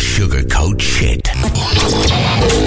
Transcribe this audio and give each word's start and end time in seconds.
don't 0.00 0.28
sugarcoat 0.30 0.80
shit. 0.80 1.28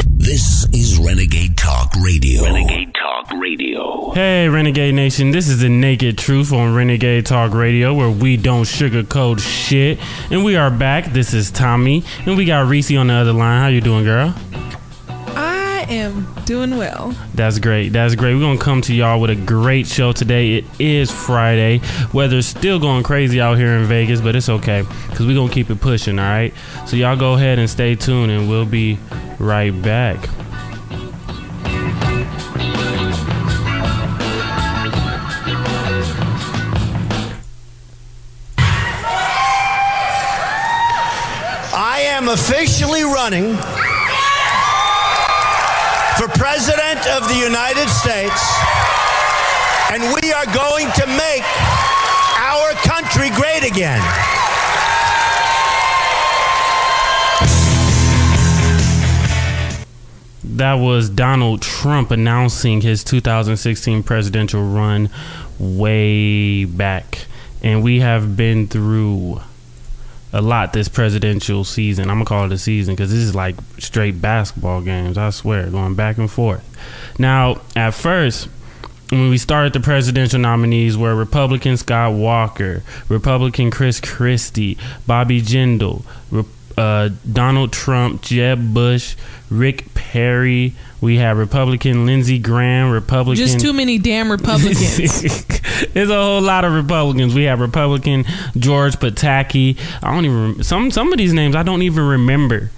This 0.06 0.68
is 0.72 0.99
Renegade 0.99 1.57
Talk 1.57 1.91
Radio. 1.95 2.44
Renegade 2.44 2.94
Talk 2.94 3.31
Radio. 3.40 4.12
Hey, 4.12 4.48
Renegade 4.48 4.94
Nation, 4.94 5.32
this 5.32 5.48
is 5.48 5.60
the 5.60 5.70
Naked 5.70 6.18
Truth 6.18 6.54
on 6.54 6.76
Renegade 6.76 7.26
Talk 7.26 7.54
Radio, 7.54 7.94
where 7.94 8.10
we 8.10 8.38
don't 8.38 8.66
sugarcoat 8.66 9.40
shit. 9.40 10.00
And 10.32 10.46
we 10.46 10.56
are 10.56 10.70
back. 10.70 11.06
This 11.06 11.34
is 11.34 11.50
Tommy, 11.50 12.04
and 12.26 12.38
we 12.38 12.46
got 12.46 12.67
Reese 12.67 12.96
on 12.96 13.08
the 13.08 13.13
other 13.13 13.34
line. 13.34 13.62
How 13.62 13.68
you 13.68 13.81
doing, 13.81 14.04
girl? 14.04 14.36
I 15.84 15.96
am 15.96 16.25
doing 16.45 16.77
well. 16.77 17.13
That's 17.34 17.59
great. 17.59 17.89
That's 17.89 18.16
great. 18.16 18.36
We're 18.36 18.39
gonna 18.39 18.57
come 18.57 18.81
to 18.84 18.93
y'all 18.93 19.20
with 19.20 19.31
a 19.31 19.36
great 19.36 19.86
show 19.86 20.13
today. 20.13 20.55
It 20.55 20.66
is 20.79 21.11
Friday. 21.11 21.81
Weather's 22.13 22.48
still 22.48 22.79
going 22.79 23.04
crazy 23.04 23.41
out 23.41 23.57
here 23.57 23.73
in 23.73 23.84
Vegas, 23.84 24.21
but 24.21 24.34
it's 24.34 24.48
okay 24.48 24.85
because 25.09 25.27
we're 25.27 25.35
gonna 25.35 25.52
keep 25.52 25.70
it 25.70 25.81
pushing. 25.81 26.20
All 26.20 26.25
right. 26.25 26.54
So 26.88 26.95
y'all 26.95 27.17
go 27.17 27.34
ahead 27.34 27.59
and 27.59 27.70
stay 27.70 27.95
tuned, 27.95 28.31
and 28.31 28.48
we'll 28.48 28.66
be 28.66 28.98
right 29.40 29.71
back. 29.81 30.30
I 41.76 42.05
am 42.05 42.29
officially 42.29 43.04
running 43.04 43.57
for 46.23 46.38
President 46.38 47.05
of 47.08 47.27
the 47.27 47.36
United 47.36 47.90
States, 47.90 48.55
and 49.91 50.02
we 50.22 50.32
are 50.32 50.46
going 50.54 50.90
to 50.91 51.05
make 51.08 51.44
our 52.38 52.72
country 52.76 53.30
great 53.32 53.70
again. 53.70 53.99
That 60.43 60.76
was 60.76 61.10
Donald 61.10 61.62
Trump 61.62 62.12
announcing 62.12 62.82
his 62.82 63.04
2016 63.04 64.04
presidential 64.04 64.64
run 64.64 65.10
way 65.60 66.64
back. 66.64 67.26
And 67.62 67.84
we 67.84 68.00
have 68.00 68.38
been 68.38 68.68
through 68.68 69.42
a 70.34 70.42
lot 70.42 70.73
this 70.73 70.89
presidential 70.89 71.64
season. 71.64 72.09
I'm 72.09 72.17
to 72.26 72.30
call 72.30 72.45
it 72.45 72.52
a 72.52 72.58
season 72.58 72.95
because 72.95 73.12
this 73.12 73.20
is 73.20 73.36
like 73.36 73.56
straight 73.78 74.20
basketball 74.20 74.81
games, 74.81 75.17
I 75.17 75.30
swear, 75.30 75.70
going 75.70 75.94
back 75.94 76.17
and 76.17 76.30
forth. 76.30 76.67
Now, 77.20 77.62
at 77.75 77.94
first, 77.94 78.50
when 79.09 79.30
we 79.30 79.38
started 79.38 79.73
the 79.73 79.80
presidential 79.80 80.40
nominees 80.40 80.98
were 80.98 81.14
Republican 81.14 81.78
Scott 81.78 82.14
Walker, 82.14 82.81
Republican 83.09 83.70
Chris 83.70 84.02
Christie, 84.02 84.78
Bobby 85.06 85.40
Jindal, 85.40 86.03
Re- 86.31 86.44
uh, 86.78 87.10
Donald 87.32 87.72
Trump, 87.72 88.22
Jeb 88.22 88.74
Bush, 88.74 89.16
Rick 89.50 89.94
Perry. 89.94 90.74
We 91.02 91.18
have 91.18 91.38
Republican 91.38 92.06
Lindsey 92.06 92.40
Graham, 92.40 92.92
Republican. 92.92 93.46
Just 93.46 93.60
too 93.60 93.74
many 93.74 93.98
damn 93.98 94.32
Republicans. 94.32 94.98
There's 95.94 96.10
a 96.10 96.16
whole 96.16 96.42
lot 96.42 96.64
of 96.66 96.74
Republicans. 96.74 97.36
We 97.36 97.44
have 97.44 97.60
Republican 97.60 98.26
George 98.58 98.96
Pataki. 98.96 99.78
I 100.02 100.14
don't 100.14 100.26
even 100.26 100.64
some 100.64 100.92
some 100.92 101.12
of 101.12 101.18
these 101.18 101.34
names 101.34 101.56
I 101.56 101.64
don't 101.64 101.82
even 101.82 102.06
remember. 102.06 102.72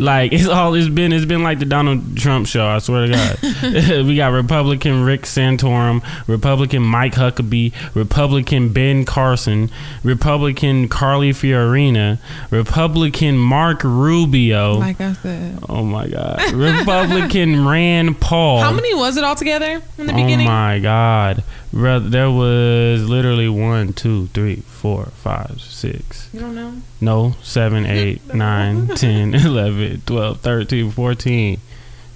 Like 0.00 0.32
it's 0.32 0.46
all 0.46 0.74
it's 0.74 0.88
been 0.88 1.12
it's 1.12 1.24
been 1.24 1.42
like 1.42 1.58
the 1.58 1.64
Donald 1.64 2.16
Trump 2.16 2.46
show. 2.46 2.66
I 2.66 2.78
swear 2.78 3.06
to 3.06 3.12
God. 3.12 3.38
we 4.06 4.16
got 4.16 4.28
Republican 4.32 5.04
Rick 5.04 5.22
Santorum, 5.22 6.02
Republican 6.26 6.82
Mike 6.82 7.14
Huckabee, 7.14 7.72
Republican 7.94 8.72
Ben 8.72 9.04
Carson, 9.04 9.70
Republican 10.04 10.88
Carly 10.88 11.30
Fiorina, 11.32 12.18
Republican 12.50 13.36
Mark 13.38 13.82
Rubio. 13.84 14.74
like 14.78 15.00
I 15.00 15.12
said. 15.14 15.58
oh 15.68 15.84
my 15.84 16.08
God, 16.08 16.52
Republican 16.52 17.66
Rand 17.68 18.20
Paul. 18.20 18.60
How 18.60 18.72
many 18.72 18.94
was 18.94 19.16
it 19.16 19.24
altogether 19.24 19.82
in 19.98 20.06
the 20.06 20.12
Oh 20.12 20.16
beginning? 20.16 20.46
Oh 20.46 20.50
my 20.50 20.78
God. 20.78 21.42
There 21.72 22.30
was 22.30 23.06
literally 23.08 23.48
one, 23.48 23.92
two, 23.92 24.28
three, 24.28 24.62
four, 24.78 25.06
five, 25.06 25.60
six. 25.60 26.28
You 26.32 26.40
don't 26.40 26.54
know? 26.54 26.74
No, 27.00 27.34
seven, 27.42 27.84
eight, 27.84 28.26
nine, 28.34 28.86
10, 28.94 29.34
11, 29.34 30.02
12, 30.06 30.40
13, 30.40 30.90
14, 30.90 31.60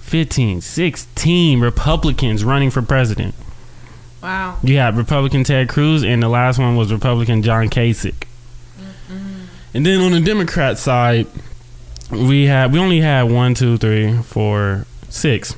15, 0.01 0.61
16 0.61 1.59
Republicans 1.59 2.43
running 2.43 2.69
for 2.71 2.81
president. 2.81 3.35
Wow. 4.21 4.57
You 4.63 4.77
had 4.77 4.95
Republican 4.95 5.43
Ted 5.43 5.67
Cruz, 5.67 6.03
and 6.03 6.23
the 6.23 6.29
last 6.29 6.57
one 6.57 6.77
was 6.77 6.91
Republican 6.93 7.41
John 7.43 7.69
Kasich. 7.69 8.23
And 9.75 9.85
then 9.85 10.01
on 10.01 10.11
the 10.11 10.21
Democrat 10.21 10.77
side, 10.77 11.25
we 12.11 12.45
had 12.45 12.71
we 12.71 12.79
only 12.79 13.01
had 13.01 13.23
one, 13.23 13.55
two, 13.55 13.77
three, 13.77 14.21
four, 14.21 14.85
six, 15.09 15.55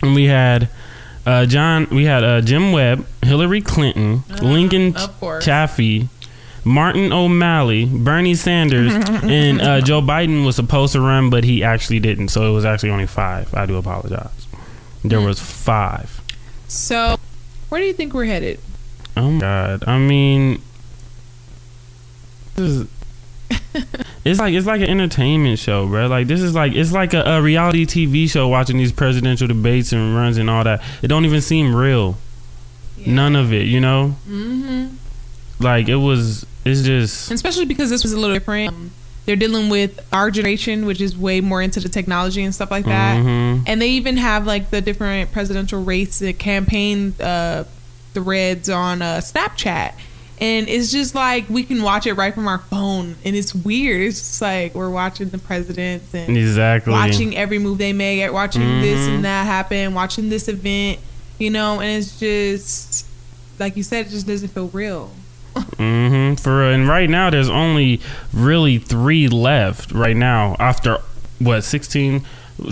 and 0.00 0.14
we 0.14 0.26
had 0.26 0.68
uh, 1.26 1.44
John. 1.46 1.88
We 1.90 2.04
had 2.04 2.22
uh, 2.22 2.40
Jim 2.42 2.70
Webb, 2.70 3.06
Hillary 3.22 3.60
Clinton, 3.60 4.22
Lincoln 4.40 4.96
of 4.96 5.18
course. 5.18 5.44
Martin 6.64 7.12
O'Malley, 7.12 7.84
Bernie 7.86 8.34
Sanders, 8.34 8.92
and 9.22 9.60
uh, 9.60 9.80
Joe 9.80 10.00
Biden 10.00 10.46
was 10.46 10.56
supposed 10.56 10.92
to 10.94 11.00
run, 11.00 11.30
but 11.30 11.44
he 11.44 11.62
actually 11.62 12.00
didn't. 12.00 12.28
So 12.28 12.50
it 12.50 12.54
was 12.54 12.64
actually 12.64 12.90
only 12.90 13.06
five. 13.06 13.52
I 13.54 13.66
do 13.66 13.76
apologize. 13.76 14.46
There 15.04 15.20
was 15.20 15.38
five. 15.38 16.20
So, 16.66 17.16
where 17.68 17.80
do 17.80 17.86
you 17.86 17.92
think 17.92 18.14
we're 18.14 18.24
headed? 18.24 18.58
Oh 19.16 19.30
my 19.30 19.40
god! 19.40 19.84
I 19.86 19.98
mean, 19.98 20.60
this 22.54 22.70
is, 22.70 22.88
it's 24.24 24.40
like 24.40 24.54
it's 24.54 24.66
like 24.66 24.80
an 24.80 24.88
entertainment 24.88 25.58
show, 25.58 25.86
bro. 25.86 26.06
Like 26.06 26.26
this 26.26 26.40
is 26.40 26.54
like 26.54 26.72
it's 26.72 26.92
like 26.92 27.12
a, 27.12 27.22
a 27.22 27.42
reality 27.42 27.84
TV 27.84 28.28
show. 28.28 28.48
Watching 28.48 28.78
these 28.78 28.92
presidential 28.92 29.46
debates 29.46 29.92
and 29.92 30.16
runs 30.16 30.38
and 30.38 30.48
all 30.48 30.64
that, 30.64 30.82
it 31.02 31.08
don't 31.08 31.24
even 31.26 31.40
seem 31.40 31.74
real. 31.74 32.16
None 33.06 33.36
of 33.36 33.52
it, 33.52 33.66
you 33.66 33.80
know. 33.80 34.16
Mm-hmm. 34.26 34.94
Like 35.62 35.88
it 35.88 35.96
was. 35.96 36.46
It's 36.64 36.82
just. 36.82 37.30
Especially 37.30 37.64
because 37.66 37.90
this 37.90 38.02
was 38.02 38.12
a 38.12 38.18
little 38.18 38.34
different. 38.34 38.68
Um, 38.70 38.90
they're 39.26 39.36
dealing 39.36 39.70
with 39.70 40.06
our 40.12 40.30
generation, 40.30 40.84
which 40.84 41.00
is 41.00 41.16
way 41.16 41.40
more 41.40 41.62
into 41.62 41.80
the 41.80 41.88
technology 41.88 42.42
and 42.42 42.54
stuff 42.54 42.70
like 42.70 42.84
that. 42.84 43.16
Mhm. 43.24 43.62
And 43.66 43.80
they 43.80 43.88
even 43.90 44.18
have 44.18 44.46
like 44.46 44.70
the 44.70 44.80
different 44.82 45.32
presidential 45.32 45.82
race 45.82 46.20
uh, 46.20 46.32
campaign 46.38 47.14
uh, 47.20 47.64
threads 48.12 48.68
on 48.68 49.00
uh, 49.02 49.20
Snapchat. 49.22 49.92
And 50.40 50.68
it's 50.68 50.90
just 50.92 51.14
like 51.14 51.48
we 51.48 51.62
can 51.62 51.82
watch 51.82 52.06
it 52.06 52.14
right 52.14 52.34
from 52.34 52.48
our 52.48 52.58
phone, 52.58 53.14
and 53.24 53.36
it's 53.36 53.54
weird. 53.54 54.02
It's 54.08 54.18
just 54.18 54.42
like 54.42 54.74
we're 54.74 54.90
watching 54.90 55.28
the 55.30 55.38
presidents 55.38 56.12
and 56.12 56.36
Exactly. 56.36 56.92
watching 56.92 57.36
every 57.36 57.58
move 57.60 57.78
they 57.78 57.92
make, 57.92 58.30
watching 58.32 58.80
this 58.82 58.98
Mhm. 59.08 59.14
and 59.14 59.24
that 59.24 59.46
happen, 59.46 59.94
watching 59.94 60.28
this 60.30 60.48
event, 60.48 60.98
you 61.38 61.50
know, 61.50 61.80
and 61.80 62.02
it's 62.02 62.18
just 62.18 63.06
like 63.60 63.76
you 63.76 63.82
said, 63.84 64.06
it 64.06 64.10
just 64.10 64.26
doesn't 64.26 64.48
feel 64.48 64.68
real. 64.72 65.12
Mm-hmm. 65.54 66.34
For 66.36 66.64
and 66.70 66.88
right 66.88 67.08
now 67.08 67.30
there's 67.30 67.48
only 67.48 68.00
really 68.32 68.78
three 68.78 69.28
left. 69.28 69.92
Right 69.92 70.16
now, 70.16 70.56
after 70.58 70.98
what 71.38 71.62
16, 71.62 72.24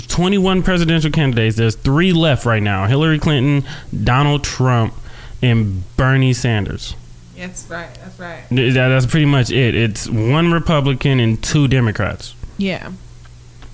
21 0.09 0.63
presidential 0.63 1.11
candidates, 1.11 1.57
there's 1.57 1.75
three 1.77 2.13
left 2.13 2.45
right 2.47 2.63
now: 2.63 2.87
Hillary 2.87 3.19
Clinton, 3.19 3.69
Donald 4.05 4.45
Trump, 4.45 4.95
and 5.43 5.85
Bernie 5.97 6.33
Sanders. 6.33 6.95
Yes, 7.37 7.67
right. 7.69 7.93
That's 8.03 8.19
right. 8.21 8.43
That- 8.51 8.73
That's 8.89 9.07
pretty 9.07 9.27
much 9.27 9.51
it. 9.51 9.75
It's 9.75 10.09
one 10.09 10.53
Republican 10.53 11.19
and 11.21 11.43
two 11.43 11.67
Democrats. 11.69 12.35
Yeah. 12.59 12.93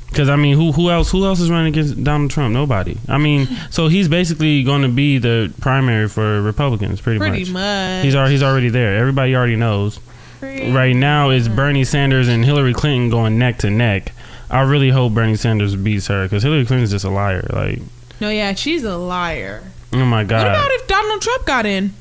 Because 0.08 0.28
I 0.28 0.36
mean, 0.36 0.56
who 0.56 0.72
who 0.72 0.90
else 0.90 1.10
who 1.10 1.24
else 1.26 1.38
is 1.40 1.50
running 1.50 1.68
against 1.68 2.02
Donald 2.02 2.30
Trump? 2.30 2.52
Nobody. 2.54 2.96
I 3.08 3.18
mean, 3.18 3.46
so 3.70 3.88
he's 3.88 4.08
basically 4.08 4.62
going 4.62 4.82
to 4.82 4.88
be 4.88 5.18
the 5.18 5.52
primary 5.60 6.08
for 6.08 6.40
Republicans, 6.42 7.00
pretty, 7.00 7.18
Pretty 7.18 7.44
much. 7.44 7.50
much. 7.52 8.04
He's 8.04 8.14
already 8.14 8.32
he's 8.32 8.42
already 8.42 8.68
there. 8.70 8.96
Everybody 8.96 9.36
already 9.36 9.56
knows. 9.56 10.00
Pretty 10.40 10.70
Right 10.72 10.94
now, 10.96 11.30
it's 11.30 11.48
Bernie 11.48 11.84
Sanders 11.84 12.28
and 12.28 12.44
Hillary 12.44 12.72
Clinton 12.72 13.10
going 13.10 13.38
neck 13.38 13.58
to 13.58 13.70
neck. 13.70 14.12
I 14.50 14.62
really 14.62 14.88
hope 14.90 15.12
Bernie 15.12 15.36
Sanders 15.36 15.76
beats 15.76 16.06
her 16.06 16.24
because 16.24 16.42
Hillary 16.42 16.64
Clinton's 16.64 16.90
just 16.90 17.04
a 17.04 17.10
liar. 17.10 17.46
Like, 17.52 17.80
No, 18.20 18.30
yeah, 18.30 18.54
she's 18.54 18.84
a 18.84 18.96
liar. 18.96 19.62
oh 19.92 20.04
my 20.06 20.24
god. 20.24 20.38
What 20.44 20.50
about 20.52 20.70
if 20.70 20.86
Donald 20.86 21.20
Trump 21.20 21.44
got 21.44 21.66
in? 21.66 21.92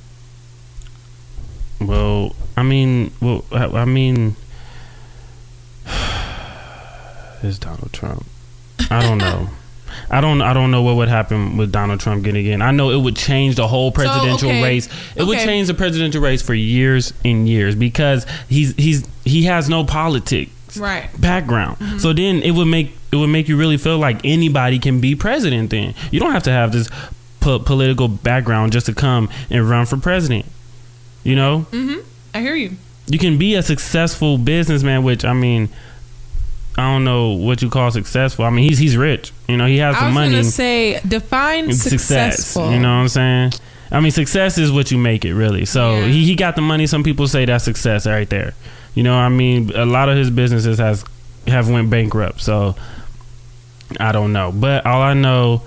Well, 1.81 2.35
I 2.55 2.63
mean, 2.63 3.11
well, 3.21 3.43
I, 3.51 3.65
I 3.65 3.85
mean, 3.85 4.35
it's 7.43 7.57
Donald 7.59 7.91
Trump. 7.93 8.25
I 8.89 9.01
don't 9.01 9.17
know. 9.17 9.49
I 10.09 10.21
don't. 10.21 10.41
I 10.41 10.53
don't 10.53 10.69
know 10.71 10.81
what 10.83 10.97
would 10.97 11.07
happen 11.09 11.57
with 11.57 11.71
Donald 11.71 11.99
Trump 11.99 12.23
getting 12.23 12.45
in. 12.45 12.61
I 12.61 12.71
know 12.71 12.91
it 12.91 12.97
would 13.01 13.15
change 13.15 13.55
the 13.55 13.67
whole 13.67 13.91
presidential 13.91 14.49
okay. 14.49 14.61
race. 14.61 14.89
It 15.15 15.23
would 15.23 15.39
change 15.39 15.67
the 15.67 15.73
presidential 15.73 16.21
race 16.21 16.41
for 16.41 16.53
years 16.53 17.13
and 17.25 17.47
years 17.47 17.73
because 17.73 18.25
he's 18.49 18.75
he's 18.75 19.07
he 19.25 19.43
has 19.45 19.69
no 19.69 19.83
politics 19.85 20.51
Right. 20.77 21.09
background. 21.19 21.79
Mm-hmm. 21.79 21.97
So 21.99 22.13
then 22.13 22.41
it 22.43 22.51
would 22.51 22.67
make 22.67 22.91
it 23.11 23.15
would 23.15 23.29
make 23.29 23.47
you 23.47 23.57
really 23.57 23.77
feel 23.77 23.97
like 23.97 24.21
anybody 24.25 24.77
can 24.77 24.99
be 25.01 25.15
president. 25.15 25.71
Then 25.71 25.95
you 26.11 26.19
don't 26.19 26.33
have 26.33 26.43
to 26.43 26.51
have 26.51 26.71
this 26.73 26.89
po- 27.39 27.59
political 27.59 28.07
background 28.09 28.73
just 28.73 28.85
to 28.87 28.93
come 28.93 29.29
and 29.49 29.67
run 29.67 29.85
for 29.85 29.97
president. 29.97 30.45
You 31.23 31.35
know, 31.37 31.65
Mm-hmm. 31.71 32.01
I 32.35 32.41
hear 32.41 32.55
you. 32.55 32.71
you 33.07 33.17
can 33.17 33.37
be 33.37 33.55
a 33.55 33.63
successful 33.63 34.37
businessman, 34.37 35.03
which 35.03 35.25
I 35.25 35.33
mean, 35.33 35.69
I 36.77 36.83
don't 36.93 37.03
know 37.03 37.31
what 37.31 37.61
you 37.63 37.69
call 37.69 37.89
successful. 37.91 38.45
I 38.45 38.49
mean, 38.51 38.69
he's 38.69 38.77
he's 38.77 38.95
rich. 38.97 39.31
You 39.47 39.57
know, 39.57 39.65
he 39.65 39.77
has 39.77 39.95
I 39.95 39.99
some 39.99 40.07
was 40.09 40.13
money. 40.15 40.31
gonna 40.31 40.43
say 40.43 40.99
define 41.07 41.73
successful. 41.73 42.71
You 42.71 42.79
know 42.79 42.89
what 42.95 43.01
I'm 43.01 43.07
saying? 43.07 43.51
I 43.91 43.99
mean, 43.99 44.11
success 44.11 44.57
is 44.57 44.71
what 44.71 44.91
you 44.91 44.97
make 44.97 45.25
it, 45.25 45.33
really. 45.33 45.65
So 45.65 45.95
Yeah. 45.95 46.05
he, 46.07 46.25
he 46.25 46.35
got 46.35 46.55
the 46.55 46.61
money. 46.61 46.85
Some 46.87 47.03
people 47.03 47.27
say 47.27 47.45
that's 47.45 47.63
success 47.63 48.05
right 48.05 48.29
there. 48.29 48.53
You 48.93 49.03
know, 49.03 49.15
I 49.15 49.29
mean, 49.29 49.71
a 49.75 49.85
lot 49.85 50.09
of 50.09 50.17
his 50.17 50.29
businesses 50.29 50.77
has 50.77 51.03
have 51.47 51.69
went 51.69 51.89
bankrupt. 51.89 52.41
So 52.41 52.75
I 53.99 54.11
don't 54.11 54.33
know, 54.33 54.51
but 54.51 54.85
all 54.85 55.01
I 55.01 55.13
know 55.13 55.63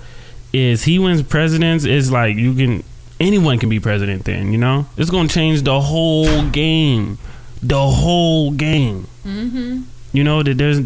is 0.53 0.83
he 0.83 0.99
wins 0.99 1.23
presidents 1.23 1.85
is 1.85 2.11
like 2.11 2.35
you 2.35 2.53
can 2.53 2.83
anyone 3.19 3.57
can 3.57 3.69
be 3.69 3.79
president. 3.79 4.25
Then 4.25 4.51
you 4.51 4.57
know 4.59 4.85
it's 4.97 5.09
gonna 5.09 5.27
change 5.27 5.63
the 5.63 5.81
whole 5.81 6.47
game, 6.49 7.17
the 7.63 7.81
whole 7.87 8.51
game. 8.51 9.07
Mm-hmm. 9.25 9.81
You 10.13 10.23
know 10.23 10.43
that 10.43 10.57
there's 10.57 10.81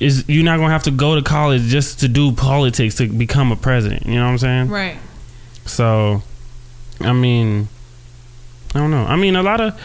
is 0.00 0.24
you're 0.28 0.44
not 0.44 0.58
gonna 0.58 0.72
have 0.72 0.82
to 0.84 0.90
go 0.90 1.14
to 1.14 1.22
college 1.22 1.62
just 1.62 2.00
to 2.00 2.08
do 2.08 2.32
politics 2.32 2.96
to 2.96 3.08
become 3.08 3.52
a 3.52 3.56
president. 3.56 4.06
You 4.06 4.14
know 4.16 4.24
what 4.24 4.30
I'm 4.32 4.38
saying? 4.38 4.68
Right. 4.68 4.96
So, 5.66 6.22
I 7.00 7.12
mean, 7.12 7.68
I 8.74 8.78
don't 8.80 8.90
know. 8.90 9.04
I 9.04 9.16
mean, 9.16 9.36
a 9.36 9.42
lot 9.42 9.60
of 9.60 9.80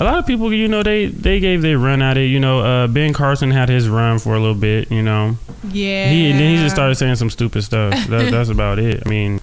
a 0.00 0.04
lot 0.04 0.18
of 0.18 0.26
people, 0.26 0.52
you 0.52 0.68
know, 0.68 0.82
they 0.82 1.06
they 1.06 1.40
gave 1.40 1.62
their 1.62 1.78
run 1.78 2.02
at 2.02 2.16
it. 2.16 2.26
You 2.26 2.40
know, 2.40 2.60
uh, 2.60 2.86
Ben 2.88 3.12
Carson 3.12 3.50
had 3.50 3.68
his 3.68 3.88
run 3.88 4.18
for 4.18 4.34
a 4.34 4.38
little 4.40 4.54
bit. 4.54 4.90
You 4.90 5.02
know, 5.02 5.36
Yeah. 5.70 6.10
he 6.10 6.32
then 6.32 6.56
he 6.56 6.62
just 6.62 6.74
started 6.74 6.94
saying 6.96 7.16
some 7.16 7.30
stupid 7.30 7.62
stuff. 7.64 7.92
That, 8.08 8.30
that's 8.32 8.50
about 8.50 8.78
it. 8.78 9.02
I 9.04 9.08
mean, 9.08 9.40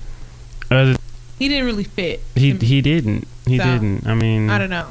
uh, 0.69 0.95
He 1.39 1.47
didn't 1.47 1.65
really 1.65 1.83
fit. 1.85 2.21
he 2.35 2.51
he 2.53 2.81
didn't. 2.81 3.27
He 3.47 3.57
So, 3.57 3.63
didn't. 3.63 4.05
I 4.07 4.13
mean, 4.13 4.49
I 4.49 4.57
don't 4.59 4.69
know. 4.69 4.87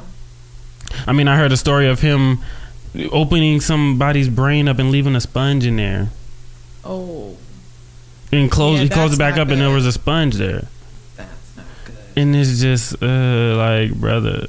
I 1.07 1.13
mean, 1.13 1.27
I 1.29 1.37
heard 1.37 1.51
a 1.53 1.57
story 1.57 1.87
of 1.87 2.01
him 2.01 2.39
opening 3.11 3.61
somebody's 3.61 4.29
brain 4.29 4.67
up 4.67 4.79
and 4.79 4.91
leaving 4.91 5.15
a 5.15 5.21
sponge 5.21 5.65
in 5.65 5.77
there. 5.77 6.09
Oh, 6.83 7.37
And 8.31 8.49
close, 8.49 8.77
Yeah, 8.77 8.83
he 8.83 8.89
closed 8.89 9.13
it 9.13 9.19
back 9.19 9.37
up, 9.37 9.49
and 9.49 9.61
there 9.61 9.69
was 9.69 9.85
a 9.85 9.91
sponge 9.91 10.35
there. 10.35 10.67
that's 11.17 11.55
not 11.57 11.65
good. 11.85 11.95
And 12.15 12.35
it's 12.35 12.59
just 12.59 13.01
uh, 13.01 13.55
like, 13.55 13.93
brother, 13.93 14.47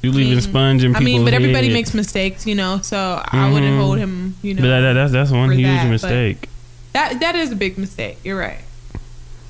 you 0.00 0.12
leaving 0.12 0.32
mean- 0.32 0.40
sponge 0.40 0.84
in 0.84 0.94
I 0.96 1.00
mean, 1.00 1.24
but 1.24 1.34
everybody 1.34 1.66
head. 1.68 1.72
makes 1.74 1.92
mistakes, 1.94 2.46
you 2.46 2.54
know. 2.54 2.78
So 2.82 3.22
I 3.24 3.50
wouldn't 3.52 3.78
hold 3.80 3.98
him, 3.98 4.36
you 4.42 4.54
know. 4.54 4.62
But 4.62 4.68
that, 4.68 4.80
that, 4.80 4.92
that's 4.94 5.12
that's 5.12 5.30
one 5.30 5.50
huge 5.50 5.66
that, 5.66 5.90
mistake. 5.90 6.48
that 6.92 7.20
that 7.20 7.34
is 7.36 7.52
a 7.52 7.56
big 7.56 7.78
mistake. 7.78 8.18
You're 8.24 8.38
right. 8.38 8.60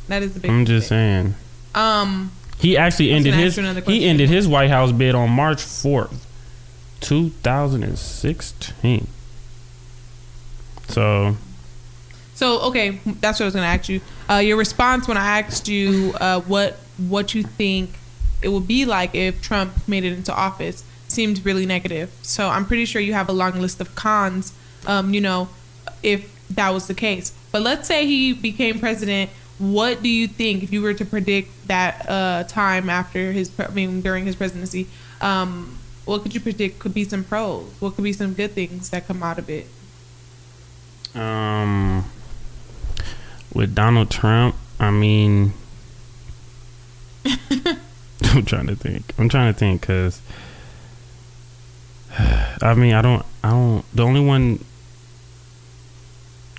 That 0.09 0.23
is 0.23 0.37
a 0.37 0.41
big. 0.41 0.51
I'm 0.51 0.61
mistake. 0.61 0.77
just 0.77 0.89
saying. 0.89 1.35
Um. 1.75 2.33
He 2.59 2.77
actually 2.77 3.11
ended 3.11 3.35
his 3.35 3.55
ask 3.55 3.57
you 3.65 3.65
another 3.71 3.91
he 3.91 4.05
ended 4.07 4.29
his 4.29 4.47
White 4.47 4.71
House 4.71 4.93
bid 4.93 5.15
on 5.17 5.31
March 5.31 5.61
fourth, 5.61 6.27
two 7.03 7.29
thousand 7.43 7.83
and 7.83 7.99
sixteen. 7.99 9.07
So 10.89 11.37
So 12.35 12.61
okay, 12.63 13.01
that's 13.05 13.39
what 13.39 13.45
I 13.45 13.47
was 13.47 13.55
going 13.55 13.65
to 13.65 13.69
ask 13.69 13.89
you. 13.89 14.01
Uh, 14.29 14.37
your 14.37 14.57
response 14.57 15.07
when 15.07 15.17
I 15.17 15.41
asked 15.41 15.69
you 15.69 16.15
uh, 16.21 16.41
what 16.41 16.79
what 16.97 17.35
you 17.35 17.43
think 17.43 17.91
it 18.41 18.49
would 18.49 18.67
be 18.67 18.85
like 18.85 19.15
if 19.15 19.41
Trump 19.43 19.73
made 19.87 20.05
it 20.05 20.13
into 20.13 20.35
office 20.35 20.85
seemed 21.09 21.45
really 21.45 21.67
negative. 21.67 22.11
So 22.23 22.49
I'm 22.49 22.65
pretty 22.65 22.87
sure 22.87 23.01
you 23.01 23.13
have 23.13 23.29
a 23.29 23.33
long 23.33 23.61
list 23.61 23.81
of 23.81 23.95
cons. 23.95 24.53
Um, 24.87 25.15
you 25.15 25.21
know, 25.21 25.49
if 26.03 26.29
that 26.51 26.71
was 26.71 26.87
the 26.89 26.95
case. 26.95 27.33
But 27.53 27.63
let's 27.63 27.87
say 27.87 28.07
he 28.07 28.33
became 28.33 28.81
president. 28.81 29.31
What 29.59 30.03
do 30.03 30.09
you 30.09 30.27
think 30.27 30.63
if 30.63 30.73
you 30.73 30.83
were 30.83 30.95
to 30.95 31.05
predict 31.05 31.69
that 31.69 32.09
uh, 32.09 32.45
time 32.45 32.91
after 32.91 33.31
his, 33.31 33.53
I 33.61 33.69
mean, 33.69 34.01
during 34.01 34.27
his 34.27 34.35
presidency? 34.35 34.89
Um, 35.21 35.79
what 36.05 36.23
could 36.23 36.35
you 36.35 36.41
predict 36.41 36.79
could 36.79 36.95
be 36.95 37.05
some 37.05 37.25
pros? 37.25 37.65
What 37.81 37.95
could 37.95 38.05
be 38.05 38.13
some 38.13 38.35
good 38.35 38.53
things 38.53 38.91
that 38.91 39.07
come 39.07 39.23
out 39.23 39.39
of 39.39 39.49
it? 39.49 39.67
um, 41.15 42.05
with 43.53 43.75
Donald 43.75 44.11
Trump, 44.11 44.55
I 44.81 44.91
mean, 44.91 45.53
I'm 47.25 48.45
trying 48.45 48.67
to 48.67 48.77
think. 48.77 49.13
I'm 49.19 49.29
trying 49.29 49.53
to 49.53 49.59
think 49.59 49.83
because 49.83 50.23
I 52.19 52.75
mean, 52.75 52.95
I 52.95 53.03
don't, 53.03 53.25
I 53.43 53.51
don't. 53.51 53.85
The 53.95 54.05
only 54.05 54.21
one. 54.21 54.65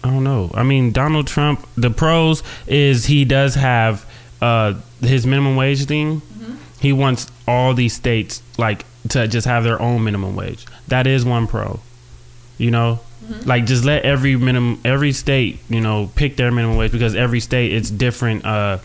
I 0.04 0.10
don't 0.10 0.24
know. 0.24 0.52
I 0.54 0.64
mean, 0.64 0.92
Donald 0.92 1.28
Trump. 1.28 1.68
The 1.76 1.90
pros 1.90 2.44
is 2.68 3.06
he 3.06 3.24
does 3.24 3.56
have 3.56 4.06
uh, 4.42 4.74
his 5.00 5.26
minimum 5.26 5.56
wage 5.56 5.86
thing. 5.86 6.22
He 6.80 6.92
wants 6.92 7.28
all 7.48 7.74
these 7.74 7.94
states 7.94 8.44
like 8.58 8.86
to 9.10 9.28
just 9.28 9.46
have 9.48 9.64
their 9.64 9.82
own 9.82 10.04
minimum 10.04 10.36
wage. 10.36 10.66
That 10.88 11.08
is 11.08 11.26
one 11.26 11.48
pro. 11.48 11.80
You 12.58 12.72
know, 12.72 13.00
like 13.46 13.66
just 13.66 13.84
let 13.84 14.04
every 14.04 14.36
minimum 14.36 14.80
every 14.86 15.12
state 15.12 15.60
you 15.70 15.82
know 15.82 16.10
pick 16.16 16.36
their 16.38 16.52
minimum 16.52 16.78
wage 16.78 16.92
because 16.92 17.16
every 17.16 17.40
state 17.40 17.74
it's 17.74 17.90
different 17.90 18.46
uh, 18.46 18.78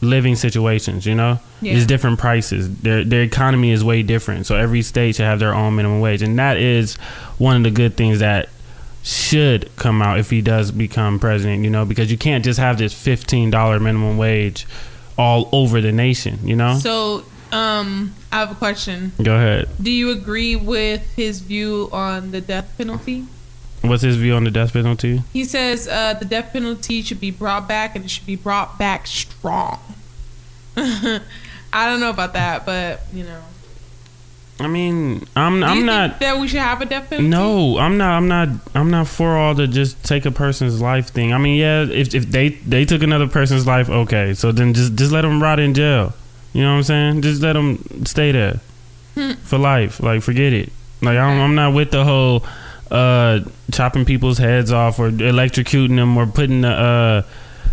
living 0.00 0.36
situations. 0.36 1.06
You 1.06 1.14
know, 1.14 1.38
Yeah. 1.62 1.74
it's 1.74 1.86
different 1.86 2.18
prices. 2.18 2.74
Their 2.78 3.04
their 3.04 3.22
economy 3.22 3.70
is 3.70 3.82
way 3.82 4.02
different. 4.02 4.46
So 4.46 4.54
every 4.56 4.82
state 4.82 5.16
should 5.16 5.24
have 5.24 5.38
their 5.38 5.54
own 5.54 5.76
minimum 5.76 6.00
wage, 6.00 6.22
and 6.22 6.38
that 6.38 6.56
is 6.58 6.96
one 7.38 7.56
of 7.56 7.62
the 7.62 7.70
good 7.70 7.96
things 7.96 8.18
that 8.20 8.48
should 9.02 9.70
come 9.76 10.00
out 10.02 10.18
if 10.18 10.30
he 10.30 10.40
does 10.40 10.70
become 10.70 11.18
president. 11.18 11.64
You 11.64 11.70
know, 11.70 11.84
because 11.84 12.10
you 12.10 12.18
can't 12.18 12.44
just 12.44 12.58
have 12.60 12.78
this 12.78 12.92
fifteen 12.92 13.50
dollar 13.50 13.80
minimum 13.80 14.18
wage 14.18 14.66
all 15.16 15.48
over 15.52 15.80
the 15.80 15.92
nation. 15.92 16.38
You 16.44 16.56
know. 16.56 16.78
So, 16.78 17.24
um, 17.54 18.14
I 18.32 18.40
have 18.40 18.50
a 18.50 18.54
question. 18.56 19.12
Go 19.22 19.34
ahead. 19.36 19.68
Do 19.80 19.90
you 19.90 20.10
agree 20.10 20.56
with 20.56 21.02
his 21.14 21.40
view 21.40 21.88
on 21.92 22.30
the 22.32 22.40
death 22.40 22.74
penalty? 22.76 23.26
What's 23.82 24.02
his 24.02 24.16
view 24.16 24.34
on 24.34 24.44
the 24.44 24.50
death 24.50 24.72
penalty? 24.72 25.22
He 25.32 25.44
says 25.44 25.86
uh, 25.86 26.14
the 26.14 26.24
death 26.24 26.52
penalty 26.52 27.02
should 27.02 27.20
be 27.20 27.30
brought 27.30 27.68
back 27.68 27.94
and 27.94 28.04
it 28.04 28.08
should 28.10 28.26
be 28.26 28.36
brought 28.36 28.78
back 28.78 29.06
strong. 29.06 29.78
I 30.76 31.20
don't 31.72 32.00
know 32.00 32.10
about 32.10 32.32
that, 32.32 32.64
but 32.66 33.02
you 33.12 33.24
know, 33.24 33.40
I 34.60 34.68
mean, 34.68 35.26
I'm 35.36 35.60
Do 35.60 35.66
I'm 35.66 35.84
not. 35.84 36.20
that 36.20 36.38
we 36.38 36.48
should 36.48 36.60
have 36.60 36.80
a 36.80 36.86
death 36.86 37.10
penalty. 37.10 37.28
No, 37.28 37.78
I'm 37.78 37.96
not. 37.98 38.12
I'm 38.12 38.28
not. 38.28 38.48
I'm 38.74 38.90
not 38.90 39.06
for 39.08 39.36
all 39.36 39.54
the 39.54 39.66
just 39.66 40.02
take 40.04 40.24
a 40.26 40.30
person's 40.30 40.80
life 40.80 41.08
thing. 41.08 41.32
I 41.32 41.38
mean, 41.38 41.58
yeah, 41.58 41.82
if 41.82 42.14
if 42.14 42.26
they 42.30 42.50
they 42.50 42.84
took 42.84 43.02
another 43.02 43.28
person's 43.28 43.66
life, 43.66 43.90
okay, 43.90 44.32
so 44.34 44.50
then 44.50 44.72
just 44.72 44.94
just 44.94 45.12
let 45.12 45.22
them 45.22 45.42
rot 45.42 45.60
in 45.60 45.74
jail. 45.74 46.14
You 46.54 46.62
know 46.62 46.70
what 46.72 46.76
I'm 46.78 46.82
saying? 46.84 47.22
Just 47.22 47.42
let 47.42 47.52
them 47.52 48.06
stay 48.06 48.32
there 48.32 48.60
for 49.42 49.58
life. 49.58 50.00
Like 50.00 50.22
forget 50.22 50.52
it. 50.52 50.72
Like 51.02 51.18
I 51.18 51.30
don't, 51.30 51.40
I'm 51.40 51.54
not 51.54 51.74
with 51.74 51.90
the 51.90 52.04
whole 52.04 52.44
uh 52.90 53.40
chopping 53.72 54.04
people's 54.04 54.38
heads 54.38 54.70
off 54.72 54.98
or 54.98 55.10
electrocuting 55.10 55.96
them 55.96 56.16
or 56.16 56.26
putting 56.26 56.62
the 56.62 56.68
uh 56.68 57.22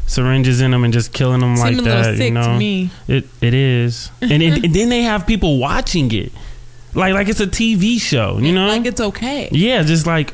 syringes 0.07 0.59
in 0.61 0.71
them 0.71 0.83
and 0.83 0.91
just 0.93 1.13
killing 1.13 1.39
them 1.39 1.55
like 1.55 1.75
Seemed 1.75 1.87
that. 1.87 2.17
you 2.17 2.31
know, 2.31 2.89
it 3.07 3.27
it 3.39 3.53
is, 3.53 4.11
and, 4.21 4.43
it, 4.43 4.63
and 4.65 4.73
then 4.75 4.89
they 4.89 5.03
have 5.03 5.25
people 5.25 5.57
watching 5.57 6.11
it, 6.11 6.31
like 6.93 7.13
like 7.13 7.29
it's 7.29 7.39
a 7.39 7.47
TV 7.47 7.99
show. 7.99 8.37
You 8.39 8.51
know, 8.51 8.67
like 8.67 8.85
it's 8.85 8.99
okay. 9.01 9.47
yeah, 9.51 9.83
just 9.83 10.05
like 10.05 10.33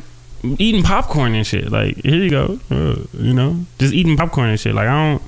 eating 0.58 0.84
popcorn 0.84 1.36
and 1.36 1.46
shit. 1.46 1.70
Like 1.72 1.98
here 1.98 2.16
you 2.16 2.30
go, 2.30 2.60
uh, 2.72 2.96
you 3.14 3.34
know, 3.34 3.66
just 3.78 3.94
eating 3.94 4.18
popcorn 4.18 4.50
and 4.50 4.60
shit. 4.60 4.74
Like 4.74 4.88
I 4.88 4.94
don't, 5.12 5.22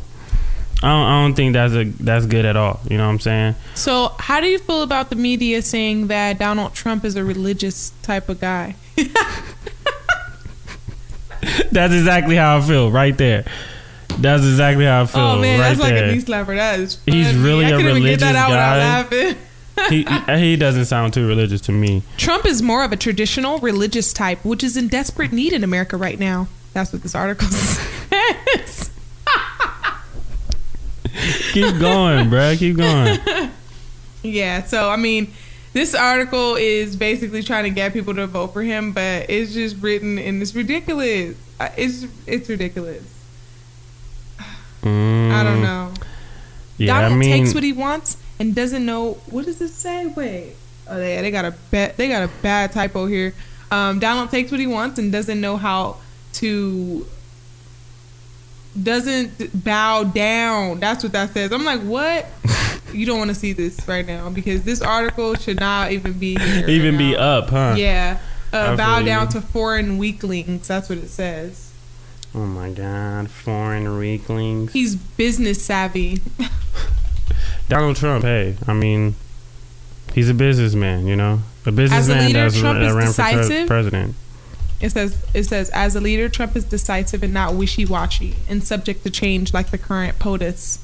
I 0.81 0.87
don't, 0.87 1.05
I 1.07 1.21
don't 1.23 1.35
think 1.35 1.53
that's 1.53 1.73
a 1.73 1.83
that's 1.83 2.25
good 2.25 2.45
at 2.45 2.55
all. 2.55 2.79
You 2.89 2.97
know 2.97 3.05
what 3.05 3.11
I'm 3.13 3.19
saying? 3.19 3.55
So, 3.75 4.13
how 4.17 4.39
do 4.39 4.47
you 4.47 4.59
feel 4.59 4.81
about 4.81 5.09
the 5.09 5.17
media 5.17 5.61
saying 5.61 6.07
that 6.07 6.39
Donald 6.39 6.73
Trump 6.73 7.03
is 7.03 7.15
a 7.17 7.23
religious 7.23 7.91
type 8.01 8.29
of 8.29 8.39
guy? 8.39 8.75
That's 11.71 11.93
exactly 11.93 12.35
how 12.35 12.57
I 12.57 12.61
feel 12.61 12.91
right 12.91 13.17
there. 13.17 13.45
That's 14.17 14.43
exactly 14.43 14.85
how 14.85 15.03
I 15.03 15.05
feel 15.05 15.21
oh 15.21 15.39
man, 15.39 15.59
right 15.59 15.69
that's 15.69 15.79
like 15.79 15.93
a 15.93 16.07
knee 16.11 16.19
slapper. 16.21 16.55
That 16.55 16.79
is. 16.79 16.97
He's 17.05 17.33
really 17.35 17.65
I 17.65 17.69
a 17.69 17.77
couldn't 17.77 17.97
even 17.97 18.03
get 18.03 18.19
that 18.19 19.09
religious 19.09 19.37
guy. 19.77 19.89
he, 19.89 20.03
he 20.03 20.39
he 20.49 20.55
doesn't 20.57 20.85
sound 20.85 21.13
too 21.13 21.25
religious 21.25 21.61
to 21.61 21.71
me. 21.71 22.03
Trump 22.17 22.45
is 22.45 22.61
more 22.61 22.83
of 22.83 22.91
a 22.91 22.97
traditional 22.97 23.59
religious 23.59 24.11
type, 24.11 24.43
which 24.43 24.63
is 24.63 24.75
in 24.75 24.89
desperate 24.89 25.31
need 25.31 25.53
in 25.53 25.63
America 25.63 25.95
right 25.95 26.19
now. 26.19 26.47
That's 26.73 26.91
what 26.91 27.01
this 27.01 27.15
article 27.15 27.47
says. 27.49 28.68
Keep 31.53 31.79
going, 31.79 32.29
bruh. 32.29 32.57
Keep 32.57 32.77
going. 32.77 33.51
yeah, 34.23 34.63
so 34.63 34.89
I 34.89 34.95
mean, 34.95 35.33
this 35.73 35.93
article 35.95 36.55
is 36.55 36.95
basically 36.95 37.43
trying 37.43 37.63
to 37.65 37.69
get 37.69 37.93
people 37.93 38.13
to 38.15 38.27
vote 38.27 38.53
for 38.53 38.61
him, 38.63 38.91
but 38.91 39.29
it's 39.29 39.53
just 39.53 39.77
written 39.81 40.17
and 40.17 40.41
it's 40.41 40.55
ridiculous. 40.55 41.37
It's 41.77 42.07
it's 42.25 42.49
ridiculous. 42.49 43.03
I 44.39 45.43
don't 45.43 45.61
know. 45.61 45.91
Mm, 45.93 46.03
Yeah, 46.77 46.87
Donald 46.87 47.13
I 47.13 47.15
mean, 47.17 47.29
takes 47.29 47.53
what 47.53 47.63
he 47.63 47.73
wants 47.73 48.17
and 48.39 48.55
doesn't 48.55 48.85
know 48.85 49.13
what 49.29 49.45
does 49.45 49.61
it 49.61 49.69
say. 49.69 50.07
Wait, 50.07 50.55
oh 50.87 50.97
they 50.97 51.21
they 51.21 51.31
got 51.31 51.45
a 51.45 51.51
bad 51.71 51.97
they 51.97 52.07
got 52.07 52.23
a 52.23 52.31
bad 52.41 52.71
typo 52.71 53.05
here. 53.05 53.33
Um, 53.71 53.99
Donald 53.99 54.31
takes 54.31 54.49
what 54.51 54.59
he 54.59 54.67
wants 54.67 54.97
and 54.97 55.11
doesn't 55.11 55.39
know 55.39 55.55
how 55.57 55.97
to 56.33 57.05
doesn't 58.81 59.63
bow 59.63 60.03
down. 60.03 60.79
That's 60.79 61.03
what 61.03 61.11
that 61.13 61.33
says. 61.33 61.51
I'm 61.51 61.65
like, 61.65 61.81
what? 61.81 62.27
you 62.93 63.05
don't 63.05 63.17
want 63.17 63.29
to 63.29 63.35
see 63.35 63.53
this 63.53 63.87
right 63.87 64.05
now 64.05 64.29
because 64.29 64.63
this 64.63 64.81
article 64.81 65.35
should 65.35 65.59
not 65.59 65.91
even 65.91 66.13
be 66.13 66.35
here 66.35 66.67
even 66.69 66.95
right 66.95 66.99
be 66.99 67.15
up, 67.15 67.49
huh? 67.49 67.75
Yeah. 67.77 68.19
Uh, 68.51 68.75
bow 68.75 69.01
down 69.01 69.27
you. 69.27 69.33
to 69.33 69.41
foreign 69.41 69.97
weaklings. 69.97 70.67
That's 70.67 70.89
what 70.89 70.97
it 70.97 71.09
says. 71.09 71.71
Oh 72.33 72.45
my 72.45 72.69
god, 72.71 73.29
foreign 73.29 73.97
weaklings. 73.97 74.71
He's 74.73 74.95
business 74.95 75.63
savvy. 75.63 76.21
Donald 77.69 77.95
Trump, 77.95 78.23
hey, 78.23 78.55
I 78.67 78.73
mean, 78.73 79.15
he's 80.13 80.29
a 80.29 80.33
businessman, 80.33 81.07
you 81.07 81.15
know, 81.15 81.41
a 81.65 81.71
businessman 81.71 82.27
leader, 82.27 82.39
that's 82.39 82.59
Trump 82.59 82.79
ran 82.79 82.91
for 82.91 83.05
decisive. 83.07 83.67
president. 83.67 84.15
It 84.81 84.91
says 84.91 85.23
it 85.33 85.43
says 85.43 85.69
as 85.71 85.95
a 85.95 86.01
leader, 86.01 86.29
Trump 86.29 86.55
is 86.55 86.63
decisive 86.63 87.21
and 87.23 87.33
not 87.33 87.53
wishy 87.55 87.85
washy 87.85 88.35
and 88.47 88.63
subject 88.63 89.03
to 89.03 89.09
change 89.09 89.53
like 89.53 89.71
the 89.71 89.77
current 89.77 90.17
POTUS 90.19 90.79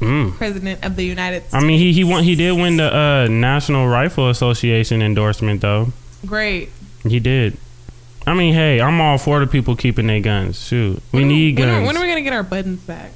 Mm. 0.00 0.36
president 0.36 0.84
of 0.84 0.94
the 0.96 1.04
United 1.04 1.40
States. 1.48 1.54
I 1.54 1.60
mean, 1.66 1.78
he 1.78 1.90
he 1.92 2.04
won. 2.04 2.22
He 2.22 2.34
did 2.34 2.52
win 2.52 2.76
the 2.76 2.94
uh, 2.94 3.28
National 3.30 3.88
Rifle 3.88 4.28
Association 4.28 5.00
endorsement, 5.00 5.62
though. 5.62 5.88
Great. 6.26 6.68
He 7.02 7.18
did. 7.18 7.56
I 8.26 8.34
mean, 8.34 8.52
hey, 8.52 8.78
I'm 8.80 9.00
all 9.00 9.16
for 9.16 9.40
the 9.40 9.46
people 9.46 9.74
keeping 9.74 10.06
their 10.06 10.20
guns. 10.20 10.62
Shoot, 10.66 11.00
we 11.12 11.20
When- 11.20 11.28
need 11.28 11.58
when 11.58 11.68
guns. 11.68 11.82
Are, 11.82 11.86
when 11.86 11.96
are 11.96 12.00
we 12.02 12.08
gonna 12.08 12.20
get 12.20 12.34
our 12.34 12.42
buttons 12.42 12.80
back? 12.80 13.12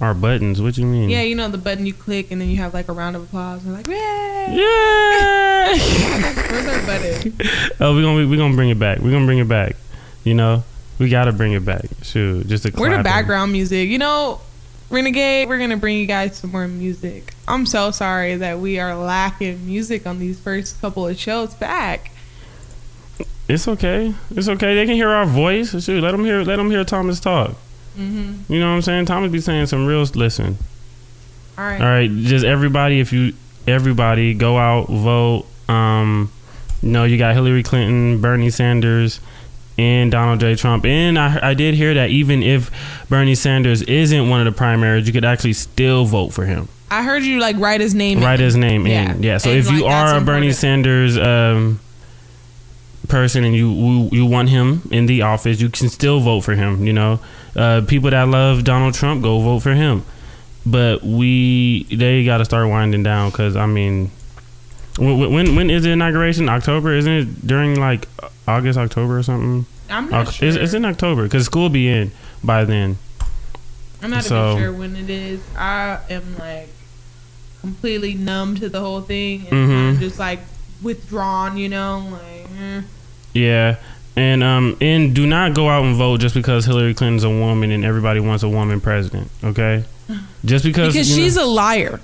Our 0.00 0.14
buttons. 0.14 0.60
What 0.62 0.74
do 0.74 0.80
you 0.80 0.86
mean? 0.86 1.10
Yeah, 1.10 1.20
you 1.22 1.34
know 1.34 1.48
the 1.48 1.58
button 1.58 1.84
you 1.84 1.92
click 1.92 2.30
and 2.30 2.40
then 2.40 2.48
you 2.48 2.56
have 2.58 2.72
like 2.72 2.88
a 2.88 2.92
round 2.94 3.14
of 3.16 3.22
applause. 3.24 3.62
We're 3.64 3.72
like, 3.74 3.86
yeah. 3.86 4.52
Yeah. 4.54 5.45
Where's 5.66 6.66
our 6.68 6.86
button? 6.86 7.34
oh, 7.80 7.96
we 7.96 8.02
gonna 8.02 8.26
we 8.28 8.36
gonna 8.36 8.54
bring 8.54 8.70
it 8.70 8.78
back. 8.78 8.98
We're 8.98 9.10
gonna 9.10 9.26
bring 9.26 9.38
it 9.38 9.48
back. 9.48 9.76
You 10.24 10.34
know, 10.34 10.64
we 10.98 11.08
gotta 11.08 11.32
bring 11.32 11.52
it 11.52 11.64
back. 11.64 11.86
Shoot, 12.02 12.46
just 12.46 12.64
a 12.66 12.72
We're 12.76 12.96
the 12.96 13.02
background 13.02 13.52
music. 13.52 13.88
You 13.88 13.98
know, 13.98 14.40
Renegade, 14.90 15.48
we're 15.48 15.58
gonna 15.58 15.76
bring 15.76 15.98
you 15.98 16.06
guys 16.06 16.36
some 16.36 16.52
more 16.52 16.68
music. 16.68 17.34
I'm 17.48 17.66
so 17.66 17.90
sorry 17.90 18.36
that 18.36 18.60
we 18.60 18.78
are 18.78 18.94
lacking 18.94 19.66
music 19.66 20.06
on 20.06 20.18
these 20.20 20.38
first 20.38 20.80
couple 20.80 21.06
of 21.06 21.18
shows 21.18 21.54
back. 21.54 22.12
It's 23.48 23.66
okay. 23.66 24.14
It's 24.30 24.48
okay. 24.48 24.74
They 24.74 24.86
can 24.86 24.94
hear 24.94 25.08
our 25.08 25.26
voice. 25.26 25.70
Shoot, 25.82 26.02
let 26.02 26.12
them 26.12 26.24
hear. 26.24 26.42
Let 26.44 26.56
them 26.56 26.70
hear 26.70 26.84
Thomas 26.84 27.18
talk. 27.18 27.50
Mm-hmm. 27.96 28.52
You 28.52 28.60
know 28.60 28.68
what 28.68 28.76
I'm 28.76 28.82
saying? 28.82 29.06
Thomas 29.06 29.32
be 29.32 29.40
saying 29.40 29.66
some 29.66 29.86
real. 29.86 30.02
Listen. 30.02 30.58
All 31.58 31.64
right. 31.64 31.80
All 31.80 31.86
right, 31.86 32.10
just 32.10 32.44
everybody. 32.44 33.00
If 33.00 33.12
you 33.12 33.34
everybody 33.66 34.34
go 34.34 34.58
out 34.58 34.88
vote. 34.88 35.46
Um, 35.68 36.30
you 36.82 36.90
know 36.90 37.04
you 37.04 37.18
got 37.18 37.34
Hillary 37.34 37.62
Clinton, 37.62 38.20
Bernie 38.20 38.50
Sanders, 38.50 39.20
and 39.78 40.10
Donald 40.10 40.40
J. 40.40 40.54
Trump. 40.54 40.84
And 40.84 41.18
I, 41.18 41.50
I 41.50 41.54
did 41.54 41.74
hear 41.74 41.94
that 41.94 42.10
even 42.10 42.42
if 42.42 42.70
Bernie 43.08 43.34
Sanders 43.34 43.82
isn't 43.82 44.28
one 44.28 44.40
of 44.40 44.52
the 44.52 44.56
primaries, 44.56 45.06
you 45.06 45.12
could 45.12 45.24
actually 45.24 45.52
still 45.54 46.04
vote 46.04 46.30
for 46.32 46.44
him. 46.46 46.68
I 46.90 47.02
heard 47.02 47.24
you 47.24 47.40
like 47.40 47.56
write 47.58 47.80
his 47.80 47.94
name. 47.94 48.20
Write 48.20 48.38
in. 48.38 48.44
his 48.44 48.56
name 48.56 48.86
Yeah. 48.86 49.12
in. 49.14 49.22
Yeah. 49.22 49.38
So 49.38 49.50
And, 49.50 49.58
if 49.58 49.66
you 49.70 49.82
like, 49.82 49.90
that's 49.90 50.12
are 50.12 50.18
a 50.18 50.20
Bernie. 50.24 50.52
Sanders 50.52 51.18
um, 51.18 51.80
person 53.08 53.44
and 53.44 53.54
you, 53.54 53.70
you 53.72 54.08
you 54.12 54.26
want 54.26 54.48
him 54.50 54.82
in 54.92 55.06
the 55.06 55.22
office, 55.22 55.60
you 55.60 55.68
can 55.68 55.88
still 55.88 56.20
vote 56.20 56.40
for 56.42 56.54
him. 56.54 56.86
You 56.86 56.92
know, 56.92 57.20
uh, 57.56 57.82
people 57.86 58.10
that 58.10 58.28
love 58.28 58.62
Donald 58.64 58.94
Trump 58.94 59.22
go 59.22 59.40
vote 59.40 59.60
for 59.60 59.74
him. 59.74 60.04
But 60.64 61.02
we 61.04 61.84
they 61.90 62.24
got 62.24 62.38
to 62.38 62.44
start 62.44 62.68
winding 62.68 63.02
down 63.02 63.30
because 63.30 63.56
I 63.56 63.66
mean, 63.66 64.10
when, 64.98 65.32
when 65.32 65.56
when 65.56 65.70
is 65.70 65.82
the 65.84 65.90
inauguration? 65.90 66.48
October, 66.48 66.92
isn't 66.94 67.12
it 67.12 67.46
during 67.46 67.78
like 67.78 68.08
August, 68.48 68.78
October 68.78 69.18
or 69.18 69.22
something? 69.22 69.66
I'm 69.90 70.10
not 70.10 70.28
Oc- 70.28 70.34
sure. 70.34 70.48
it's, 70.48 70.56
it's 70.56 70.74
in 70.74 70.84
October 70.84 71.24
because 71.24 71.44
school 71.44 71.68
be 71.68 71.88
in 71.88 72.10
by 72.42 72.64
then. 72.64 72.98
I'm 74.02 74.10
not 74.10 74.24
so- 74.24 74.52
even 74.52 74.62
sure 74.62 74.72
when 74.72 74.96
it 74.96 75.10
is. 75.10 75.40
I 75.56 75.98
am 76.10 76.36
like 76.38 76.68
completely 77.60 78.14
numb 78.14 78.56
to 78.56 78.68
the 78.68 78.80
whole 78.80 79.00
thing 79.00 79.40
and 79.50 79.50
Mhm. 79.50 79.68
kind 79.68 79.94
of 79.96 80.00
just 80.00 80.18
like 80.18 80.40
withdrawn. 80.82 81.56
You 81.56 81.68
know, 81.68 82.08
like. 82.12 82.48
eh. 82.60 82.82
Yeah. 83.34 83.76
And 84.16 84.42
um 84.42 84.76
and 84.80 85.14
do 85.14 85.26
not 85.26 85.52
go 85.54 85.68
out 85.68 85.84
and 85.84 85.94
vote 85.94 86.20
just 86.20 86.34
because 86.34 86.64
Hillary 86.64 86.94
Clinton's 86.94 87.24
a 87.24 87.28
woman 87.30 87.70
and 87.70 87.84
everybody 87.84 88.18
wants 88.20 88.42
a 88.42 88.48
woman 88.48 88.80
president. 88.80 89.30
Okay, 89.44 89.84
just 90.44 90.64
because 90.64 90.94
because 90.94 91.10
you 91.10 91.16
know- 91.16 91.22
she's 91.22 91.36
a 91.36 91.44
liar. 91.44 92.00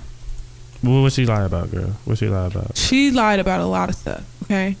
What 0.83 1.01
would 1.01 1.13
she 1.13 1.25
lie 1.25 1.43
about, 1.43 1.71
girl? 1.71 1.91
What 2.05 2.17
she 2.17 2.27
lie 2.27 2.47
about? 2.47 2.77
She 2.77 3.11
lied 3.11 3.39
about 3.39 3.61
a 3.61 3.65
lot 3.65 3.89
of 3.89 3.95
stuff. 3.95 4.23
Okay, 4.43 4.75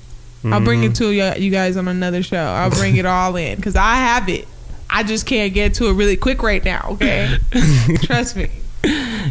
I'll 0.45 0.61
bring 0.61 0.83
it 0.83 0.95
to 0.95 1.11
you, 1.11 1.31
you 1.37 1.49
guys 1.51 1.77
on 1.77 1.87
another 1.87 2.21
show. 2.21 2.37
I'll 2.37 2.69
bring 2.69 2.97
it 2.97 3.05
all 3.05 3.35
in 3.35 3.55
because 3.55 3.75
I 3.75 3.95
have 3.95 4.29
it. 4.29 4.47
I 4.89 5.03
just 5.03 5.25
can't 5.25 5.53
get 5.53 5.73
to 5.75 5.87
it 5.87 5.93
really 5.93 6.17
quick 6.17 6.43
right 6.43 6.63
now. 6.63 6.89
Okay, 6.91 7.35
trust 8.03 8.35
me. 8.35 8.49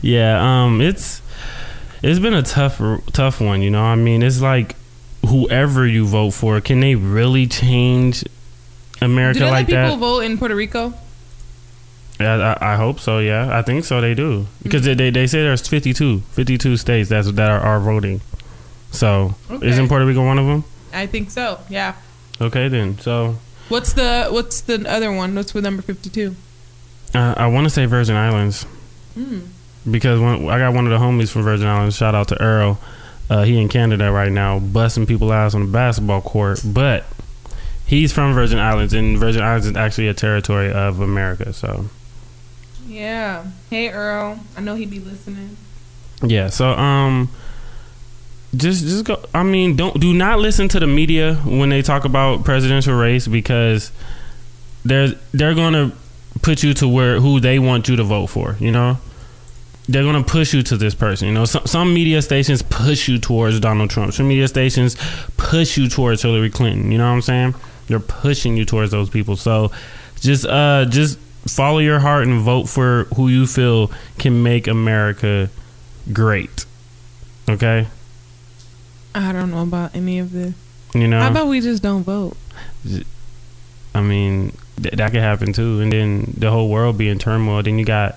Yeah, 0.02 0.64
um, 0.64 0.80
it's 0.80 1.20
it's 2.02 2.18
been 2.18 2.34
a 2.34 2.42
tough 2.42 2.80
tough 3.12 3.40
one. 3.40 3.62
You 3.62 3.70
know, 3.70 3.82
I 3.84 3.94
mean, 3.94 4.22
it's 4.22 4.40
like 4.40 4.74
whoever 5.26 5.86
you 5.86 6.06
vote 6.06 6.30
for, 6.30 6.60
can 6.60 6.80
they 6.80 6.94
really 6.96 7.46
change 7.46 8.24
America 9.00 9.40
Do 9.40 9.44
they 9.44 9.50
like 9.50 9.68
let 9.68 9.84
people 9.84 9.96
that? 9.96 10.00
vote 10.00 10.20
in 10.20 10.38
Puerto 10.38 10.54
Rico? 10.56 10.94
I, 12.24 12.72
I 12.74 12.76
hope 12.76 13.00
so. 13.00 13.18
Yeah, 13.18 13.56
I 13.56 13.62
think 13.62 13.84
so. 13.84 14.00
They 14.00 14.14
do 14.14 14.46
because 14.62 14.84
they, 14.84 14.94
they 14.94 15.10
they 15.10 15.26
say 15.26 15.42
there's 15.42 15.66
52, 15.66 16.20
52 16.20 16.76
states 16.76 17.08
that's 17.08 17.30
that 17.32 17.50
are, 17.50 17.60
are 17.60 17.80
voting. 17.80 18.20
So 18.90 19.34
Okay. 19.50 19.66
isn't 19.68 19.88
Puerto 19.88 20.04
Rico 20.06 20.24
one 20.24 20.38
of 20.38 20.46
them? 20.46 20.64
I 20.92 21.06
think 21.06 21.30
so. 21.30 21.58
Yeah. 21.68 21.94
Okay, 22.40 22.68
then. 22.68 22.98
So 22.98 23.36
What's 23.68 23.92
the 23.94 24.26
What's 24.30 24.60
the 24.62 24.84
other 24.90 25.12
one? 25.12 25.34
What's 25.34 25.54
with 25.54 25.64
number 25.64 25.82
fifty 25.82 26.10
two? 26.10 26.36
uh, 27.14 27.34
I 27.36 27.46
want 27.46 27.64
to 27.64 27.70
say 27.70 27.86
Virgin 27.86 28.16
Islands 28.16 28.66
Mm. 29.18 29.46
because 29.90 30.18
when, 30.20 30.48
I 30.48 30.58
got 30.58 30.72
one 30.74 30.86
of 30.86 30.90
the 30.90 30.98
homies 30.98 31.30
from 31.30 31.42
Virgin 31.42 31.66
Islands. 31.66 31.96
Shout 31.96 32.14
out 32.14 32.28
to 32.28 32.42
Earl. 32.42 32.78
Uh, 33.30 33.42
he 33.44 33.58
in 33.60 33.68
Canada 33.68 34.10
right 34.10 34.32
now, 34.32 34.58
busting 34.58 35.06
people 35.06 35.32
ass 35.32 35.54
on 35.54 35.60
the 35.66 35.72
basketball 35.72 36.20
court, 36.22 36.60
but 36.64 37.04
he's 37.86 38.12
from 38.12 38.32
Virgin 38.34 38.58
Islands, 38.58 38.92
and 38.94 39.16
Virgin 39.18 39.42
Islands 39.42 39.66
is 39.66 39.76
actually 39.76 40.08
a 40.08 40.14
territory 40.14 40.72
of 40.72 41.00
America. 41.00 41.52
So 41.52 41.86
Yeah. 42.92 43.46
Hey 43.70 43.88
Earl, 43.88 44.38
I 44.56 44.60
know 44.60 44.74
he'd 44.74 44.90
be 44.90 45.00
listening. 45.00 45.56
yeah, 46.22 46.48
so 46.50 46.68
um, 46.72 47.30
just 48.54 48.84
just 48.84 49.04
go. 49.06 49.24
I 49.32 49.42
mean, 49.42 49.76
don't 49.76 49.98
do 49.98 50.12
not 50.12 50.40
listen 50.40 50.68
to 50.68 50.80
the 50.80 50.86
media 50.86 51.36
when 51.36 51.70
they 51.70 51.80
talk 51.82 52.04
about 52.04 52.44
presidential 52.44 52.94
race 52.94 53.26
because 53.26 53.90
they're 54.84 55.08
they're 55.32 55.54
gonna 55.54 55.92
put 56.42 56.62
you 56.62 56.74
to 56.74 56.88
where 56.88 57.18
who 57.18 57.40
they 57.40 57.58
want 57.58 57.88
you 57.88 57.96
to 57.96 58.04
vote 58.04 58.26
for. 58.26 58.56
You 58.60 58.72
know, 58.72 58.98
they're 59.88 60.04
gonna 60.04 60.22
push 60.22 60.52
you 60.52 60.62
to 60.64 60.76
this 60.76 60.94
person. 60.94 61.28
You 61.28 61.34
know, 61.34 61.46
some 61.46 61.64
some 61.66 61.94
media 61.94 62.20
stations 62.20 62.60
push 62.60 63.08
you 63.08 63.18
towards 63.18 63.58
Donald 63.58 63.88
Trump. 63.88 64.12
Some 64.12 64.28
media 64.28 64.48
stations 64.48 64.96
push 65.38 65.78
you 65.78 65.88
towards 65.88 66.20
Hillary 66.20 66.50
Clinton. 66.50 66.92
You 66.92 66.98
know 66.98 67.06
what 67.08 67.14
I'm 67.14 67.22
saying? 67.22 67.54
They're 67.86 68.00
pushing 68.00 68.56
you 68.56 68.66
towards 68.66 68.90
those 68.90 69.08
people. 69.08 69.36
So 69.36 69.72
just 70.20 70.44
uh 70.44 70.84
just 70.90 71.18
follow 71.46 71.78
your 71.78 71.98
heart 71.98 72.26
and 72.26 72.40
vote 72.40 72.68
for 72.68 73.04
who 73.16 73.28
you 73.28 73.46
feel 73.46 73.90
can 74.18 74.42
make 74.42 74.66
America 74.66 75.50
great. 76.12 76.66
Okay? 77.48 77.86
I 79.14 79.32
don't 79.32 79.50
know 79.50 79.62
about 79.62 79.94
any 79.94 80.18
of 80.18 80.32
this. 80.32 80.54
You 80.94 81.08
know? 81.08 81.20
How 81.20 81.30
about 81.30 81.48
we 81.48 81.60
just 81.60 81.82
don't 81.82 82.02
vote? 82.02 82.36
I 83.94 84.00
mean, 84.00 84.56
th- 84.80 84.94
that 84.94 85.12
could 85.12 85.20
happen 85.20 85.52
too. 85.52 85.80
And 85.80 85.92
then 85.92 86.34
the 86.36 86.50
whole 86.50 86.68
world 86.68 86.98
be 86.98 87.08
in 87.08 87.18
turmoil. 87.18 87.62
Then 87.62 87.78
you 87.78 87.84
got 87.84 88.16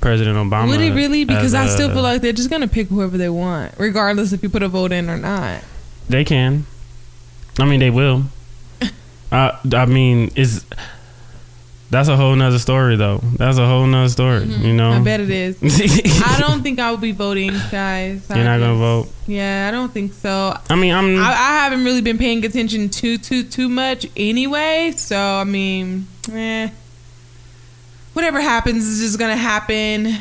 President 0.00 0.36
Obama. 0.36 0.68
Would 0.68 0.80
it 0.80 0.94
really? 0.94 1.24
Because 1.24 1.54
I 1.54 1.66
still 1.66 1.90
feel 1.90 2.02
like 2.02 2.22
they're 2.22 2.32
just 2.32 2.50
gonna 2.50 2.68
pick 2.68 2.88
whoever 2.88 3.18
they 3.18 3.28
want, 3.28 3.74
regardless 3.78 4.32
if 4.32 4.42
you 4.42 4.48
put 4.48 4.62
a 4.62 4.68
vote 4.68 4.92
in 4.92 5.10
or 5.10 5.18
not. 5.18 5.62
They 6.08 6.24
can. 6.24 6.66
I 7.58 7.64
mean, 7.66 7.80
they 7.80 7.90
will. 7.90 8.24
uh, 9.32 9.58
I 9.72 9.86
mean, 9.86 10.30
it's 10.36 10.64
that's 11.90 12.08
a 12.08 12.16
whole 12.16 12.34
nother 12.36 12.58
story, 12.58 12.96
though. 12.96 13.18
That's 13.36 13.58
a 13.58 13.66
whole 13.66 13.86
nother 13.86 14.08
story. 14.08 14.44
You 14.44 14.72
know, 14.74 14.90
Mm-hmm. 14.92 15.00
I 15.00 15.04
bet 15.04 15.20
it 15.20 15.30
is. 15.30 16.22
I 16.24 16.38
don't 16.40 16.62
think 16.62 16.78
I 16.78 16.90
will 16.90 16.98
be 16.98 17.12
voting, 17.12 17.52
guys. 17.70 18.24
You're 18.28 18.38
I 18.38 18.44
not 18.44 18.60
gonna 18.60 18.76
vote. 18.78 19.08
Yeah, 19.26 19.66
I 19.68 19.70
don't 19.70 19.92
think 19.92 20.12
so. 20.12 20.56
I 20.68 20.74
mean, 20.76 20.92
I'm. 20.94 21.16
I, 21.18 21.30
I 21.30 21.52
haven't 21.64 21.84
really 21.84 22.00
been 22.00 22.18
paying 22.18 22.44
attention 22.44 22.88
too 22.90 23.18
too 23.18 23.42
too 23.42 23.68
much 23.68 24.06
anyway. 24.16 24.92
So 24.96 25.18
I 25.18 25.44
mean, 25.44 26.06
eh, 26.32 26.70
whatever 28.12 28.40
happens 28.40 28.86
is 28.86 29.00
just 29.00 29.18
gonna 29.18 29.36
happen. 29.36 30.14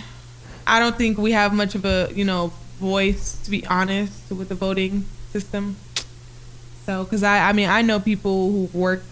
I 0.68 0.80
don't 0.80 0.96
think 0.98 1.18
we 1.18 1.32
have 1.32 1.54
much 1.54 1.76
of 1.76 1.86
a 1.86 2.10
you 2.14 2.26
know 2.26 2.52
voice 2.80 3.38
to 3.44 3.52
be 3.52 3.66
honest 3.68 4.32
with 4.32 4.50
the 4.50 4.56
voting 4.56 5.06
system. 5.32 5.76
So, 6.86 7.04
because 7.04 7.22
I 7.24 7.50
I 7.50 7.54
mean 7.54 7.70
I 7.70 7.82
know 7.84 8.00
people 8.00 8.52
who 8.52 8.70
work 8.78 9.04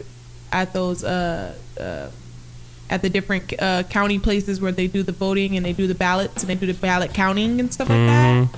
at 0.51 0.73
those 0.73 1.03
uh. 1.03 1.53
uh 1.79 2.09
at 2.89 3.01
the 3.01 3.09
different 3.09 3.53
uh, 3.61 3.83
county 3.83 4.19
places 4.19 4.61
where 4.61 4.71
they 4.71 4.87
do 4.87 5.03
the 5.03 5.11
voting 5.11 5.57
and 5.57 5.65
they 5.65 5.73
do 5.73 5.87
the 5.87 5.95
ballots 5.95 6.41
and 6.43 6.49
they 6.49 6.55
do 6.55 6.65
the 6.65 6.73
ballot 6.73 7.13
counting 7.13 7.59
and 7.59 7.73
stuff 7.73 7.89
like 7.89 7.97
that. 8.07 8.35
Mhm. 8.35 8.49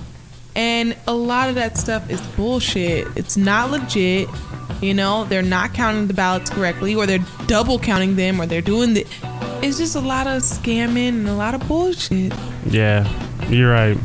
And 0.56 0.96
a 1.08 1.14
lot 1.14 1.50
of 1.50 1.56
that 1.56 1.78
stuff 1.78 2.10
is 2.10 2.20
bullshit. 2.36 3.08
It's 3.16 3.38
not 3.38 3.72
legit. 3.72 4.28
You 4.82 4.94
know, 4.94 5.26
they're 5.26 5.42
not 5.42 5.74
counting 5.74 6.08
the 6.08 6.14
ballots 6.14 6.50
correctly, 6.50 6.96
or 6.96 7.06
they're 7.06 7.24
double 7.48 7.80
counting 7.80 8.16
them, 8.16 8.40
or 8.42 8.46
they're 8.46 8.62
doing 8.62 8.94
the. 8.94 9.06
It's 9.62 9.78
just 9.78 9.96
a 9.96 10.00
lot 10.00 10.26
of 10.28 10.42
scamming 10.42 11.10
and 11.10 11.28
a 11.28 11.34
lot 11.34 11.54
of 11.54 11.68
bullshit. 11.68 12.34
Yeah, 12.70 13.08
you're 13.50 13.72
right. 13.72 13.98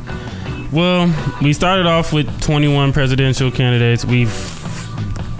Well, 0.73 1.13
we 1.41 1.53
started 1.53 1.87
off 1.87 2.13
with 2.13 2.29
21 2.43 2.93
presidential 2.93 3.51
candidates. 3.51 4.05
We've 4.05 4.29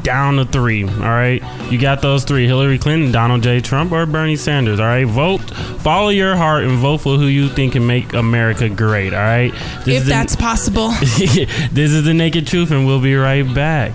down 0.05 0.37
to 0.37 0.45
three. 0.45 0.85
All 0.85 0.91
right, 0.91 1.43
you 1.71 1.79
got 1.79 2.01
those 2.01 2.23
three: 2.25 2.47
Hillary 2.47 2.79
Clinton, 2.79 3.11
Donald 3.11 3.43
J. 3.43 3.61
Trump, 3.61 3.91
or 3.91 4.07
Bernie 4.07 4.37
Sanders. 4.37 4.79
All 4.79 4.87
right, 4.87 5.07
vote, 5.07 5.41
follow 5.81 6.11
your 6.11 6.37
heart, 6.37 6.65
and 6.65 6.79
vote 6.79 6.99
for 6.99 7.17
who 7.17 7.27
you 7.27 7.49
think 7.49 7.73
can 7.73 7.87
make 7.87 8.13
America 8.13 8.69
great. 8.69 9.13
All 9.13 9.21
right, 9.21 9.53
this 9.85 10.03
if 10.03 10.05
that's 10.05 10.37
possible. 10.37 10.91
this 11.01 11.91
is 11.91 12.05
the 12.05 12.15
naked 12.15 12.47
truth, 12.47 12.71
and 12.71 12.87
we'll 12.87 13.03
be 13.03 13.17
right 13.17 13.43
back. 13.55 13.93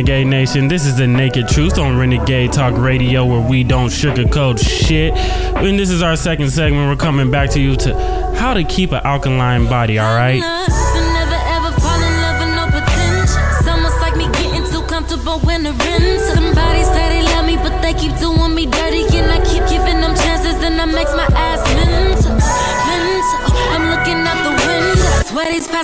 Renegade 0.00 0.28
Nation, 0.28 0.66
this 0.66 0.86
is 0.86 0.96
the 0.96 1.06
Naked 1.06 1.46
Truth 1.46 1.76
on 1.76 1.98
Renegade 1.98 2.54
Talk 2.54 2.74
Radio 2.78 3.26
where 3.26 3.46
we 3.46 3.62
don't 3.62 3.90
sugarcoat 3.90 4.58
shit. 4.58 5.12
And 5.12 5.78
this 5.78 5.90
is 5.90 6.00
our 6.00 6.16
second 6.16 6.48
segment. 6.48 6.88
We're 6.88 6.96
coming 6.96 7.30
back 7.30 7.50
to 7.50 7.60
you 7.60 7.76
to 7.76 7.94
how 8.34 8.54
to 8.54 8.64
keep 8.64 8.92
an 8.92 9.02
alkaline 9.04 9.66
body, 9.66 9.98
all 9.98 10.14
right? 10.14 10.40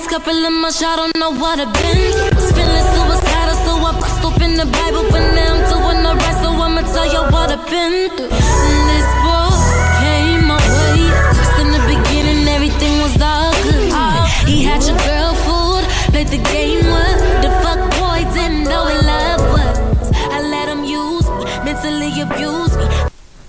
Couple 0.08 0.46
of 0.46 0.52
months, 0.52 0.80
don't 0.80 1.14
know 1.18 1.30
what 1.30 1.60
I've 1.60 1.72
been. 1.74 3.25
The 4.56 4.64
Bible, 4.64 5.04
but 5.10 5.34
now 5.34 5.52
I'm 5.52 5.60
doing 5.68 6.06
alright, 6.06 6.36
so 6.40 6.48
I'ma 6.48 6.80
tell 6.80 7.04
you 7.04 7.20
what 7.30 7.50
I've 7.52 7.68
been 7.68 8.08
through. 8.16 8.30
And 8.32 8.88
this 8.88 9.08
came 10.00 10.46
my 10.48 10.56
way. 10.56 11.12
In 11.60 11.68
the 11.76 11.82
beginning, 11.84 12.48
everything 12.48 12.94
was 13.02 13.20
all 13.20 13.52
good. 13.64 13.92
He 14.48 14.64
had 14.64 14.82
your 14.82 14.96
girl 15.04 15.34
played 16.16 16.28
the 16.28 16.38
game 16.50 16.86
well. 16.86 17.42
The 17.42 17.50
fuck 17.62 17.80
boy 18.00 18.24
didn't 18.32 18.64
know. 18.64 18.84
I 18.88 20.40
let 20.40 20.70
him 20.70 20.84
use 20.84 21.28
me, 21.28 21.44
mentally 21.62 22.18
abuse 22.22 22.74
me. 22.78 22.86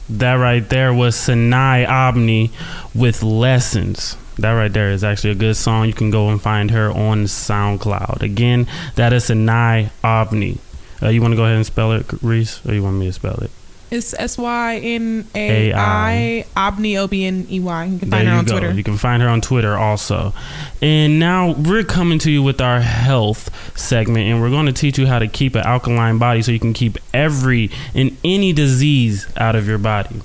That 0.10 0.36
right 0.36 0.68
there 0.68 0.94
was 0.94 1.16
Synai 1.16 1.88
Obney 1.88 2.52
with 2.94 3.24
Lessons. 3.24 4.18
That 4.40 4.52
right 4.52 4.74
there 4.74 4.92
is 4.92 5.06
actually 5.06 5.32
a 5.32 5.36
good 5.36 5.56
song. 5.56 5.88
You 5.88 5.94
can 5.94 6.12
go 6.12 6.28
and 6.30 6.42
find 6.42 6.70
her 6.72 6.92
on 6.92 7.24
SoundCloud. 7.24 8.22
Again, 8.24 8.68
that 8.96 9.14
is 9.14 9.30
Synai 9.30 9.90
Obney. 10.04 10.58
Uh, 11.01 11.10
you 11.10 11.22
want 11.22 11.32
to 11.32 11.36
go 11.36 11.44
ahead 11.44 11.56
and 11.56 11.66
spell 11.66 11.92
it, 11.92 12.06
Reese, 12.22 12.66
or 12.66 12.74
you 12.74 12.84
want 12.84 12.98
me 12.98 13.06
to 13.06 13.13
spell 13.13 13.36
it? 13.36 13.51
It's 13.89 14.13
S 14.13 14.38
Y 14.38 14.77
N 14.84 15.27
A 15.34 15.72
I 15.74 16.46
Obney 16.58 16.98
O 16.98 17.08
B 17.08 17.24
N 17.25 17.48
E 17.50 17.60
Y. 17.62 17.86
You 17.86 18.00
can 18.00 18.12
find 18.12 18.27
her 18.27 18.34
on 18.34 18.46
go. 18.46 18.51
Twitter. 18.51 18.74
You 18.74 18.84
can 18.84 18.98
find 18.98 19.22
her 19.22 19.30
on 19.30 19.39
Twitter 19.39 19.77
also. 19.77 20.34
And 20.82 21.20
now 21.20 21.54
we're 21.54 21.86
coming 21.86 22.20
to 22.20 22.32
you 22.32 22.44
with 22.44 22.60
our 22.60 22.82
health 22.82 23.77
segment, 23.77 24.27
and 24.27 24.42
we're 24.42 24.50
going 24.50 24.66
to 24.66 24.74
teach 24.74 24.98
you 24.98 25.08
how 25.08 25.20
to 25.20 25.27
keep 25.27 25.56
an 25.56 25.62
alkaline 25.62 26.18
body 26.18 26.42
so 26.42 26.51
you 26.51 26.60
can 26.60 26.74
keep 26.74 26.98
every 27.13 27.72
and 27.96 28.18
any 28.25 28.51
disease 28.51 29.25
out 29.38 29.56
of 29.56 29.68
your 29.68 29.77
body. 29.77 30.22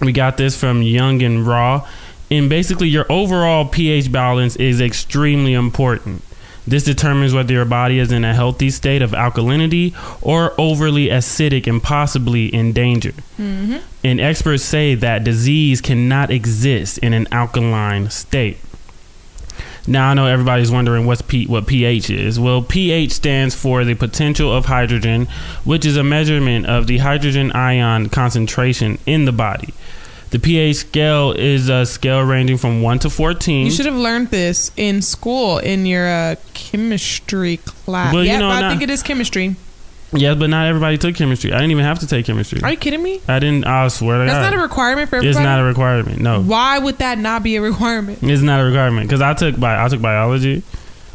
We 0.00 0.12
got 0.12 0.38
this 0.38 0.58
from 0.58 0.80
Young 0.82 1.22
and 1.22 1.46
Raw. 1.46 1.86
And 2.30 2.48
basically, 2.48 2.88
your 2.88 3.04
overall 3.12 3.66
pH 3.66 4.10
balance 4.10 4.56
is 4.56 4.80
extremely 4.80 5.52
important. 5.52 6.22
This 6.66 6.84
determines 6.84 7.34
whether 7.34 7.52
your 7.52 7.66
body 7.66 7.98
is 7.98 8.10
in 8.10 8.24
a 8.24 8.34
healthy 8.34 8.70
state 8.70 9.02
of 9.02 9.10
alkalinity 9.10 9.94
or 10.22 10.54
overly 10.58 11.08
acidic 11.08 11.66
and 11.66 11.82
possibly 11.82 12.46
in 12.46 12.72
danger. 12.72 13.12
Mm-hmm. 13.38 13.78
And 14.02 14.20
experts 14.20 14.62
say 14.62 14.94
that 14.94 15.24
disease 15.24 15.80
cannot 15.80 16.30
exist 16.30 16.98
in 16.98 17.12
an 17.12 17.28
alkaline 17.30 18.10
state. 18.10 18.58
Now 19.86 20.10
I 20.10 20.14
know 20.14 20.26
everybody's 20.26 20.70
wondering 20.70 21.04
what's 21.04 21.20
P- 21.20 21.46
what 21.46 21.66
pH 21.66 22.08
is. 22.08 22.40
Well, 22.40 22.62
pH 22.62 23.12
stands 23.12 23.54
for 23.54 23.84
the 23.84 23.94
potential 23.94 24.50
of 24.50 24.64
hydrogen, 24.64 25.28
which 25.64 25.84
is 25.84 25.98
a 25.98 26.02
measurement 26.02 26.64
of 26.64 26.86
the 26.86 26.98
hydrogen 26.98 27.52
ion 27.52 28.08
concentration 28.08 28.98
in 29.04 29.26
the 29.26 29.32
body. 29.32 29.74
The 30.34 30.40
pH 30.40 30.74
scale 30.78 31.30
is 31.30 31.68
a 31.68 31.86
scale 31.86 32.20
ranging 32.22 32.56
from 32.58 32.82
1 32.82 32.98
to 32.98 33.08
14. 33.10 33.66
You 33.66 33.70
should 33.70 33.86
have 33.86 33.94
learned 33.94 34.30
this 34.32 34.72
in 34.76 35.00
school 35.00 35.58
in 35.58 35.86
your 35.86 36.08
uh, 36.08 36.34
chemistry 36.54 37.58
class. 37.58 38.12
Well, 38.12 38.24
you 38.24 38.36
know, 38.36 38.48
I 38.48 38.60
not- 38.62 38.70
think 38.70 38.82
it 38.82 38.90
is 38.90 39.04
chemistry. 39.04 39.54
yeah, 40.12 40.34
but 40.34 40.50
not 40.50 40.66
everybody 40.66 40.98
took 40.98 41.14
chemistry. 41.14 41.52
I 41.52 41.58
didn't 41.58 41.70
even 41.70 41.84
have 41.84 42.00
to 42.00 42.08
take 42.08 42.26
chemistry. 42.26 42.60
Are 42.64 42.70
you 42.72 42.76
kidding 42.76 43.00
me? 43.00 43.20
I 43.28 43.38
didn't. 43.38 43.64
I 43.64 43.86
swear 43.86 44.18
to 44.18 44.24
That's 44.24 44.34
God. 44.44 44.50
not 44.50 44.58
a 44.58 44.62
requirement 44.62 45.08
for 45.08 45.16
everybody. 45.18 45.38
it's 45.38 45.44
not 45.44 45.60
a 45.60 45.62
requirement. 45.62 46.18
No, 46.20 46.42
Why 46.42 46.80
would 46.80 46.98
that 46.98 47.18
not 47.18 47.44
be 47.44 47.54
a 47.54 47.62
requirement? 47.62 48.18
it's 48.20 48.42
not 48.42 48.58
a 48.58 48.64
requirement 48.64 49.06
because 49.08 49.20
I 49.22 49.34
took 49.34 49.60
bi- 49.60 49.84
I 49.84 49.86
took 49.86 50.02
biology, 50.02 50.64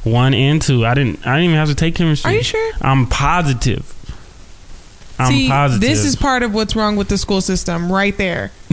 one 0.06 0.34
and 0.34 0.62
two. 0.62 0.86
I 0.86 0.94
didn't. 0.94 1.28
I 1.28 1.32
didn't 1.36 1.44
even 1.44 1.58
have 1.58 1.68
to 1.68 1.76
take 1.76 1.96
chemistry. 1.96 2.32
Are 2.32 2.36
you 2.38 2.44
sure? 2.44 2.72
I'm 2.80 3.06
positive. 3.06 3.94
I'm 5.20 5.32
See, 5.34 5.50
positive. 5.50 5.82
this 5.82 6.06
is 6.06 6.16
part 6.16 6.44
of 6.44 6.54
what's 6.54 6.76
wrong 6.78 6.96
with 6.96 7.10
the 7.10 7.18
school 7.18 7.42
system, 7.42 7.92
right 7.92 8.16
there. 8.18 8.52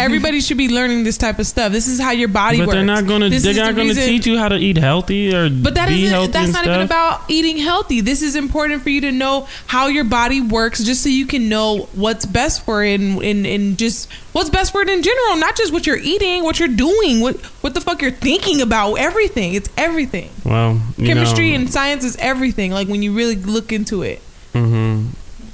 Everybody 0.00 0.40
should 0.40 0.58
be 0.58 0.68
learning 0.68 1.02
this 1.04 1.16
type 1.18 1.38
of 1.38 1.46
stuff. 1.46 1.72
This 1.72 1.88
is 1.88 1.98
how 2.00 2.10
your 2.12 2.28
body 2.28 2.58
but 2.58 2.68
works. 2.68 2.74
they're 2.76 2.84
not 2.84 3.06
gonna. 3.06 3.28
They're 3.30 3.36
is 3.38 3.42
the 3.42 3.54
not 3.54 3.74
gonna 3.74 3.94
teach 3.94 4.26
you 4.26 4.38
how 4.38 4.48
to 4.48 4.56
eat 4.56 4.76
healthy 4.76 5.34
or 5.34 5.50
But 5.50 5.74
that 5.74 5.88
be 5.88 6.04
healthy 6.06 6.30
That's 6.32 6.52
not 6.52 6.64
stuff. 6.64 6.74
even 6.74 6.86
about 6.86 7.22
eating 7.28 7.56
healthy. 7.58 8.00
This 8.00 8.22
is 8.22 8.36
important 8.36 8.82
for 8.82 8.90
you 8.90 9.00
to 9.02 9.12
know 9.12 9.48
how 9.66 9.88
your 9.88 10.04
body 10.04 10.40
works, 10.40 10.84
just 10.84 11.02
so 11.02 11.08
you 11.08 11.26
can 11.26 11.48
know 11.48 11.88
what's 11.94 12.26
best 12.26 12.64
for 12.64 12.84
it, 12.84 13.00
and, 13.00 13.20
and, 13.22 13.46
and 13.46 13.76
just 13.78 14.12
what's 14.32 14.50
best 14.50 14.70
for 14.70 14.82
it 14.82 14.88
in 14.88 15.02
general. 15.02 15.36
Not 15.36 15.56
just 15.56 15.72
what 15.72 15.86
you're 15.86 15.96
eating, 15.98 16.44
what 16.44 16.58
you're 16.60 16.68
doing, 16.68 17.20
what 17.20 17.36
what 17.62 17.74
the 17.74 17.80
fuck 17.80 18.02
you're 18.02 18.10
thinking 18.12 18.60
about. 18.60 18.94
Everything. 18.94 19.54
It's 19.54 19.68
everything. 19.76 20.30
well, 20.44 20.80
you 20.96 21.06
Chemistry 21.06 21.50
know, 21.50 21.56
and 21.56 21.72
science 21.72 22.04
is 22.04 22.16
everything. 22.16 22.70
Like 22.70 22.86
when 22.88 23.02
you 23.02 23.14
really 23.16 23.36
look 23.36 23.72
into 23.72 24.02
it. 24.02 24.20
mhm, 24.54 25.06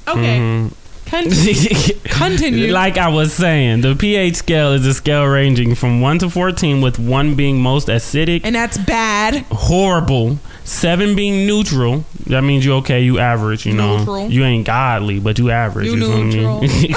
Okay. 0.09 0.39
mhm. 0.39 0.73
Continue. 1.07 2.01
Continue. 2.05 2.73
like 2.73 2.97
I 2.97 3.09
was 3.09 3.33
saying, 3.33 3.83
the 3.83 3.95
pH 3.95 4.37
scale 4.37 4.73
is 4.73 4.87
a 4.87 4.95
scale 4.95 5.27
ranging 5.27 5.75
from 5.75 6.01
one 6.01 6.19
to 6.21 6.31
fourteen, 6.31 6.81
with 6.81 6.99
one 6.99 7.35
being 7.35 7.61
most 7.61 7.89
acidic 7.89 8.41
and 8.43 8.55
that's 8.55 8.79
bad. 8.79 9.45
horrible. 9.51 10.39
Seven 10.65 11.15
being 11.15 11.47
neutral. 11.47 12.05
That 12.27 12.41
means 12.41 12.65
you're 12.65 12.77
okay, 12.79 13.03
you 13.03 13.19
average, 13.19 13.67
you 13.67 13.75
know. 13.75 13.99
Neutral. 13.99 14.29
You 14.31 14.45
ain't 14.45 14.67
godly, 14.67 15.21
but 15.21 15.39
you 15.39 15.51
average. 15.51 15.87
You 15.89 15.97
You, 15.97 16.33
feel 16.33 16.61
me? 16.63 16.95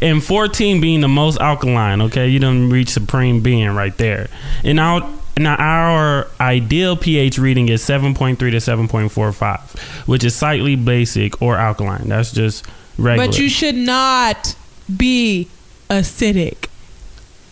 and 0.08 0.22
14 0.22 0.80
being 0.80 1.00
the 1.00 1.08
most 1.08 1.40
alkaline, 1.40 2.00
okay? 2.02 2.28
You 2.28 2.38
done 2.38 2.70
reach 2.70 2.90
supreme 2.90 3.40
being 3.40 3.70
right 3.70 3.96
there. 3.98 4.28
And 4.62 4.76
now 4.76 5.17
now 5.38 5.56
our 5.56 6.26
ideal 6.40 6.96
pH 6.96 7.38
reading 7.38 7.68
is 7.68 7.82
7.3 7.82 8.38
to 8.38 8.50
7.45, 8.50 9.78
which 10.06 10.24
is 10.24 10.34
slightly 10.34 10.76
basic 10.76 11.40
or 11.42 11.56
alkaline. 11.56 12.08
That's 12.08 12.32
just 12.32 12.66
regular. 12.96 13.26
But 13.28 13.38
you 13.38 13.48
should 13.48 13.74
not 13.76 14.54
be 14.94 15.48
acidic. 15.90 16.68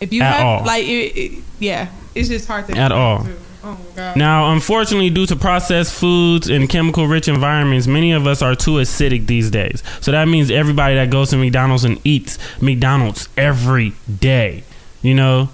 If 0.00 0.12
you 0.12 0.22
At 0.22 0.36
have 0.36 0.46
all. 0.46 0.64
like, 0.64 0.84
it, 0.84 1.16
it- 1.16 1.42
yeah, 1.58 1.88
it's 2.14 2.28
just 2.28 2.46
hard 2.46 2.66
to 2.66 2.76
At 2.76 2.92
all. 2.92 3.26
Oh 3.64 3.72
my 3.72 3.78
god. 3.96 4.16
Now, 4.16 4.52
unfortunately, 4.52 5.10
due 5.10 5.26
to 5.26 5.34
processed 5.36 5.92
foods 5.98 6.48
and 6.48 6.68
chemical 6.68 7.06
rich 7.08 7.26
environments, 7.28 7.86
many 7.88 8.12
of 8.12 8.26
us 8.26 8.40
are 8.42 8.54
too 8.54 8.72
acidic 8.72 9.26
these 9.26 9.50
days. 9.50 9.82
So 10.00 10.12
that 10.12 10.28
means 10.28 10.50
everybody 10.50 10.94
that 10.96 11.10
goes 11.10 11.30
to 11.30 11.36
McDonald's 11.36 11.84
and 11.84 11.98
eats 12.04 12.38
McDonald's 12.62 13.28
every 13.36 13.94
day, 14.20 14.62
you 15.02 15.14
know? 15.14 15.48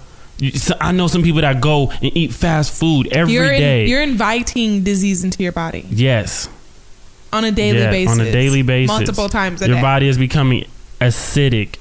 I 0.81 0.91
know 0.91 1.07
some 1.07 1.23
people 1.23 1.41
that 1.41 1.61
go 1.61 1.89
and 2.01 2.15
eat 2.17 2.33
fast 2.33 2.73
food 2.73 3.07
every 3.11 3.33
you're 3.33 3.49
day. 3.49 3.85
you're 3.87 4.01
inviting 4.01 4.83
disease 4.83 5.23
into 5.23 5.43
your 5.43 5.51
body 5.51 5.85
yes. 5.89 6.49
on 7.31 7.43
a 7.45 7.51
daily 7.51 7.79
Yeah, 7.79 7.91
basis. 7.91 8.19
On 8.19 8.25
a 8.25 8.31
daily 8.31 8.61
basis. 8.61 8.87
multiple 8.95 9.29
times 9.29 9.61
a 9.61 9.67
Your 9.67 9.75
day. 9.77 9.81
body 9.81 10.07
is 10.07 10.17
becoming 10.17 10.65
acidic 11.01 11.75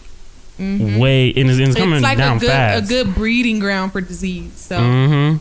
Mhm. 0.61 0.99
way, 0.99 1.33
and 1.35 1.49
it's, 1.51 1.59
and 1.59 1.69
it's 1.69 1.77
coming 1.77 1.95
it's 1.97 2.03
like 2.03 2.19
down 2.19 2.37
a 2.37 2.41
good 2.41 2.49
fast. 2.51 2.85
a 2.85 2.87
good 2.87 3.15
breeding 3.15 3.59
ground 3.59 3.91
for 3.93 4.01
disease. 4.01 4.53
So 4.55 4.79
hmm 4.79 5.37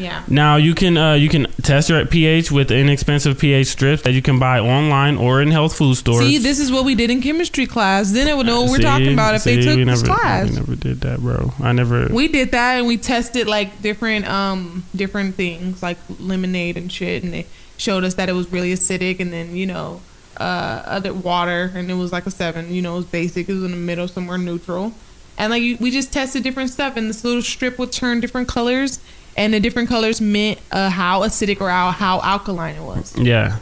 yeah. 0.00 0.22
Now 0.28 0.56
you 0.56 0.74
can 0.74 0.96
uh, 0.96 1.14
you 1.14 1.28
can 1.28 1.46
test 1.62 1.88
your 1.88 2.04
pH 2.06 2.50
with 2.50 2.70
inexpensive 2.70 3.38
pH 3.38 3.66
strips 3.68 4.02
that 4.02 4.12
you 4.12 4.22
can 4.22 4.38
buy 4.38 4.58
online 4.60 5.16
or 5.16 5.40
in 5.42 5.50
health 5.50 5.76
food 5.76 5.96
stores. 5.96 6.20
See, 6.20 6.38
this 6.38 6.58
is 6.58 6.72
what 6.72 6.84
we 6.84 6.94
did 6.94 7.10
in 7.10 7.20
chemistry 7.20 7.66
class. 7.66 8.10
Then 8.12 8.28
it 8.28 8.36
would 8.36 8.46
know 8.46 8.62
what 8.62 8.70
we're 8.70 8.76
See? 8.78 8.82
talking 8.82 9.12
about 9.12 9.34
if 9.34 9.44
they 9.44 9.60
took 9.60 9.76
we 9.76 9.84
this 9.84 10.02
class. 10.02 10.48
We 10.48 10.56
never 10.56 10.74
did 10.74 11.00
that, 11.02 11.20
bro. 11.20 11.52
I 11.60 11.72
never. 11.72 12.08
We 12.08 12.28
did 12.28 12.52
that 12.52 12.78
and 12.78 12.86
we 12.86 12.96
tested 12.96 13.46
like 13.46 13.82
different 13.82 14.26
um 14.26 14.84
different 14.96 15.34
things 15.34 15.82
like 15.82 15.98
lemonade 16.18 16.76
and 16.76 16.90
shit 16.90 17.22
and 17.22 17.32
they 17.32 17.46
showed 17.76 18.04
us 18.04 18.14
that 18.14 18.28
it 18.28 18.32
was 18.32 18.50
really 18.52 18.72
acidic 18.72 19.20
and 19.20 19.32
then 19.32 19.56
you 19.56 19.66
know 19.66 20.00
uh 20.36 20.82
other 20.84 21.12
water 21.12 21.72
and 21.74 21.90
it 21.90 21.94
was 21.94 22.12
like 22.12 22.26
a 22.26 22.30
seven 22.30 22.72
you 22.72 22.82
know 22.82 22.94
it 22.94 22.98
was 22.98 23.06
basic 23.06 23.48
it 23.48 23.52
was 23.52 23.64
in 23.64 23.70
the 23.70 23.76
middle 23.76 24.06
somewhere 24.06 24.38
neutral 24.38 24.92
and 25.40 25.50
like 25.50 25.80
we 25.80 25.90
just 25.90 26.12
tested 26.12 26.42
different 26.42 26.68
stuff, 26.68 26.98
and 26.98 27.08
this 27.08 27.24
little 27.24 27.40
strip 27.40 27.78
would 27.78 27.92
turn 27.92 28.20
different 28.20 28.46
colors, 28.46 29.00
and 29.36 29.52
the 29.54 29.60
different 29.60 29.88
colors 29.88 30.20
meant 30.20 30.58
uh, 30.72 30.90
how 30.90 31.20
acidic 31.22 31.60
or 31.60 31.70
how, 31.70 31.90
how 31.90 32.20
alkaline 32.22 32.74
it 32.76 32.82
was. 32.82 33.16
Yeah. 33.16 33.58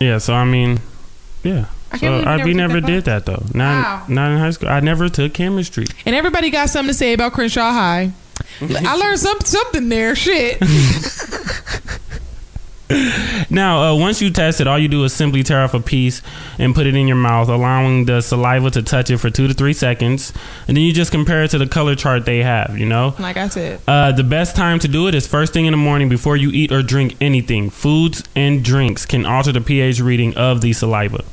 Yeah. 0.00 0.18
So 0.18 0.34
I 0.34 0.44
mean, 0.44 0.80
yeah. 1.42 1.66
I 1.90 1.96
So 1.96 2.00
can't 2.00 2.24
believe 2.24 2.24
you 2.24 2.30
I, 2.30 2.36
never 2.36 2.44
we 2.44 2.50
took 2.52 2.56
never 2.56 2.80
that 2.80 2.86
did 2.86 3.04
that 3.06 3.26
though. 3.26 3.42
Not 3.54 3.82
Wow. 3.84 4.04
not 4.08 4.30
in 4.32 4.38
high 4.38 4.50
school. 4.50 4.68
I 4.68 4.80
never 4.80 5.08
took 5.08 5.32
chemistry. 5.34 5.86
And 6.04 6.14
everybody 6.14 6.50
got 6.50 6.68
something 6.70 6.90
to 6.92 6.94
say 6.98 7.12
about 7.14 7.32
Crenshaw 7.32 7.72
High. 7.72 8.12
I 8.60 8.96
learned 8.96 9.18
some, 9.18 9.38
something 9.40 9.88
there. 9.88 10.14
Shit. 10.14 10.58
Now, 13.50 13.82
uh, 13.82 13.96
once 13.96 14.20
you 14.20 14.30
test 14.30 14.60
it, 14.60 14.66
all 14.66 14.78
you 14.78 14.88
do 14.88 15.04
is 15.04 15.12
simply 15.12 15.42
tear 15.42 15.62
off 15.62 15.74
a 15.74 15.80
piece 15.80 16.22
and 16.58 16.74
put 16.74 16.86
it 16.86 16.94
in 16.94 17.06
your 17.06 17.16
mouth, 17.16 17.48
allowing 17.48 18.04
the 18.04 18.20
saliva 18.20 18.70
to 18.72 18.82
touch 18.82 19.10
it 19.10 19.18
for 19.18 19.30
two 19.30 19.48
to 19.48 19.54
three 19.54 19.72
seconds, 19.72 20.32
and 20.66 20.76
then 20.76 20.84
you 20.84 20.92
just 20.92 21.10
compare 21.10 21.44
it 21.44 21.50
to 21.52 21.58
the 21.58 21.66
color 21.66 21.94
chart 21.94 22.24
they 22.24 22.42
have. 22.42 22.78
You 22.78 22.86
know. 22.86 23.14
like 23.18 23.36
I 23.36 23.48
said. 23.48 23.80
Uh, 23.86 24.12
the 24.12 24.24
best 24.24 24.56
time 24.56 24.78
to 24.80 24.88
do 24.88 25.08
it 25.08 25.14
is 25.14 25.26
first 25.26 25.52
thing 25.52 25.66
in 25.66 25.72
the 25.72 25.78
morning 25.78 26.08
before 26.08 26.36
you 26.36 26.50
eat 26.50 26.72
or 26.72 26.82
drink 26.82 27.16
anything. 27.20 27.70
Foods 27.70 28.22
and 28.34 28.64
drinks 28.64 29.06
can 29.06 29.26
alter 29.26 29.52
the 29.52 29.60
pH 29.60 30.00
reading 30.00 30.36
of 30.36 30.60
the 30.60 30.72
saliva. 30.72 31.24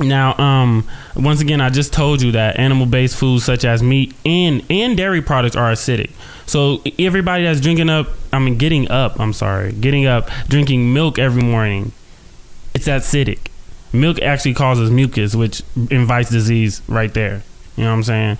Now, 0.00 0.36
um, 0.38 0.88
once 1.16 1.40
again, 1.40 1.60
I 1.60 1.70
just 1.70 1.92
told 1.92 2.22
you 2.22 2.32
that 2.32 2.58
animal-based 2.58 3.16
foods 3.16 3.44
such 3.44 3.64
as 3.64 3.82
meat 3.82 4.14
and 4.24 4.62
and 4.70 4.96
dairy 4.96 5.22
products 5.22 5.56
are 5.56 5.72
acidic. 5.72 6.10
So 6.48 6.82
everybody 6.98 7.44
that's 7.44 7.60
drinking 7.60 7.90
up, 7.90 8.08
I 8.32 8.38
mean, 8.38 8.56
getting 8.58 8.90
up. 8.90 9.20
I'm 9.20 9.32
sorry, 9.32 9.72
getting 9.72 10.06
up, 10.06 10.28
drinking 10.48 10.92
milk 10.92 11.18
every 11.18 11.42
morning, 11.42 11.92
it's 12.74 12.88
acidic. 12.88 13.38
Milk 13.92 14.20
actually 14.20 14.54
causes 14.54 14.90
mucus, 14.90 15.34
which 15.34 15.62
invites 15.90 16.30
disease 16.30 16.82
right 16.88 17.12
there. 17.14 17.42
You 17.76 17.84
know 17.84 17.90
what 17.90 17.96
I'm 17.96 18.02
saying? 18.02 18.38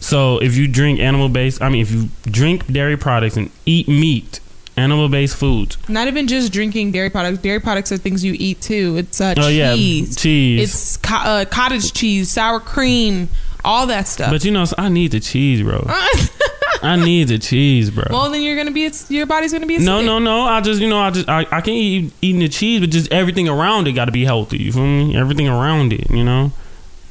So 0.00 0.38
if 0.38 0.56
you 0.56 0.68
drink 0.68 1.00
animal 1.00 1.28
based, 1.28 1.62
I 1.62 1.68
mean, 1.68 1.80
if 1.82 1.90
you 1.90 2.08
drink 2.24 2.70
dairy 2.70 2.96
products 2.96 3.36
and 3.36 3.50
eat 3.66 3.88
meat, 3.88 4.40
animal 4.76 5.08
based 5.08 5.36
foods. 5.36 5.78
Not 5.88 6.08
even 6.08 6.26
just 6.26 6.52
drinking 6.52 6.90
dairy 6.92 7.08
products. 7.10 7.38
Dairy 7.38 7.60
products 7.60 7.90
are 7.92 7.96
things 7.96 8.24
you 8.24 8.34
eat 8.38 8.60
too. 8.60 8.96
It's 8.98 9.20
uh, 9.20 9.34
Oh 9.36 9.48
yeah, 9.48 9.74
cheese. 9.74 10.16
cheese. 10.16 10.62
It's 10.70 10.96
co- 10.98 11.14
uh, 11.16 11.44
cottage 11.44 11.92
cheese, 11.92 12.30
sour 12.30 12.60
cream, 12.60 13.28
all 13.64 13.86
that 13.86 14.06
stuff. 14.08 14.30
but 14.30 14.44
you 14.44 14.50
know, 14.50 14.64
I 14.76 14.88
need 14.88 15.12
the 15.12 15.20
cheese, 15.20 15.62
bro. 15.62 15.86
I 16.84 16.96
need 16.96 17.28
the 17.28 17.38
cheese, 17.38 17.90
bro. 17.90 18.04
well, 18.10 18.30
then 18.30 18.42
you're 18.42 18.56
gonna 18.56 18.70
be. 18.70 18.90
Your 19.08 19.26
body's 19.26 19.52
gonna 19.52 19.66
be. 19.66 19.78
no, 19.78 20.00
acidic. 20.00 20.04
no, 20.06 20.18
no. 20.18 20.42
I 20.42 20.60
just, 20.60 20.80
you 20.80 20.88
know, 20.88 20.98
I 21.00 21.10
just, 21.10 21.28
I, 21.28 21.46
I 21.50 21.60
can 21.60 21.74
eat 21.74 22.12
eating 22.22 22.40
the 22.40 22.48
cheese, 22.48 22.80
but 22.80 22.90
just 22.90 23.10
everything 23.12 23.48
around 23.48 23.88
it 23.88 23.92
got 23.92 24.06
to 24.06 24.12
be 24.12 24.24
healthy. 24.24 24.58
You 24.58 24.72
feel 24.72 24.86
me? 24.86 25.16
Everything 25.16 25.48
around 25.48 25.92
it, 25.92 26.10
you 26.10 26.24
know. 26.24 26.52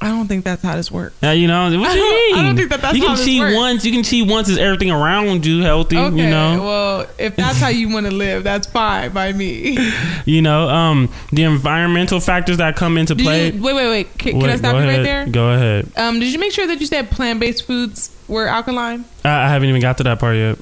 I 0.03 0.09
don't 0.09 0.27
think 0.27 0.43
that's 0.43 0.61
how 0.61 0.75
this 0.75 0.91
works. 0.91 1.15
Yeah, 1.21 1.31
you 1.31 1.47
know 1.47 1.63
what 1.63 1.89
I 1.89 1.95
you 1.95 2.01
mean? 2.01 2.35
I 2.35 2.43
don't 2.43 2.55
think 2.57 2.69
that 2.71 2.81
that's 2.81 2.97
you 2.97 3.07
how 3.07 3.15
can 3.15 3.25
cheat 3.25 3.39
works. 3.39 3.55
once. 3.55 3.85
You 3.85 3.91
can 3.93 4.03
cheat 4.03 4.29
once. 4.29 4.49
Is 4.49 4.57
everything 4.57 4.91
around 4.91 5.45
you 5.45 5.61
healthy? 5.63 5.97
Okay, 5.97 6.15
You 6.23 6.29
know. 6.29 6.61
well, 6.61 7.07
if 7.17 7.35
that's 7.37 7.59
how 7.59 7.69
you 7.69 7.87
want 7.89 8.05
to 8.07 8.11
live, 8.11 8.43
that's 8.43 8.67
fine 8.67 9.11
by 9.13 9.31
me. 9.31 9.77
you 10.25 10.41
know, 10.41 10.67
um, 10.67 11.09
the 11.31 11.43
environmental 11.43 12.19
factors 12.19 12.57
that 12.57 12.75
come 12.75 12.97
into 12.97 13.15
Did 13.15 13.23
play. 13.23 13.51
you, 13.51 13.61
wait, 13.61 13.73
wait, 13.73 13.87
wait. 13.87 14.17
Can, 14.17 14.39
can 14.41 14.49
I 14.49 14.55
stop 14.57 14.73
you 14.73 14.79
ahead. 14.81 14.97
right 14.97 15.03
there? 15.03 15.25
Go 15.27 15.49
ahead. 15.51 15.89
Um, 15.95 16.19
did 16.19 16.33
you 16.33 16.39
make 16.39 16.51
sure 16.51 16.67
that 16.67 16.79
you 16.81 16.85
said 16.85 17.09
plant-based 17.09 17.65
foods 17.65 18.13
were 18.27 18.47
alkaline? 18.47 19.05
I, 19.23 19.45
I 19.45 19.49
haven't 19.49 19.69
even 19.69 19.81
got 19.81 19.97
to 19.97 20.03
that 20.03 20.19
part 20.19 20.35
yet. 20.35 20.57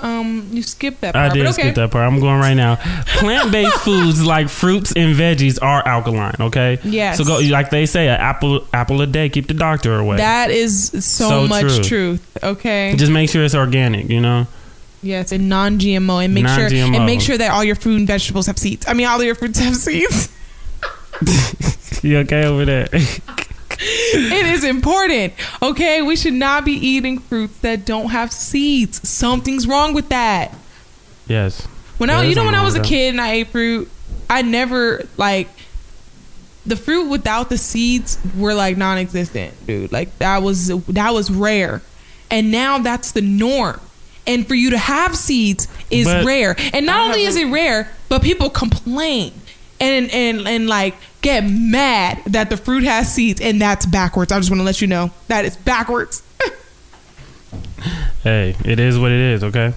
Um, 0.00 0.48
you 0.52 0.62
skipped 0.62 1.00
that 1.00 1.14
part. 1.14 1.32
I 1.32 1.34
did 1.34 1.42
okay. 1.46 1.52
skip 1.52 1.74
that 1.74 1.90
part. 1.90 2.06
I'm 2.06 2.20
going 2.20 2.38
right 2.38 2.54
now. 2.54 2.76
Plant-based 3.18 3.78
foods 3.80 4.24
like 4.24 4.48
fruits 4.48 4.92
and 4.94 5.16
veggies 5.16 5.58
are 5.60 5.86
alkaline. 5.86 6.36
Okay. 6.38 6.78
Yes. 6.84 7.18
So 7.18 7.24
go 7.24 7.38
like 7.50 7.70
they 7.70 7.84
say, 7.86 8.08
an 8.08 8.20
apple 8.20 8.64
apple 8.72 9.00
a 9.02 9.06
day 9.06 9.28
keep 9.28 9.48
the 9.48 9.54
doctor 9.54 9.98
away. 9.98 10.18
That 10.18 10.50
is 10.50 10.90
so, 11.04 11.28
So 11.28 11.46
much 11.48 11.66
true. 11.76 11.82
truth. 11.84 12.38
Okay. 12.44 12.94
Just 12.96 13.10
make 13.10 13.28
sure 13.30 13.44
it's 13.44 13.56
organic. 13.56 14.08
You 14.08 14.20
know. 14.20 14.46
yes, 15.02 15.32
and 15.32 15.48
non-GMO, 15.48 16.24
and 16.24 16.32
make 16.34 16.46
sure 16.46 16.70
Non-GMO. 16.70 16.96
and 16.96 17.06
make 17.06 17.20
sure 17.20 17.36
that 17.36 17.50
all 17.50 17.64
your 17.64 17.76
fruit 17.76 17.96
and 17.96 18.06
vegetables 18.06 18.46
have 18.46 18.58
seeds. 18.58 18.86
I 18.88 18.92
mean, 18.94 19.06
all 19.08 19.22
your 19.22 19.34
fruits 19.34 19.58
have 19.58 19.74
seeds. 19.76 20.28
You 22.04 22.18
okay 22.18 22.44
over 22.44 22.64
there? 22.64 22.86
it 23.80 24.46
is 24.46 24.64
important. 24.64 25.32
Okay, 25.62 26.02
we 26.02 26.16
should 26.16 26.34
not 26.34 26.64
be 26.64 26.72
eating 26.72 27.18
fruits 27.18 27.58
that 27.58 27.84
don't 27.84 28.10
have 28.10 28.32
seeds. 28.32 29.06
Something's 29.08 29.66
wrong 29.66 29.94
with 29.94 30.08
that. 30.08 30.54
yes. 31.26 31.66
When 31.98 32.10
I, 32.10 32.22
you 32.24 32.36
know, 32.36 32.44
when 32.44 32.54
I 32.54 32.62
was 32.62 32.76
a 32.76 32.80
kid 32.82 33.10
and 33.10 33.20
I 33.20 33.32
ate 33.32 33.48
fruit, 33.48 33.90
I 34.30 34.42
never 34.42 35.04
like 35.16 35.48
the 36.64 36.76
fruit 36.76 37.08
without 37.08 37.48
the 37.48 37.58
seeds 37.58 38.18
were 38.36 38.54
like 38.54 38.76
non-existent, 38.76 39.66
dude. 39.66 39.90
Like 39.90 40.16
that 40.18 40.42
was 40.42 40.68
that 40.68 41.12
was 41.12 41.28
rare, 41.30 41.82
and 42.30 42.52
now 42.52 42.78
that's 42.78 43.10
the 43.12 43.20
norm. 43.22 43.80
And 44.28 44.46
for 44.46 44.54
you 44.54 44.70
to 44.70 44.78
have 44.78 45.16
seeds 45.16 45.66
is 45.90 46.06
But 46.06 46.24
rare, 46.24 46.54
and 46.72 46.86
not 46.86 47.08
only 47.08 47.24
is 47.24 47.34
it 47.34 47.46
rare, 47.50 47.90
but 48.08 48.22
people 48.22 48.48
complain 48.50 49.32
and 49.80 50.08
and 50.12 50.46
and 50.46 50.68
like 50.68 50.94
get 51.22 51.42
mad 51.48 52.22
that 52.26 52.50
the 52.50 52.56
fruit 52.56 52.84
has 52.84 53.12
seeds, 53.12 53.40
and 53.40 53.60
that's 53.60 53.86
backwards. 53.86 54.32
I 54.32 54.38
just 54.38 54.50
want 54.50 54.60
to 54.60 54.64
let 54.64 54.80
you 54.80 54.86
know 54.86 55.10
that 55.28 55.44
is 55.44 55.56
backwards. 55.56 56.22
Hey, 58.24 58.56
it 58.64 58.80
is 58.80 58.98
what 58.98 59.12
it 59.12 59.20
is, 59.20 59.44
okay? 59.44 59.72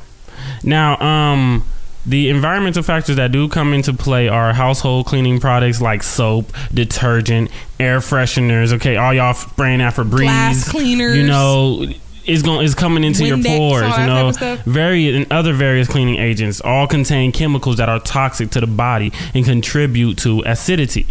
Now, 0.63 0.97
um 0.99 1.63
the 2.05 2.29
environmental 2.29 2.81
factors 2.81 3.17
that 3.17 3.31
do 3.31 3.47
come 3.47 3.73
into 3.73 3.93
play 3.93 4.27
are 4.27 4.53
household 4.53 5.05
cleaning 5.05 5.39
products 5.39 5.79
like 5.79 6.01
soap, 6.01 6.51
detergent, 6.73 7.51
air 7.79 7.99
fresheners, 7.99 8.73
okay, 8.73 8.95
all 8.97 9.13
y'all 9.13 9.35
spraying 9.35 9.79
Febreze. 9.79 10.17
Glass 10.17 10.69
cleaners. 10.69 11.15
You 11.15 11.27
know, 11.27 11.85
is 12.25 12.43
going 12.43 12.65
is 12.65 12.75
coming 12.75 13.03
into 13.03 13.25
your 13.25 13.37
pores, 13.37 13.83
you 13.97 14.05
know. 14.05 14.15
type 14.15 14.25
of 14.25 14.35
stuff. 14.35 14.59
Very 14.63 15.15
and 15.15 15.31
other 15.31 15.53
various 15.53 15.87
cleaning 15.87 16.17
agents 16.17 16.59
all 16.61 16.87
contain 16.87 17.31
chemicals 17.31 17.77
that 17.77 17.89
are 17.89 17.99
toxic 17.99 18.49
to 18.51 18.61
the 18.61 18.67
body 18.67 19.11
and 19.33 19.45
contribute 19.45 20.17
to 20.19 20.41
acidity. 20.45 21.05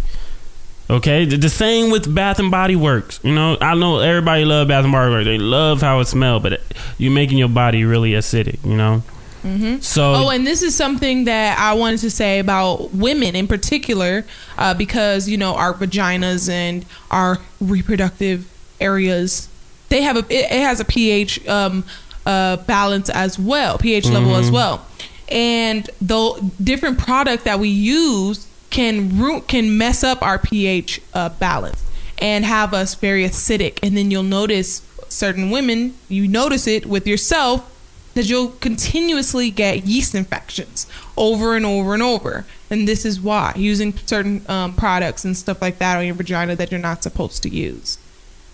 Okay, 0.91 1.23
the, 1.23 1.37
the 1.37 1.49
same 1.49 1.89
with 1.89 2.13
Bath 2.13 2.37
and 2.39 2.51
Body 2.51 2.75
Works. 2.75 3.21
You 3.23 3.33
know, 3.33 3.57
I 3.61 3.75
know 3.75 3.99
everybody 3.99 4.43
love 4.43 4.67
Bath 4.67 4.83
and 4.83 4.91
Body 4.91 5.09
Works. 5.09 5.25
They 5.25 5.37
love 5.37 5.79
how 5.79 6.01
it 6.01 6.05
smells, 6.05 6.43
but 6.43 6.61
you're 6.97 7.13
making 7.13 7.37
your 7.37 7.47
body 7.47 7.85
really 7.85 8.11
acidic. 8.11 8.63
You 8.65 8.75
know. 8.75 9.03
Mm-hmm. 9.43 9.79
So 9.79 10.13
Oh, 10.15 10.29
and 10.29 10.45
this 10.45 10.61
is 10.61 10.75
something 10.75 11.23
that 11.23 11.57
I 11.57 11.73
wanted 11.73 12.01
to 12.01 12.11
say 12.11 12.39
about 12.39 12.93
women 12.93 13.37
in 13.37 13.47
particular, 13.47 14.25
uh, 14.57 14.73
because 14.73 15.29
you 15.29 15.37
know 15.37 15.55
our 15.55 15.73
vaginas 15.73 16.49
and 16.49 16.85
our 17.09 17.39
reproductive 17.61 18.51
areas, 18.81 19.47
they 19.87 20.01
have 20.01 20.17
a 20.17 20.19
it, 20.29 20.51
it 20.51 20.61
has 20.61 20.81
a 20.81 20.85
pH 20.85 21.47
um, 21.47 21.85
uh, 22.25 22.57
balance 22.57 23.09
as 23.09 23.39
well, 23.39 23.77
pH 23.77 24.09
level 24.09 24.35
as 24.35 24.51
well, 24.51 24.85
and 25.29 25.89
the 26.01 26.51
different 26.61 26.99
product 26.99 27.45
that 27.45 27.59
we 27.59 27.69
use 27.69 28.45
can 28.71 29.19
ru- 29.21 29.41
can 29.41 29.77
mess 29.77 30.03
up 30.03 30.23
our 30.23 30.39
pH 30.39 31.01
uh, 31.13 31.29
balance 31.29 31.83
and 32.17 32.45
have 32.45 32.73
us 32.73 32.95
very 32.95 33.23
acidic, 33.23 33.79
and 33.83 33.95
then 33.95 34.09
you'll 34.09 34.23
notice 34.23 34.81
certain 35.09 35.51
women, 35.51 35.95
you 36.09 36.27
notice 36.27 36.67
it 36.67 36.85
with 36.85 37.05
yourself 37.05 37.67
that 38.13 38.29
you'll 38.29 38.49
continuously 38.49 39.49
get 39.51 39.85
yeast 39.85 40.15
infections 40.15 40.87
over 41.15 41.55
and 41.55 41.65
over 41.65 41.93
and 41.93 42.03
over. 42.03 42.45
And 42.69 42.87
this 42.87 43.05
is 43.05 43.21
why 43.21 43.53
using 43.55 43.97
certain 44.05 44.43
um, 44.49 44.73
products 44.73 45.23
and 45.25 45.35
stuff 45.35 45.61
like 45.61 45.77
that 45.79 45.97
on 45.97 46.05
your 46.05 46.15
vagina 46.15 46.55
that 46.55 46.71
you're 46.71 46.79
not 46.79 47.03
supposed 47.03 47.43
to 47.43 47.49
use. 47.49 47.97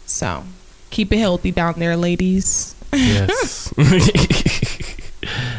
So 0.05 0.43
keep 0.89 1.11
it 1.11 1.17
healthy 1.17 1.51
down 1.51 1.75
there, 1.77 1.97
ladies. 1.97 2.75
yes, 2.93 3.73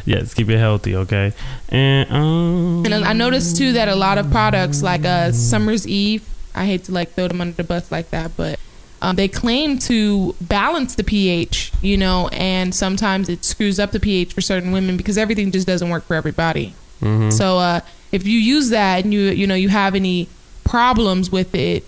yes, 0.05 0.35
keep 0.35 0.49
it 0.49 0.59
healthy, 0.59 0.97
okay. 0.97 1.33
And 1.69 2.11
um, 2.11 2.85
And 2.85 2.95
I 3.05 3.13
noticed 3.13 3.57
too 3.57 3.73
that 3.75 3.89
a 3.89 3.95
lot 3.97 4.19
of 4.19 4.31
products 4.31 4.83
like 4.83 5.05
uh, 5.05 5.33
Summer's 5.33 5.87
Eve, 5.87 6.27
I 6.55 6.67
hate 6.67 6.85
to 6.85 6.93
like 6.93 7.13
throw 7.13 7.29
them 7.29 7.41
under 7.41 7.55
the 7.55 7.65
bus 7.65 7.91
like 7.91 8.11
that, 8.11 8.37
but 8.37 8.59
um, 9.01 9.17
they 9.17 9.29
claim 9.29 9.79
to 9.81 10.35
balance 10.41 10.97
the 10.97 11.05
pH, 11.05 11.73
you 11.83 11.97
know, 11.97 12.29
and 12.33 12.75
sometimes 12.75 13.29
it 13.29 13.45
screws 13.45 13.79
up 13.79 13.93
the 13.93 14.01
pH 14.01 14.33
for 14.33 14.41
certain 14.41 14.73
women 14.73 14.97
because 14.97 15.17
everything 15.17 15.53
just 15.53 15.67
doesn't 15.67 15.89
work 15.89 16.05
for 16.05 16.15
everybody. 16.15 16.75
mhm. 17.01 17.33
So 17.33 17.59
uh, 17.59 17.81
if 18.11 18.27
you 18.27 18.39
use 18.39 18.71
that 18.71 19.05
and 19.05 19.13
you 19.15 19.21
you 19.21 19.47
know 19.47 19.55
you 19.55 19.69
have 19.69 19.95
any 19.95 20.29
problems 20.65 21.31
with 21.31 21.55
it, 21.55 21.85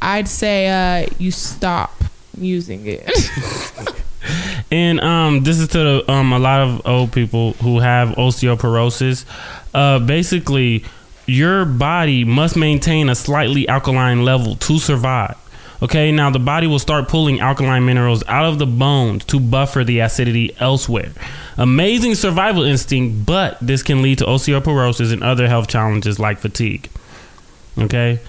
I'd 0.00 0.28
say 0.28 0.68
uh, 0.68 1.08
you 1.18 1.30
stop 1.30 2.04
using 2.38 2.86
it. 2.86 3.10
And 4.70 5.00
um, 5.00 5.42
this 5.42 5.58
is 5.58 5.68
to 5.68 5.78
the, 5.78 6.10
um, 6.10 6.32
a 6.32 6.38
lot 6.38 6.60
of 6.60 6.86
old 6.86 7.12
people 7.12 7.52
who 7.54 7.78
have 7.80 8.10
osteoporosis. 8.10 9.24
Uh, 9.74 9.98
basically, 9.98 10.84
your 11.26 11.64
body 11.64 12.24
must 12.24 12.56
maintain 12.56 13.08
a 13.08 13.14
slightly 13.14 13.68
alkaline 13.68 14.24
level 14.24 14.56
to 14.56 14.78
survive. 14.78 15.36
Okay, 15.82 16.12
now 16.12 16.28
the 16.28 16.38
body 16.38 16.66
will 16.66 16.78
start 16.78 17.08
pulling 17.08 17.40
alkaline 17.40 17.86
minerals 17.86 18.22
out 18.28 18.44
of 18.44 18.58
the 18.58 18.66
bones 18.66 19.24
to 19.26 19.40
buffer 19.40 19.82
the 19.82 20.00
acidity 20.00 20.54
elsewhere. 20.58 21.12
Amazing 21.56 22.16
survival 22.16 22.64
instinct, 22.64 23.24
but 23.24 23.56
this 23.60 23.82
can 23.82 24.02
lead 24.02 24.18
to 24.18 24.24
osteoporosis 24.24 25.10
and 25.10 25.22
other 25.22 25.48
health 25.48 25.68
challenges 25.68 26.18
like 26.18 26.38
fatigue. 26.38 26.90
Okay, 27.78 28.20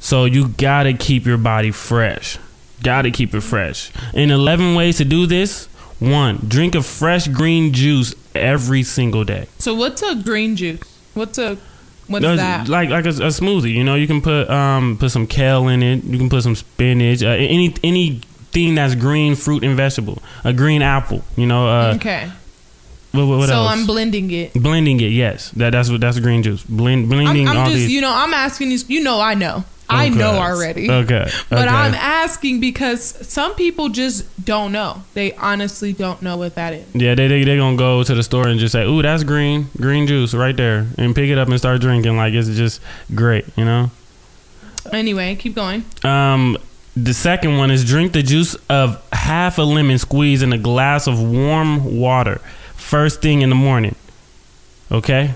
so 0.00 0.24
you 0.24 0.48
gotta 0.48 0.92
keep 0.92 1.24
your 1.24 1.38
body 1.38 1.70
fresh. 1.70 2.38
Gotta 2.82 3.10
keep 3.10 3.34
it 3.34 3.40
fresh. 3.40 3.90
And 4.14 4.30
11 4.30 4.74
ways 4.74 4.98
to 4.98 5.04
do 5.04 5.26
this. 5.26 5.66
One, 5.98 6.36
drink 6.46 6.74
a 6.74 6.82
fresh 6.82 7.26
green 7.26 7.72
juice 7.72 8.14
every 8.34 8.84
single 8.84 9.24
day. 9.24 9.48
So 9.58 9.74
what's 9.74 10.02
a 10.02 10.14
green 10.14 10.54
juice? 10.54 10.80
What's 11.14 11.38
a 11.38 11.58
what's 12.06 12.24
that? 12.24 12.68
Like 12.68 12.90
like 12.90 13.04
a, 13.04 13.10
a 13.10 13.30
smoothie. 13.30 13.72
You 13.72 13.82
know, 13.82 13.96
you 13.96 14.06
can 14.06 14.22
put 14.22 14.48
um 14.48 14.96
put 14.98 15.10
some 15.10 15.26
kale 15.26 15.66
in 15.66 15.82
it. 15.82 16.04
You 16.04 16.18
can 16.18 16.30
put 16.30 16.44
some 16.44 16.54
spinach. 16.54 17.22
Uh, 17.22 17.28
any 17.30 17.74
anything 17.82 18.76
that's 18.76 18.94
green 18.94 19.34
fruit 19.34 19.64
and 19.64 19.76
vegetable. 19.76 20.22
A 20.44 20.52
green 20.52 20.82
apple. 20.82 21.24
You 21.36 21.46
know. 21.46 21.66
Uh, 21.68 21.94
okay. 21.96 22.30
What, 23.12 23.26
what, 23.26 23.38
what 23.38 23.48
so 23.48 23.54
else? 23.54 23.70
I'm 23.70 23.86
blending 23.86 24.30
it. 24.30 24.52
blending 24.52 25.00
it. 25.00 25.08
Yes, 25.08 25.50
that 25.52 25.70
that's 25.70 25.90
what 25.90 26.00
that's 26.00 26.20
green 26.20 26.42
juice. 26.42 26.62
Blend 26.62 27.08
blending 27.08 27.48
I'm, 27.48 27.56
all 27.56 27.62
I'm 27.64 27.70
just, 27.70 27.78
these. 27.78 27.90
you 27.90 28.02
know, 28.02 28.12
I'm 28.14 28.34
asking 28.34 28.70
you. 28.70 28.78
You 28.86 29.02
know, 29.02 29.20
I 29.20 29.34
know. 29.34 29.64
I 29.88 30.08
know 30.08 30.32
already. 30.34 30.90
Okay. 30.90 31.30
But 31.48 31.66
okay. 31.66 31.68
I'm 31.68 31.94
asking 31.94 32.60
because 32.60 33.02
some 33.02 33.54
people 33.54 33.88
just 33.88 34.44
don't 34.44 34.72
know. 34.72 35.02
They 35.14 35.32
honestly 35.34 35.92
don't 35.92 36.20
know 36.22 36.36
what 36.36 36.54
that 36.56 36.74
is. 36.74 36.86
Yeah, 36.94 37.14
they 37.14 37.28
they 37.28 37.44
they 37.44 37.56
gonna 37.56 37.76
go 37.76 38.02
to 38.02 38.14
the 38.14 38.22
store 38.22 38.48
and 38.48 38.60
just 38.60 38.72
say, 38.72 38.84
"Ooh, 38.84 39.02
that's 39.02 39.24
green, 39.24 39.68
green 39.76 40.06
juice 40.06 40.34
right 40.34 40.56
there," 40.56 40.86
and 40.98 41.14
pick 41.14 41.30
it 41.30 41.38
up 41.38 41.48
and 41.48 41.58
start 41.58 41.80
drinking 41.80 42.16
like 42.16 42.34
it's 42.34 42.48
just 42.48 42.80
great, 43.14 43.46
you 43.56 43.64
know. 43.64 43.90
Anyway, 44.92 45.34
keep 45.36 45.54
going. 45.54 45.84
Um, 46.04 46.56
the 46.96 47.14
second 47.14 47.58
one 47.58 47.70
is 47.70 47.84
drink 47.84 48.12
the 48.12 48.22
juice 48.22 48.56
of 48.68 49.02
half 49.12 49.58
a 49.58 49.62
lemon 49.62 49.98
squeezed 49.98 50.42
in 50.42 50.52
a 50.52 50.58
glass 50.58 51.06
of 51.06 51.20
warm 51.20 51.98
water 51.98 52.40
first 52.88 53.20
thing 53.20 53.42
in 53.42 53.50
the 53.50 53.54
morning. 53.54 53.94
Okay. 54.90 55.34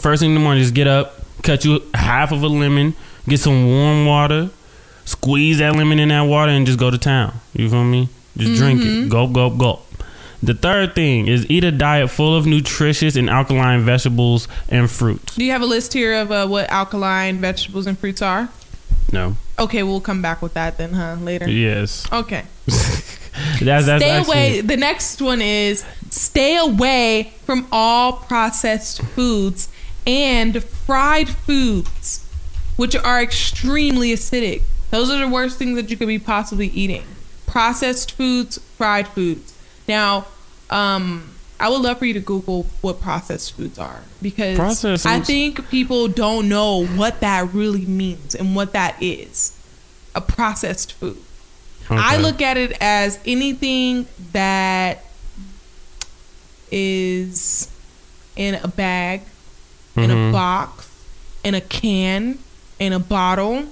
First 0.00 0.20
thing 0.20 0.30
in 0.30 0.34
the 0.34 0.40
morning, 0.40 0.62
just 0.62 0.74
get 0.74 0.86
up, 0.86 1.20
cut 1.42 1.64
you 1.64 1.82
half 1.94 2.30
of 2.30 2.44
a 2.44 2.46
lemon, 2.46 2.94
get 3.28 3.40
some 3.40 3.66
warm 3.66 4.06
water, 4.06 4.50
squeeze 5.04 5.58
that 5.58 5.74
lemon 5.76 5.98
in 5.98 6.08
that 6.08 6.22
water, 6.22 6.52
and 6.52 6.66
just 6.66 6.78
go 6.78 6.90
to 6.90 6.98
town. 6.98 7.34
You 7.54 7.68
feel 7.68 7.84
me? 7.84 8.08
Just 8.36 8.58
drink 8.60 8.82
it. 8.84 9.08
Gulp, 9.08 9.32
gulp, 9.32 9.58
gulp. 9.58 9.84
The 10.42 10.54
third 10.54 10.94
thing 10.94 11.26
is 11.26 11.44
eat 11.50 11.64
a 11.64 11.72
diet 11.72 12.10
full 12.10 12.36
of 12.36 12.46
nutritious 12.46 13.16
and 13.16 13.28
alkaline 13.28 13.80
vegetables 13.80 14.46
and 14.68 14.88
fruits. 14.88 15.34
Do 15.34 15.44
you 15.44 15.50
have 15.50 15.62
a 15.62 15.66
list 15.66 15.92
here 15.92 16.14
of 16.20 16.30
uh, 16.30 16.46
what 16.46 16.70
alkaline 16.70 17.38
vegetables 17.38 17.86
and 17.88 17.98
fruits 17.98 18.22
are? 18.22 18.48
No. 19.12 19.36
Okay, 19.58 19.82
we'll 19.82 20.00
come 20.00 20.22
back 20.22 20.40
with 20.40 20.54
that 20.54 20.78
then, 20.78 20.92
huh? 20.92 21.16
Later. 21.20 21.50
Yes. 21.50 22.06
Okay. 22.12 22.44
That's 23.60 23.86
that's 23.86 24.02
stay 24.02 24.10
actually- 24.10 24.32
away. 24.32 24.60
The 24.62 24.76
next 24.76 25.22
one 25.22 25.40
is 25.40 25.84
stay 26.10 26.56
away 26.56 27.32
from 27.44 27.66
all 27.70 28.14
processed 28.14 29.00
foods 29.02 29.68
and 30.06 30.62
fried 30.62 31.28
foods, 31.28 32.27
which 32.78 32.94
are 32.94 33.20
extremely 33.20 34.10
acidic. 34.12 34.62
Those 34.92 35.10
are 35.10 35.18
the 35.18 35.26
worst 35.28 35.58
things 35.58 35.74
that 35.74 35.90
you 35.90 35.96
could 35.96 36.06
be 36.06 36.20
possibly 36.20 36.68
eating. 36.68 37.02
Processed 37.44 38.12
foods, 38.12 38.58
fried 38.76 39.08
foods. 39.08 39.52
Now, 39.88 40.26
um, 40.70 41.28
I 41.58 41.68
would 41.68 41.80
love 41.80 41.98
for 41.98 42.04
you 42.04 42.14
to 42.14 42.20
Google 42.20 42.66
what 42.80 43.00
processed 43.00 43.54
foods 43.54 43.80
are 43.80 44.02
because 44.22 44.56
Processed 44.56 45.06
I 45.06 45.18
think 45.18 45.68
people 45.70 46.06
don't 46.06 46.48
know 46.48 46.86
what 46.86 47.18
that 47.20 47.52
really 47.52 47.84
means 47.84 48.36
and 48.36 48.54
what 48.54 48.72
that 48.74 48.96
is. 49.02 49.52
A 50.14 50.20
processed 50.20 50.92
food. 50.92 51.18
I 51.90 52.18
look 52.18 52.40
at 52.40 52.56
it 52.58 52.76
as 52.80 53.18
anything 53.26 54.06
that 54.32 55.02
is 56.70 57.68
in 58.36 58.54
a 58.56 58.68
bag, 58.68 59.22
in 59.96 60.10
Mhm. 60.10 60.28
a 60.28 60.32
box, 60.32 60.86
in 61.42 61.54
a 61.54 61.60
can, 61.60 62.38
in 62.78 62.92
a 62.92 62.98
bottle. 62.98 63.64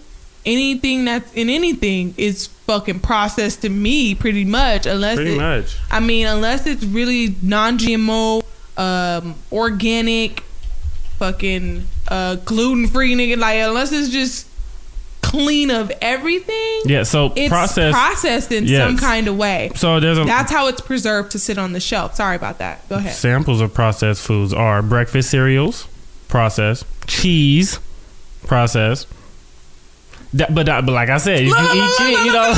Anything 0.45 1.05
that's 1.07 1.33
in 1.35 1.51
anything 1.51 2.15
is 2.17 2.47
fucking 2.47 3.01
processed 3.01 3.63
to 3.63 3.69
me, 3.69 4.15
pretty 4.15 4.45
much. 4.45 4.87
Unless 4.87 5.17
Pretty 5.17 5.35
it, 5.35 5.39
much. 5.39 5.77
I 5.91 5.99
mean, 5.99 6.27
unless 6.29 6.67
it's 6.69 6.85
really 6.85 7.35
non-GMO, 7.43 8.43
um, 8.77 9.35
organic, 9.51 10.45
fucking 11.19 11.85
uh, 12.09 12.37
gluten-free, 12.37 13.15
nigga. 13.15 13.37
Like 13.39 13.59
unless 13.61 13.91
it's 13.93 14.09
just 14.11 14.47
clean 15.23 15.73
of 15.73 15.91
everything 16.01 16.83
Yeah, 16.85 17.03
so 17.03 17.33
it's 17.35 17.49
process. 17.49 17.93
processed 17.93 18.53
in 18.53 18.65
Yes. 18.67 18.87
some 18.87 18.97
kind 18.97 19.27
of 19.27 19.37
way. 19.37 19.73
so 19.75 19.99
there's 19.99 20.19
a 20.19 20.25
That's 20.25 20.53
how 20.53 20.69
it's 20.69 20.81
preserved 20.81 21.33
to 21.33 21.41
sit 21.41 21.59
on 21.59 21.73
the 21.73 21.81
shelf. 21.81 22.15
Sorry 22.15 22.37
about 22.37 22.59
that. 22.59 22.89
Go 22.89 22.95
ahead. 22.97 23.13
samples 23.13 23.61
of 23.61 23.75
processed 23.75 24.23
foods 24.23 24.53
are 24.53 24.83
breakfast 24.83 25.31
cereals, 25.31 25.89
processed, 26.29 26.85
cheese, 27.09 27.81
processed. 28.47 29.07
That, 30.35 30.55
but 30.55 30.67
that, 30.67 30.85
but 30.85 30.93
like 30.93 31.09
I 31.09 31.19
said, 31.19 31.41
if 31.43 31.49
you 31.49 31.55
eat 31.55 31.97
cheese, 31.99 32.27
you 32.27 32.33
know. 32.33 32.55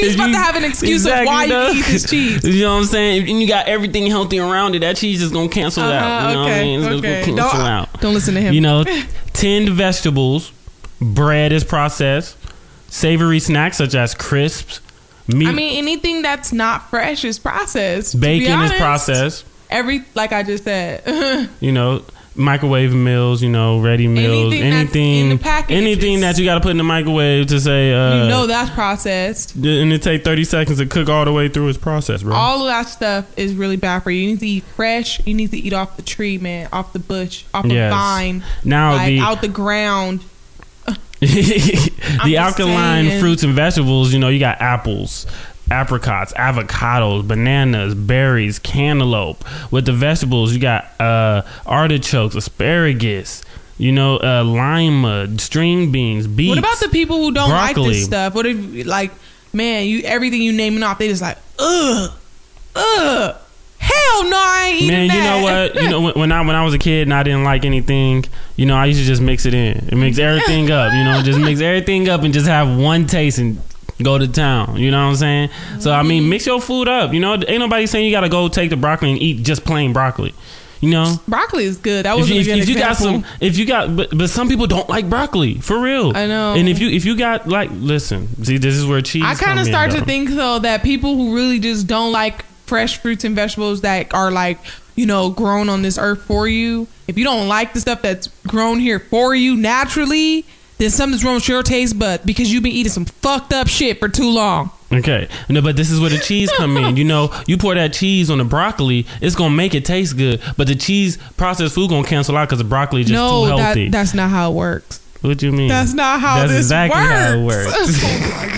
He's 0.00 0.14
about 0.16 0.28
to 0.28 0.38
have 0.38 0.56
an 0.56 0.64
excuse 0.64 1.04
of 1.06 1.12
why 1.24 1.44
you 1.44 1.78
eat 1.78 1.84
this 1.86 2.08
cheese. 2.08 2.42
You 2.44 2.62
know 2.64 2.74
what 2.74 2.80
I'm 2.80 2.84
saying? 2.86 3.22
If 3.22 3.28
you 3.28 3.46
got 3.46 3.68
everything 3.68 4.06
healthy 4.06 4.38
around 4.38 4.74
it, 4.74 4.80
that 4.80 4.96
cheese 4.96 5.22
is 5.22 5.30
gonna 5.30 5.48
cancel 5.48 5.82
out. 5.84 5.92
Uh-huh, 5.92 6.28
You 6.28 6.34
know 6.34 6.40
what 6.42 6.48
I 6.48 6.52
okay, 6.52 6.62
mean? 6.64 6.80
It's 6.80 6.88
okay. 6.88 7.00
gonna 7.00 7.24
cancel 7.24 7.58
Don't, 7.58 7.66
out. 7.68 8.00
don't 8.00 8.14
listen 8.14 8.34
to 8.34 8.40
him. 8.40 8.54
You 8.54 8.60
know, 8.60 8.84
tinned 9.32 9.68
vegetables, 9.70 10.52
bread 11.00 11.52
is 11.52 11.64
processed, 11.64 12.36
savory 12.88 13.38
snacks 13.40 13.76
such 13.76 13.94
as 13.94 14.14
crisps, 14.14 14.80
meat, 15.28 15.48
I 15.48 15.52
mean, 15.52 15.76
anything 15.78 16.22
that's 16.22 16.52
not 16.52 16.88
fresh 16.90 17.24
is 17.24 17.38
processed. 17.38 18.18
bacon 18.20 18.60
is 18.62 18.72
processed. 18.72 19.44
Every, 19.70 20.04
like 20.14 20.32
I 20.32 20.42
just 20.42 20.64
said. 20.64 21.48
You 21.60 21.72
know, 21.72 22.04
microwave 22.34 22.94
meals. 22.94 23.42
You 23.42 23.50
know, 23.50 23.80
ready 23.80 24.08
meals. 24.08 24.52
Anything 24.52 24.72
Anything, 24.72 25.30
in 25.30 25.38
the 25.38 25.64
anything 25.68 26.20
that 26.20 26.38
you 26.38 26.44
got 26.44 26.54
to 26.54 26.60
put 26.60 26.70
in 26.70 26.76
the 26.76 26.84
microwave 26.84 27.46
to 27.48 27.60
say. 27.60 27.92
Uh, 27.92 28.24
you 28.24 28.28
know 28.28 28.46
that's 28.46 28.70
processed. 28.70 29.54
and 29.54 29.92
it 29.92 30.02
take 30.02 30.24
thirty 30.24 30.44
seconds 30.44 30.78
to 30.78 30.86
cook 30.86 31.08
all 31.08 31.24
the 31.24 31.32
way 31.32 31.48
through 31.48 31.68
its 31.68 31.78
processed, 31.78 32.24
bro. 32.24 32.34
All 32.34 32.60
of 32.60 32.66
that 32.66 32.88
stuff 32.88 33.26
is 33.38 33.54
really 33.54 33.76
bad 33.76 34.02
for 34.02 34.10
you. 34.10 34.22
You 34.22 34.28
need 34.32 34.40
to 34.40 34.46
eat 34.46 34.64
fresh. 34.64 35.24
You 35.26 35.34
need 35.34 35.50
to 35.50 35.58
eat 35.58 35.72
off 35.72 35.96
the 35.96 36.02
tree, 36.02 36.38
man, 36.38 36.68
off 36.72 36.92
the 36.92 36.98
bush, 36.98 37.44
off 37.54 37.64
the 37.64 37.88
vine, 37.90 38.44
now 38.64 38.92
like 38.94 39.06
the 39.06 39.20
out 39.20 39.40
the 39.40 39.48
ground. 39.48 40.24
the 41.22 41.28
just 41.28 42.36
alkaline 42.36 43.20
fruits 43.20 43.44
and 43.44 43.54
vegetables, 43.54 44.12
you 44.12 44.18
know, 44.18 44.28
you 44.28 44.40
got 44.40 44.60
apples, 44.60 45.24
apricots, 45.72 46.32
avocados, 46.34 47.26
bananas, 47.26 47.94
berries, 47.94 48.58
cantaloupe. 48.58 49.44
With 49.72 49.86
the 49.86 49.92
vegetables, 49.92 50.52
you 50.52 50.60
got 50.60 50.84
uh, 51.00 51.42
artichokes, 51.66 52.34
asparagus, 52.34 53.42
you 53.78 53.90
know, 53.90 54.18
uh, 54.18 54.44
lima, 54.44 55.38
string 55.38 55.90
beans, 55.90 56.26
beets. 56.26 56.50
What 56.50 56.58
about 56.58 56.78
the 56.78 56.88
people 56.90 57.16
who 57.16 57.32
don't 57.32 57.50
like 57.50 57.74
this 57.74 58.04
stuff? 58.04 58.34
What 58.34 58.46
if 58.46 58.86
like, 58.86 59.10
man, 59.52 59.86
you 59.86 60.02
everything 60.02 60.42
you 60.42 60.52
naming 60.52 60.82
off, 60.82 60.98
they 60.98 61.08
just 61.08 61.22
like, 61.22 61.38
ugh, 61.58 62.12
ugh, 62.76 63.36
hell 63.78 64.24
no, 64.24 64.36
I 64.36 64.66
ain't 64.68 64.82
eating 64.82 64.88
Man, 64.88 65.10
you 65.10 65.22
know 65.22 65.46
that. 65.46 65.74
what? 65.74 65.82
You 65.82 65.90
know 65.90 66.00
when, 66.02 66.14
when 66.14 66.32
I 66.32 66.42
when 66.42 66.54
I 66.54 66.64
was 66.64 66.74
a 66.74 66.78
kid 66.78 67.02
and 67.02 67.14
I 67.14 67.22
didn't 67.22 67.44
like 67.44 67.64
anything, 67.64 68.24
you 68.56 68.66
know, 68.66 68.76
I 68.76 68.86
used 68.86 69.00
to 69.00 69.06
just 69.06 69.22
mix 69.22 69.46
it 69.46 69.54
in. 69.54 69.88
It 69.88 69.96
mix 69.96 70.18
everything 70.18 70.70
up, 70.70 70.92
you 70.92 71.02
know, 71.02 71.22
just 71.22 71.40
mix 71.40 71.60
everything 71.60 72.10
up 72.10 72.22
and 72.22 72.34
just 72.34 72.46
have 72.46 72.78
one 72.78 73.06
taste 73.06 73.38
and 73.38 73.58
go 74.02 74.18
to 74.18 74.28
town. 74.28 74.76
You 74.76 74.90
know 74.90 75.04
what 75.04 75.10
I'm 75.10 75.16
saying? 75.16 75.50
So 75.80 75.92
I 75.92 76.02
mean, 76.02 76.28
mix 76.28 76.46
your 76.46 76.60
food 76.60 76.88
up. 76.88 77.12
You 77.12 77.20
know, 77.20 77.34
ain't 77.34 77.60
nobody 77.60 77.86
saying 77.86 78.04
you 78.04 78.12
got 78.12 78.22
to 78.22 78.28
go 78.28 78.48
take 78.48 78.70
the 78.70 78.76
broccoli 78.76 79.10
and 79.10 79.20
eat 79.20 79.42
just 79.42 79.64
plain 79.64 79.92
broccoli. 79.92 80.34
You 80.82 80.90
know, 80.90 81.22
Broccoli 81.28 81.62
is 81.62 81.76
good. 81.76 82.06
That 82.06 82.16
was 82.16 82.28
if, 82.28 82.44
good 82.44 82.58
if 82.58 82.68
you 82.68 82.74
got 82.74 82.96
some, 82.96 83.24
if 83.40 83.56
you 83.56 83.64
got, 83.64 83.94
but 83.94 84.18
but 84.18 84.28
some 84.28 84.48
people 84.48 84.66
don't 84.66 84.88
like 84.88 85.08
broccoli 85.08 85.60
for 85.60 85.78
real. 85.78 86.14
I 86.16 86.26
know. 86.26 86.54
And 86.54 86.68
if 86.68 86.80
you 86.80 86.90
if 86.90 87.04
you 87.04 87.16
got 87.16 87.46
like, 87.46 87.70
listen, 87.72 88.26
see, 88.42 88.58
this 88.58 88.74
is 88.74 88.84
where 88.84 89.00
cheese. 89.00 89.22
I 89.24 89.36
kind 89.36 89.60
of 89.60 89.66
in, 89.66 89.72
start 89.72 89.92
though. 89.92 90.00
to 90.00 90.04
think 90.04 90.30
though 90.30 90.58
that 90.58 90.82
people 90.82 91.14
who 91.14 91.36
really 91.36 91.60
just 91.60 91.86
don't 91.86 92.10
like 92.10 92.44
fresh 92.66 92.98
fruits 92.98 93.22
and 93.22 93.36
vegetables 93.36 93.82
that 93.82 94.12
are 94.12 94.32
like 94.32 94.58
you 94.96 95.06
know 95.06 95.30
grown 95.30 95.68
on 95.68 95.82
this 95.82 95.98
earth 95.98 96.22
for 96.22 96.48
you. 96.48 96.88
If 97.06 97.16
you 97.16 97.22
don't 97.22 97.46
like 97.46 97.74
the 97.74 97.80
stuff 97.80 98.02
that's 98.02 98.26
grown 98.48 98.80
here 98.80 98.98
for 98.98 99.36
you 99.36 99.56
naturally, 99.56 100.44
then 100.82 100.90
something's 100.90 101.24
wrong 101.24 101.36
with 101.36 101.48
your 101.48 101.62
taste 101.62 101.98
bud 101.98 102.20
because 102.24 102.52
you've 102.52 102.62
been 102.62 102.72
eating 102.72 102.92
some 102.92 103.04
fucked 103.04 103.52
up 103.52 103.68
shit 103.68 103.98
for 104.00 104.08
too 104.08 104.28
long. 104.28 104.70
Okay, 104.92 105.28
no, 105.48 105.62
but 105.62 105.76
this 105.76 105.90
is 105.90 106.00
where 106.00 106.10
the 106.10 106.18
cheese 106.18 106.50
come 106.56 106.76
in. 106.76 106.96
You 106.96 107.04
know, 107.04 107.32
you 107.46 107.56
pour 107.56 107.74
that 107.74 107.94
cheese 107.94 108.28
on 108.30 108.38
the 108.38 108.44
broccoli, 108.44 109.06
it's 109.22 109.34
gonna 109.34 109.54
make 109.54 109.74
it 109.74 109.84
taste 109.86 110.18
good, 110.18 110.42
but 110.58 110.66
the 110.66 110.74
cheese 110.74 111.16
processed 111.36 111.74
food 111.74 111.88
gonna 111.88 112.06
cancel 112.06 112.36
out 112.36 112.48
because 112.48 112.58
the 112.58 112.64
broccoli 112.64 113.02
just 113.02 113.12
no, 113.12 113.46
too 113.46 113.56
healthy. 113.56 113.84
that 113.84 113.92
that's 113.92 114.12
not 114.12 114.28
how 114.28 114.50
it 114.50 114.54
works. 114.54 115.00
what 115.22 115.38
do 115.38 115.46
you 115.46 115.52
mean? 115.52 115.68
That's 115.68 115.94
not 115.94 116.20
how 116.20 116.36
That's 116.40 116.50
this 116.50 116.58
exactly 116.58 117.00
works. 117.44 117.72
how 117.72 117.82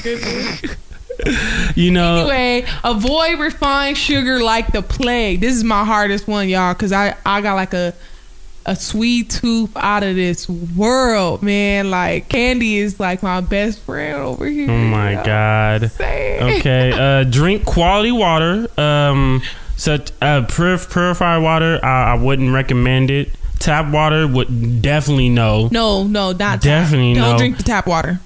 it 0.01 0.67
works. 0.67 0.77
oh 0.77 1.73
you 1.77 1.93
know, 1.93 2.27
Anyway, 2.27 2.69
avoid 2.83 3.39
refined 3.39 3.97
sugar 3.97 4.43
like 4.43 4.73
the 4.73 4.83
plague. 4.83 5.41
This 5.41 5.55
is 5.55 5.63
my 5.63 5.85
hardest 5.85 6.27
one, 6.27 6.49
y'all, 6.49 6.75
because 6.75 6.91
I 6.91 7.15
I 7.25 7.41
got 7.43 7.55
like 7.55 7.75
a 7.75 7.95
a 8.67 8.77
sweet 8.77 9.31
tooth 9.31 9.77
out 9.77 10.03
of 10.03 10.17
this 10.17 10.49
world, 10.49 11.43
man. 11.43 11.91
Like 11.91 12.29
candy 12.29 12.79
is 12.79 12.99
like 12.99 13.23
my 13.23 13.41
best 13.41 13.81
friend 13.81 14.21
over 14.21 14.47
here. 14.47 14.71
oh 14.71 14.85
my 14.85 15.13
y'all. 15.15 15.25
god. 15.25 15.91
Say. 15.93 16.59
Okay, 16.59 16.93
uh, 17.21 17.25
drink 17.25 17.65
quality 17.65 18.13
water. 18.13 18.69
Um, 18.79 19.43
such 19.77 20.11
uh, 20.23 20.43
purif- 20.43 20.91
purified 20.93 21.43
water, 21.43 21.81
I, 21.83 22.13
I 22.13 22.15
wouldn't 22.15 22.53
recommend 22.53 23.11
it. 23.11 23.31
Tap 23.59 23.93
water 23.93 24.27
would 24.27 24.83
definitely 24.83 25.31
no. 25.31 25.69
No, 25.71 26.05
no, 26.05 26.33
not 26.33 26.39
tap. 26.39 26.61
Definitely 26.61 27.15
Don't 27.15 27.39
drink 27.39 27.57
the 27.57 27.63
tap 27.63 27.87
water. 27.87 28.21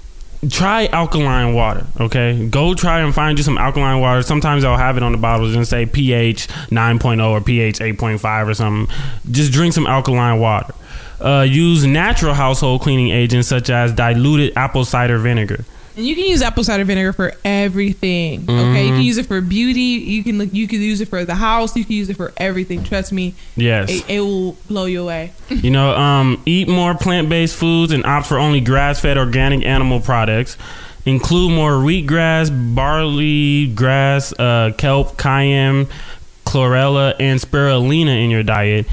Try 0.51 0.87
alkaline 0.87 1.55
water. 1.55 1.87
Okay, 2.01 2.49
go 2.49 2.75
try 2.75 3.01
and 3.01 3.15
find 3.15 3.39
you 3.39 3.45
some 3.45 3.59
alkaline 3.59 4.01
water. 4.01 4.23
Sometimes 4.23 4.63
they'll 4.63 4.77
have 4.77 4.97
it 4.97 5.03
on 5.03 5.13
the 5.13 5.19
bottles 5.19 5.55
and 5.55 5.67
say 5.67 5.87
pH 5.87 6.49
9.0 6.49 7.29
or 7.29 7.41
pH 7.41 7.79
8.5 7.79 8.47
or 8.49 8.55
something. 8.55 8.97
Just 9.31 9.53
drink 9.53 9.75
some 9.75 9.87
alkaline 9.87 10.41
water. 10.41 10.75
Uh, 11.21 11.45
use 11.49 11.85
natural 11.85 12.35
household 12.35 12.81
cleaning 12.81 13.11
agents 13.11 13.49
such 13.49 13.71
as 13.71 13.93
diluted 13.93 14.57
apple 14.57 14.85
cider 14.85 15.19
vinegar. 15.19 15.65
And 15.99 16.07
you 16.07 16.15
can 16.15 16.27
use 16.27 16.43
apple 16.43 16.63
cider 16.63 16.85
vinegar 16.85 17.13
for 17.13 17.33
everything. 17.45 18.43
Okay, 18.45 18.53
Mm-hmm. 18.53 18.77
you 18.87 18.93
can 18.93 19.03
use 19.03 19.19
it 19.19 19.27
for 19.27 19.41
beauty. 19.41 19.81
You 19.81 20.23
can 20.23 20.39
look. 20.39 20.55
you 20.55 20.69
can 20.69 20.81
use 20.81 21.01
it 21.01 21.09
for 21.09 21.25
the 21.25 21.35
house. 21.35 21.77
You 21.77 21.85
can 21.85 21.95
use 21.95 22.09
it 22.09 22.17
for 22.17 22.33
everything. 22.37 22.85
Trust 22.85 23.13
me, 23.13 23.35
Yes. 23.57 23.91
it, 23.91 24.09
it 24.09 24.21
will 24.21 24.53
blow 24.69 24.85
you 24.85 25.03
away. 25.03 25.33
You 25.51 25.73
know, 25.73 25.91
um, 25.97 26.41
eat 26.47 26.69
more 26.69 26.95
plant 26.95 27.29
based 27.29 27.57
foods 27.57 27.91
and 27.93 28.07
opt 28.07 28.27
for 28.29 28.39
only 28.39 28.61
grass 28.61 29.01
fed 29.01 29.19
organic 29.19 29.65
animal 29.65 29.99
products. 29.99 30.57
Include 31.05 31.51
more 31.53 31.73
wheatgrass, 31.73 32.49
barley 32.77 33.67
grass, 33.67 34.33
uh, 34.39 34.71
kelp, 34.79 35.17
cayenne, 35.19 35.89
chlorella, 36.47 37.15
and 37.19 37.41
spirulina 37.41 38.23
in 38.23 38.31
your 38.31 38.43
diet. 38.45 38.87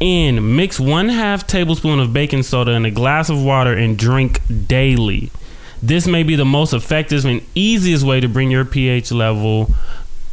And 0.00 0.56
mix 0.56 0.78
one 0.78 1.08
half 1.08 1.46
tablespoon 1.46 1.98
of 1.98 2.12
baking 2.12 2.42
soda 2.44 2.72
in 2.72 2.84
a 2.84 2.90
glass 2.90 3.28
of 3.30 3.42
water 3.42 3.72
and 3.72 3.98
drink 3.98 4.40
daily. 4.68 5.30
This 5.86 6.06
may 6.06 6.22
be 6.22 6.34
the 6.34 6.46
most 6.46 6.72
effective 6.72 7.26
and 7.26 7.42
easiest 7.54 8.06
way 8.06 8.18
to 8.18 8.26
bring 8.26 8.50
your 8.50 8.64
pH 8.64 9.12
level 9.12 9.70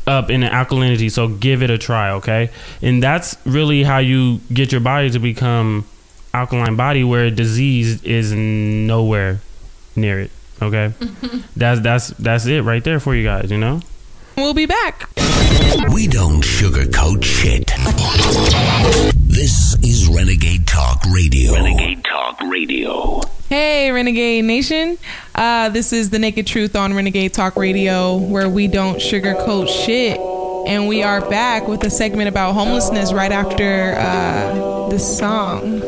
up 0.08 0.30
in 0.30 0.42
the 0.42 0.48
alkalinity. 0.48 1.12
So 1.12 1.28
give 1.28 1.62
it 1.62 1.70
a 1.70 1.78
try, 1.78 2.12
okay? 2.12 2.52
And 2.82 3.04
that's 3.04 3.36
really 3.46 3.84
how 3.84 3.98
you 3.98 4.40
get 4.54 4.72
your 4.72 4.80
body 4.80 5.10
to 5.10 5.20
become 5.20 5.86
alkaline 6.34 6.78
body, 6.78 7.04
where 7.04 7.30
disease 7.30 8.02
is 8.04 8.32
nowhere 8.32 9.42
near 9.94 10.22
it. 10.22 10.32
Okay, 10.62 10.94
that's 11.58 11.82
that's 11.82 12.08
that's 12.12 12.46
it 12.46 12.62
right 12.62 12.84
there 12.84 13.02
for 13.02 13.14
you 13.14 13.24
guys. 13.26 13.52
You 13.52 13.58
know. 13.58 13.82
We'll 14.38 14.54
be 14.54 14.68
back. 14.68 15.10
We 15.94 16.08
don't 16.08 16.42
sugarcoat 16.42 17.24
shit. 17.24 19.11
This 19.32 19.78
is 19.82 20.10
Renegade 20.10 20.68
Talk 20.68 21.06
Radio. 21.06 21.54
Renegade 21.54 22.04
Talk 22.04 22.42
Radio. 22.42 23.22
Hey, 23.48 23.90
Renegade 23.90 24.44
Nation. 24.44 24.98
Uh, 25.34 25.70
this 25.70 25.94
is 25.94 26.10
the 26.10 26.20
Naked 26.20 26.46
Truth 26.46 26.76
on 26.76 26.94
Renegade 26.94 27.34
Talk 27.34 27.56
Radio, 27.56 28.18
where 28.18 28.50
we 28.50 28.68
don't 28.68 28.98
sugarcoat 28.98 29.70
shit. 29.70 30.20
And 30.68 30.90
we 30.90 31.02
are 31.02 31.22
back 31.30 31.66
with 31.70 31.82
a 31.86 31.90
segment 31.90 32.28
about 32.28 32.56
homelessness 32.56 33.14
right 33.14 33.32
after 33.32 33.96
uh, 33.98 34.90
this 34.90 35.18
song. 35.18 35.80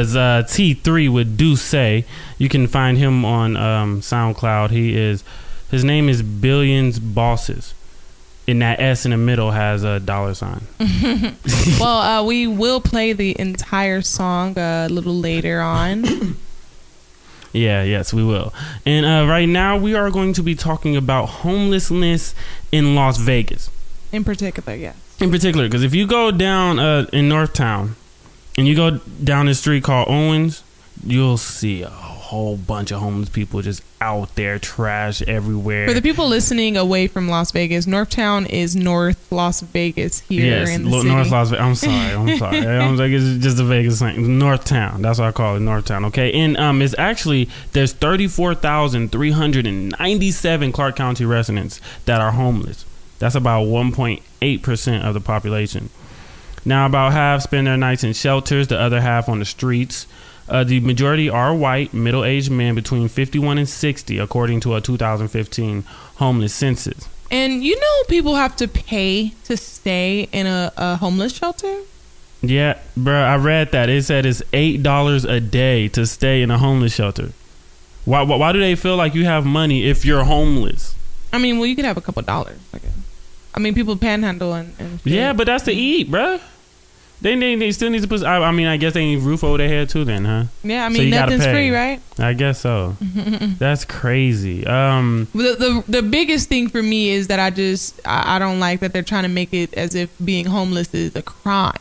Was 0.00 0.16
uh, 0.16 0.42
T3 0.46 1.12
with 1.12 1.36
Do 1.36 1.56
Say. 1.56 2.06
You 2.38 2.48
can 2.48 2.66
find 2.66 2.96
him 2.96 3.24
on 3.24 3.56
um, 3.56 4.00
SoundCloud. 4.00 4.70
He 4.70 4.96
is 4.96 5.22
his 5.70 5.84
name 5.84 6.08
is 6.08 6.22
Billions 6.22 6.98
Bosses. 6.98 7.74
And 8.48 8.62
that 8.62 8.80
S 8.80 9.04
in 9.04 9.10
the 9.10 9.18
middle 9.18 9.50
has 9.50 9.84
a 9.84 10.00
dollar 10.00 10.34
sign. 10.34 10.62
well, 11.78 11.98
uh, 11.98 12.24
we 12.24 12.46
will 12.46 12.80
play 12.80 13.12
the 13.12 13.38
entire 13.38 14.00
song 14.00 14.58
uh, 14.58 14.88
a 14.88 14.92
little 14.92 15.16
later 15.16 15.60
on. 15.60 16.36
Yeah, 17.52 17.82
yes, 17.82 18.14
we 18.14 18.22
will. 18.22 18.54
And 18.86 19.04
uh, 19.04 19.28
right 19.28 19.48
now, 19.48 19.76
we 19.76 19.96
are 19.96 20.08
going 20.12 20.34
to 20.34 20.42
be 20.44 20.54
talking 20.54 20.94
about 20.94 21.26
homelessness 21.26 22.32
in 22.70 22.94
Las 22.94 23.18
Vegas. 23.18 23.70
In 24.12 24.22
particular, 24.22 24.76
yes. 24.76 24.94
in 25.18 25.32
particular 25.32 25.66
because 25.66 25.82
if 25.82 25.92
you 25.92 26.06
go 26.06 26.30
down 26.30 26.78
uh, 26.78 27.06
in 27.12 27.28
Northtown 27.28 27.96
and 28.56 28.66
you 28.68 28.74
go 28.76 28.98
down 29.22 29.46
this 29.46 29.60
street 29.60 29.84
called 29.84 30.08
Owens, 30.08 30.62
you'll 31.04 31.38
see 31.38 31.82
a 31.82 31.88
whole 32.30 32.56
bunch 32.56 32.92
of 32.92 33.00
homeless 33.00 33.28
people 33.28 33.60
just 33.60 33.82
out 34.00 34.34
there, 34.36 34.56
trash 34.58 35.20
everywhere. 35.22 35.88
For 35.88 35.94
the 35.94 36.00
people 36.00 36.28
listening 36.28 36.76
away 36.76 37.08
from 37.08 37.28
Las 37.28 37.50
Vegas, 37.50 37.86
Northtown 37.86 38.48
is 38.48 38.76
North 38.76 39.32
Las 39.32 39.60
Vegas 39.62 40.20
here 40.20 40.44
yes, 40.60 40.70
in 40.70 40.84
the 40.84 40.90
Lo- 40.90 41.02
city. 41.02 41.12
North 41.12 41.30
Las 41.30 41.50
Vegas. 41.50 41.64
I'm 41.64 41.74
sorry, 41.74 42.14
I'm 42.14 42.38
sorry. 42.38 42.66
I'm 42.66 42.96
like 42.96 43.10
it's 43.10 43.42
just 43.42 43.58
a 43.58 43.64
Vegas 43.64 43.98
thing. 43.98 44.38
Northtown. 44.38 45.02
That's 45.02 45.18
what 45.18 45.28
I 45.28 45.32
call 45.32 45.56
it, 45.56 45.60
Northtown. 45.60 46.06
Okay, 46.06 46.32
and 46.32 46.56
um, 46.56 46.80
it's 46.82 46.94
actually 46.98 47.48
there's 47.72 47.92
thirty 47.92 48.28
four 48.28 48.54
thousand 48.54 49.10
three 49.10 49.32
hundred 49.32 49.66
and 49.66 49.92
ninety 49.98 50.30
seven 50.30 50.70
Clark 50.70 50.94
County 50.96 51.24
residents 51.24 51.80
that 52.04 52.20
are 52.20 52.30
homeless. 52.32 52.84
That's 53.18 53.34
about 53.34 53.62
one 53.62 53.90
point 53.90 54.22
eight 54.40 54.62
percent 54.62 55.04
of 55.04 55.14
the 55.14 55.20
population. 55.20 55.90
Now, 56.64 56.86
about 56.86 57.12
half 57.12 57.42
spend 57.42 57.66
their 57.66 57.76
nights 57.76 58.04
in 58.04 58.12
shelters, 58.12 58.68
the 58.68 58.78
other 58.78 59.00
half 59.00 59.28
on 59.28 59.38
the 59.38 59.44
streets. 59.44 60.06
Uh, 60.48 60.64
the 60.64 60.80
majority 60.80 61.28
are 61.28 61.54
white, 61.54 61.94
middle 61.94 62.24
aged 62.24 62.50
men 62.50 62.74
between 62.74 63.08
51 63.08 63.58
and 63.58 63.68
60, 63.68 64.18
according 64.18 64.60
to 64.60 64.74
a 64.74 64.80
2015 64.80 65.82
homeless 66.16 66.52
census. 66.52 67.08
And 67.30 67.62
you 67.62 67.78
know, 67.78 68.04
people 68.08 68.34
have 68.34 68.56
to 68.56 68.66
pay 68.66 69.32
to 69.44 69.56
stay 69.56 70.28
in 70.32 70.46
a, 70.46 70.72
a 70.76 70.96
homeless 70.96 71.36
shelter. 71.36 71.82
Yeah, 72.42 72.78
bro, 72.96 73.14
I 73.14 73.36
read 73.36 73.70
that. 73.72 73.88
It 73.88 74.04
said 74.04 74.26
it's 74.26 74.42
$8 74.52 75.30
a 75.30 75.40
day 75.40 75.88
to 75.88 76.06
stay 76.06 76.42
in 76.42 76.50
a 76.50 76.58
homeless 76.58 76.94
shelter. 76.94 77.32
Why, 78.04 78.22
why, 78.22 78.36
why 78.36 78.52
do 78.52 78.58
they 78.58 78.74
feel 78.74 78.96
like 78.96 79.14
you 79.14 79.26
have 79.26 79.44
money 79.46 79.84
if 79.88 80.04
you're 80.04 80.24
homeless? 80.24 80.94
I 81.32 81.38
mean, 81.38 81.58
well, 81.58 81.66
you 81.66 81.76
could 81.76 81.84
have 81.84 81.96
a 81.96 82.00
couple 82.00 82.22
dollars. 82.22 82.58
I 82.74 82.78
guess. 82.78 82.89
I 83.60 83.62
mean, 83.62 83.74
people 83.74 83.96
panhandle 83.96 84.54
and, 84.54 84.74
and. 84.78 85.00
Yeah, 85.04 85.34
but 85.34 85.46
that's 85.46 85.64
to 85.64 85.72
eat, 85.72 86.10
bro. 86.10 86.40
They, 87.20 87.36
they, 87.36 87.54
they 87.56 87.70
still 87.72 87.90
need 87.90 88.00
to 88.00 88.08
put. 88.08 88.22
I, 88.22 88.42
I 88.42 88.50
mean, 88.50 88.66
I 88.66 88.78
guess 88.78 88.94
they 88.94 89.04
need 89.04 89.22
roof 89.22 89.44
over 89.44 89.58
their 89.58 89.68
head 89.68 89.90
too, 89.90 90.04
then, 90.06 90.24
huh? 90.24 90.44
yeah. 90.62 90.86
I 90.86 90.88
mean, 90.88 91.10
gotta 91.10 91.36
nothing's 91.36 91.52
free, 91.52 91.70
right? 91.70 92.00
I 92.18 92.32
guess 92.32 92.60
so. 92.60 92.96
that's 93.58 93.84
crazy. 93.84 94.66
Um, 94.66 95.28
The, 95.34 95.82
the 95.86 96.00
the 96.00 96.02
biggest 96.02 96.48
thing 96.48 96.70
for 96.70 96.82
me 96.82 97.10
is 97.10 97.26
that 97.26 97.38
I 97.38 97.50
just 97.50 98.00
I, 98.06 98.36
I 98.36 98.38
don't 98.38 98.58
like 98.58 98.80
that 98.80 98.94
they're 98.94 99.02
trying 99.02 99.24
to 99.24 99.28
make 99.28 99.52
it 99.52 99.74
as 99.74 99.94
if 99.94 100.10
being 100.24 100.46
homeless 100.46 100.94
is 100.94 101.14
a 101.14 101.20
crime. 101.22 101.74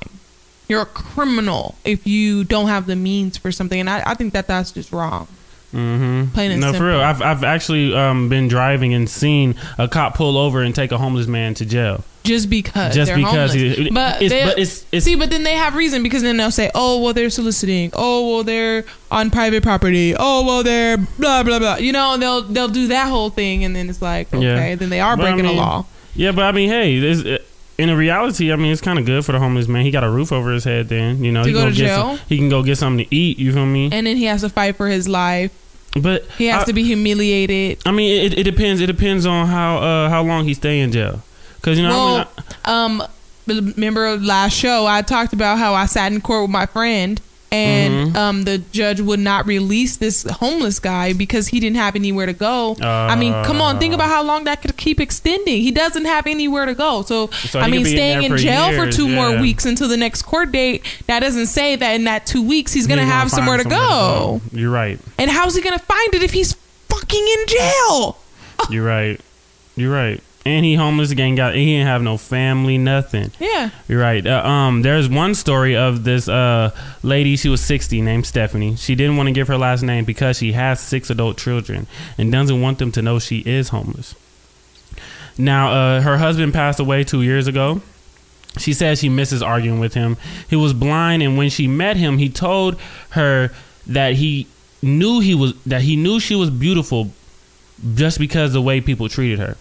You're 0.67 0.81
a 0.81 0.85
criminal 0.85 1.75
if 1.85 2.05
you 2.05 2.43
don't 2.43 2.67
have 2.67 2.85
the 2.85 2.97
means 2.97 3.37
for 3.37 3.53
something, 3.53 3.79
and 3.79 3.89
I, 3.89 4.03
I 4.05 4.15
think 4.15 4.33
that 4.33 4.47
that's 4.47 4.73
just 4.73 4.91
wrong. 4.91 5.29
Mm-hmm. 5.73 6.33
Plain 6.33 6.51
and 6.51 6.61
no, 6.61 6.67
simple. 6.67 6.79
for 6.79 6.87
real. 6.87 6.99
I've 7.01 7.21
I've 7.21 7.43
actually 7.43 7.93
um, 7.95 8.27
been 8.29 8.47
driving 8.47 8.93
and 8.93 9.09
seen 9.09 9.55
a 9.77 9.87
cop 9.87 10.15
pull 10.15 10.37
over 10.37 10.61
and 10.61 10.73
take 10.73 10.91
a 10.91 10.97
homeless 10.97 11.27
man 11.27 11.53
to 11.55 11.65
jail. 11.65 12.03
Just 12.23 12.49
because 12.49 12.93
Just 12.93 13.07
they're 13.07 13.17
because 13.17 13.53
he- 13.53 13.89
but, 13.91 14.21
it's- 14.21 14.45
but 14.45 14.51
it's- 14.59 14.85
it's- 14.91 15.03
see, 15.05 15.15
but 15.15 15.29
then 15.29 15.43
they 15.43 15.53
have 15.53 15.75
reason 15.75 16.03
because 16.03 16.21
then 16.21 16.37
they'll 16.37 16.51
say, 16.51 16.69
"Oh, 16.75 16.99
well, 17.01 17.13
they're 17.13 17.29
soliciting. 17.29 17.91
Oh, 17.93 18.27
well, 18.35 18.43
they're 18.43 18.83
on 19.09 19.29
private 19.31 19.63
property. 19.63 20.13
Oh, 20.19 20.45
well, 20.45 20.61
they're 20.63 20.97
blah 20.97 21.43
blah 21.43 21.59
blah." 21.59 21.77
You 21.77 21.91
know, 21.93 22.13
and 22.13 22.21
they'll 22.21 22.41
they'll 22.43 22.67
do 22.67 22.87
that 22.87 23.07
whole 23.07 23.29
thing, 23.29 23.63
and 23.63 23.75
then 23.75 23.89
it's 23.89 24.01
like, 24.01 24.33
okay, 24.33 24.43
Yeah. 24.43 24.75
then 24.75 24.89
they 24.89 24.99
are 24.99 25.15
But 25.15 25.27
I 25.27 25.31
breaking 25.31 25.45
mean, 25.49 25.57
a 25.57 25.61
law. 25.61 25.85
Yeah, 26.15 26.31
but 26.33 26.43
I 26.43 26.51
mean, 26.51 26.69
hey, 26.69 26.99
this, 26.99 27.39
in 27.79 27.89
a 27.89 27.95
reality, 27.95 28.51
I 28.51 28.57
mean, 28.57 28.71
it's 28.73 28.81
kind 28.81 28.99
of 28.99 29.05
good 29.05 29.23
for 29.25 29.31
the 29.31 29.39
homeless 29.39 29.67
man. 29.69 29.85
He 29.85 29.91
got 29.91 30.03
a 30.03 30.09
roof 30.09 30.33
over 30.33 30.51
his 30.51 30.65
head. 30.65 30.89
Then 30.89 31.23
you 31.23 31.31
know, 31.31 31.43
To 31.43 31.47
he 31.47 31.53
go 31.53 31.61
gonna 31.61 31.71
jail? 31.71 32.17
Some, 32.17 32.27
he 32.27 32.37
can 32.37 32.49
go 32.49 32.61
get 32.61 32.77
something 32.77 33.05
to 33.05 33.15
eat. 33.15 33.39
You 33.39 33.53
feel 33.53 33.65
me? 33.65 33.89
And 33.91 34.05
then 34.05 34.17
he 34.17 34.25
has 34.25 34.41
to 34.41 34.49
fight 34.49 34.75
for 34.75 34.87
his 34.87 35.07
life. 35.07 35.51
But 35.99 36.25
He 36.37 36.45
has 36.47 36.63
I, 36.63 36.65
to 36.65 36.73
be 36.73 36.83
humiliated. 36.83 37.79
I 37.85 37.91
mean, 37.91 38.23
it, 38.25 38.37
it 38.37 38.43
depends. 38.43 38.79
It 38.81 38.87
depends 38.87 39.25
on 39.25 39.47
how 39.47 39.77
uh, 39.77 40.09
how 40.09 40.21
long 40.23 40.43
he 40.45 40.53
stay 40.53 40.81
in 40.81 40.91
jail. 40.91 41.23
Because 41.55 41.77
you 41.79 41.87
know, 41.87 41.89
I 41.89 42.17
mean, 42.17 42.27
Well, 42.65 42.75
um, 42.75 43.03
remember 43.47 44.17
last 44.17 44.53
show 44.53 44.85
I 44.85 45.01
talked 45.01 45.33
about 45.33 45.57
how 45.57 45.73
I 45.73 45.85
sat 45.85 46.11
in 46.11 46.21
court 46.21 46.43
with 46.43 46.51
my 46.51 46.65
friend, 46.65 47.19
and 47.51 48.13
Mhm. 48.13 48.15
um, 48.15 48.43
the 48.43 48.59
judge 48.71 49.01
would 49.01 49.19
not 49.19 49.47
release 49.47 49.97
this 49.97 50.23
homeless 50.23 50.79
guy 50.79 51.13
because 51.13 51.47
he 51.47 51.59
didn't 51.59 51.77
have 51.77 51.95
anywhere 51.95 52.25
to 52.25 52.33
go. 52.33 52.77
I 52.81 53.15
mean, 53.15 53.33
come 53.43 53.61
on, 53.61 53.79
think 53.79 53.93
about 53.93 54.09
how 54.09 54.23
long 54.23 54.43
that 54.43 54.61
could 54.61 54.77
keep 54.77 54.99
extending. 54.99 55.61
He 55.61 55.71
doesn't 55.71 56.05
have 56.05 56.27
anywhere 56.27 56.65
to 56.65 56.73
go. 56.75 57.03
So, 57.07 57.29
So 57.49 57.59
I 57.59 57.67
mean, 57.67 57.81
in 57.81 57.85
staying 57.87 58.23
in, 58.23 58.31
for 58.31 58.37
jail 58.37 58.67
for 58.69 58.83
years, 58.83 58.95
two 58.95 59.07
more 59.09 59.37
weeks 59.39 59.65
until 59.65 59.87
the 59.87 59.97
next 59.97 60.21
court 60.23 60.51
date. 60.51 60.83
That 61.07 61.21
doesn't 61.21 61.47
say 61.47 61.75
that 61.75 61.91
in 61.95 62.03
that 62.03 62.25
two 62.25 62.41
weeks 62.43 62.73
he's 62.73 62.85
gonna 62.87 63.03
he's 63.03 63.11
have 63.11 63.31
somewhere 63.31 63.57
to 63.57 63.63
go. 63.63 64.41
You're 64.51 64.69
right. 64.71 64.99
And 65.17 65.29
how's 65.31 65.55
he 65.55 65.61
gonna 65.61 65.79
find 65.79 66.13
it 66.13 66.21
if 66.23 66.31
he's 66.31 66.55
fucking 66.89 67.27
in 67.39 67.45
jail? 67.47 68.17
You're 68.69 68.85
right. 68.85 69.19
You're 69.75 69.91
right. 69.93 70.21
And 70.49 70.65
he 70.65 70.73
homeless 70.73 71.11
again. 71.11 71.35
Got 71.35 71.53
he 71.53 71.65
didn't 71.65 71.85
have 71.85 72.01
no 72.01 72.17
family, 72.17 72.79
nothing. 72.79 73.29
Yeah. 73.39 73.69
You're 73.87 74.01
right. 74.01 74.25
Uh, 74.25 74.43
um, 74.43 74.81
there's 74.81 75.07
one 75.07 75.35
story 75.35 75.75
of 75.75 76.03
this 76.03 76.27
uh 76.27 76.71
lady. 77.03 77.35
She 77.35 77.49
was 77.49 77.61
60, 77.61 78.01
named 78.01 78.25
Stephanie. 78.25 78.75
She 78.75 78.95
didn't 78.95 79.15
want 79.15 79.27
to 79.27 79.31
give 79.31 79.47
her 79.47 79.59
last 79.59 79.83
name 79.83 80.05
because 80.05 80.37
she 80.39 80.53
has 80.53 80.79
six 80.79 81.11
adult 81.11 81.37
children 81.37 81.85
and 82.17 82.31
doesn't 82.31 82.59
want 82.59 82.79
them 82.79 82.91
to 82.93 83.01
know 83.03 83.19
she 83.19 83.39
is 83.41 83.69
homeless. 83.69 84.15
Now, 85.37 85.71
uh, 85.71 86.01
her 86.01 86.17
husband 86.17 86.51
passed 86.51 86.79
away 86.79 87.03
two 87.03 87.21
years 87.21 87.45
ago. 87.45 87.81
She 88.57 88.73
says 88.73 88.97
she 88.97 89.07
misses 89.07 89.43
arguing 89.43 89.79
with 89.79 89.93
him. 89.93 90.17
He 90.49 90.55
was 90.55 90.73
blind, 90.73 91.21
and 91.21 91.37
when 91.37 91.51
she 91.51 91.67
met 91.67 91.95
him, 91.95 92.17
he 92.17 92.27
told 92.27 92.79
her 93.11 93.51
that 93.85 94.13
he 94.13 94.47
knew 94.81 95.19
he 95.19 95.35
was 95.35 95.53
that 95.65 95.83
he 95.83 95.95
knew 95.95 96.19
she 96.19 96.33
was 96.33 96.49
beautiful 96.49 97.11
just 97.93 98.17
because 98.17 98.53
the 98.53 98.61
way 98.63 98.81
people 98.81 99.07
treated 99.07 99.37
her. 99.37 99.57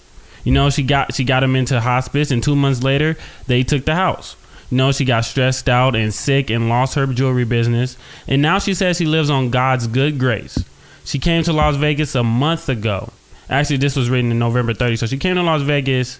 You 0.48 0.54
know, 0.54 0.70
she 0.70 0.82
got 0.82 1.14
she 1.14 1.24
got 1.24 1.42
him 1.42 1.54
into 1.56 1.78
hospice, 1.78 2.30
and 2.30 2.42
two 2.42 2.56
months 2.56 2.82
later, 2.82 3.18
they 3.48 3.62
took 3.62 3.84
the 3.84 3.94
house. 3.94 4.34
You 4.70 4.78
know, 4.78 4.92
she 4.92 5.04
got 5.04 5.26
stressed 5.26 5.68
out 5.68 5.94
and 5.94 6.14
sick 6.14 6.48
and 6.48 6.70
lost 6.70 6.94
her 6.94 7.06
jewelry 7.06 7.44
business, 7.44 7.98
and 8.26 8.40
now 8.40 8.58
she 8.58 8.72
says 8.72 8.96
she 8.96 9.04
lives 9.04 9.28
on 9.28 9.50
God's 9.50 9.86
good 9.86 10.18
grace. 10.18 10.64
She 11.04 11.18
came 11.18 11.42
to 11.42 11.52
Las 11.52 11.76
Vegas 11.76 12.14
a 12.14 12.24
month 12.24 12.70
ago. 12.70 13.12
Actually, 13.50 13.76
this 13.76 13.94
was 13.94 14.08
written 14.08 14.30
in 14.30 14.38
November 14.38 14.72
30, 14.72 14.96
so 14.96 15.04
she 15.04 15.18
came 15.18 15.34
to 15.34 15.42
Las 15.42 15.60
Vegas 15.60 16.18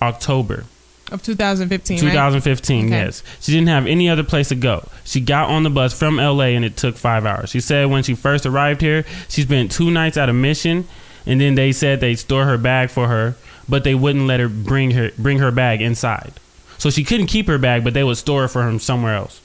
October. 0.00 0.64
Of 1.10 1.24
2015. 1.24 1.96
right? 1.96 2.12
2015, 2.12 2.86
Okay. 2.86 2.94
yes. 2.94 3.24
She 3.40 3.50
didn't 3.50 3.66
have 3.70 3.88
any 3.88 4.08
other 4.08 4.22
place 4.22 4.50
to 4.50 4.54
go. 4.54 4.86
She 5.04 5.20
got 5.20 5.50
on 5.50 5.64
the 5.64 5.70
bus 5.70 5.98
from 5.98 6.18
LA 6.18 6.54
and 6.54 6.64
it 6.64 6.76
took 6.76 6.96
five 6.96 7.26
hours. 7.26 7.50
She 7.50 7.58
said 7.60 7.86
when 7.90 8.04
she 8.04 8.14
first 8.14 8.46
arrived 8.46 8.82
here, 8.82 9.04
she 9.28 9.42
spent 9.42 9.72
two 9.72 9.90
nights 9.90 10.16
at 10.16 10.28
a 10.28 10.32
mission 10.32 10.86
and 11.28 11.40
then 11.40 11.54
they 11.54 11.70
said 11.70 12.00
they'd 12.00 12.16
store 12.16 12.44
her 12.46 12.58
bag 12.58 12.90
for 12.90 13.06
her, 13.06 13.36
but 13.68 13.84
they 13.84 13.94
wouldn't 13.94 14.26
let 14.26 14.40
her 14.40 14.48
bring 14.48 14.90
her 14.92 15.10
bring 15.16 15.38
her 15.38 15.52
bag 15.52 15.80
inside. 15.80 16.32
So 16.78 16.90
she 16.90 17.04
couldn't 17.04 17.26
keep 17.26 17.46
her 17.46 17.58
bag, 17.58 17.84
but 17.84 17.94
they 17.94 18.02
would 18.02 18.16
store 18.16 18.44
it 18.44 18.48
for 18.48 18.62
her 18.62 18.78
somewhere 18.80 19.14
else. 19.14 19.40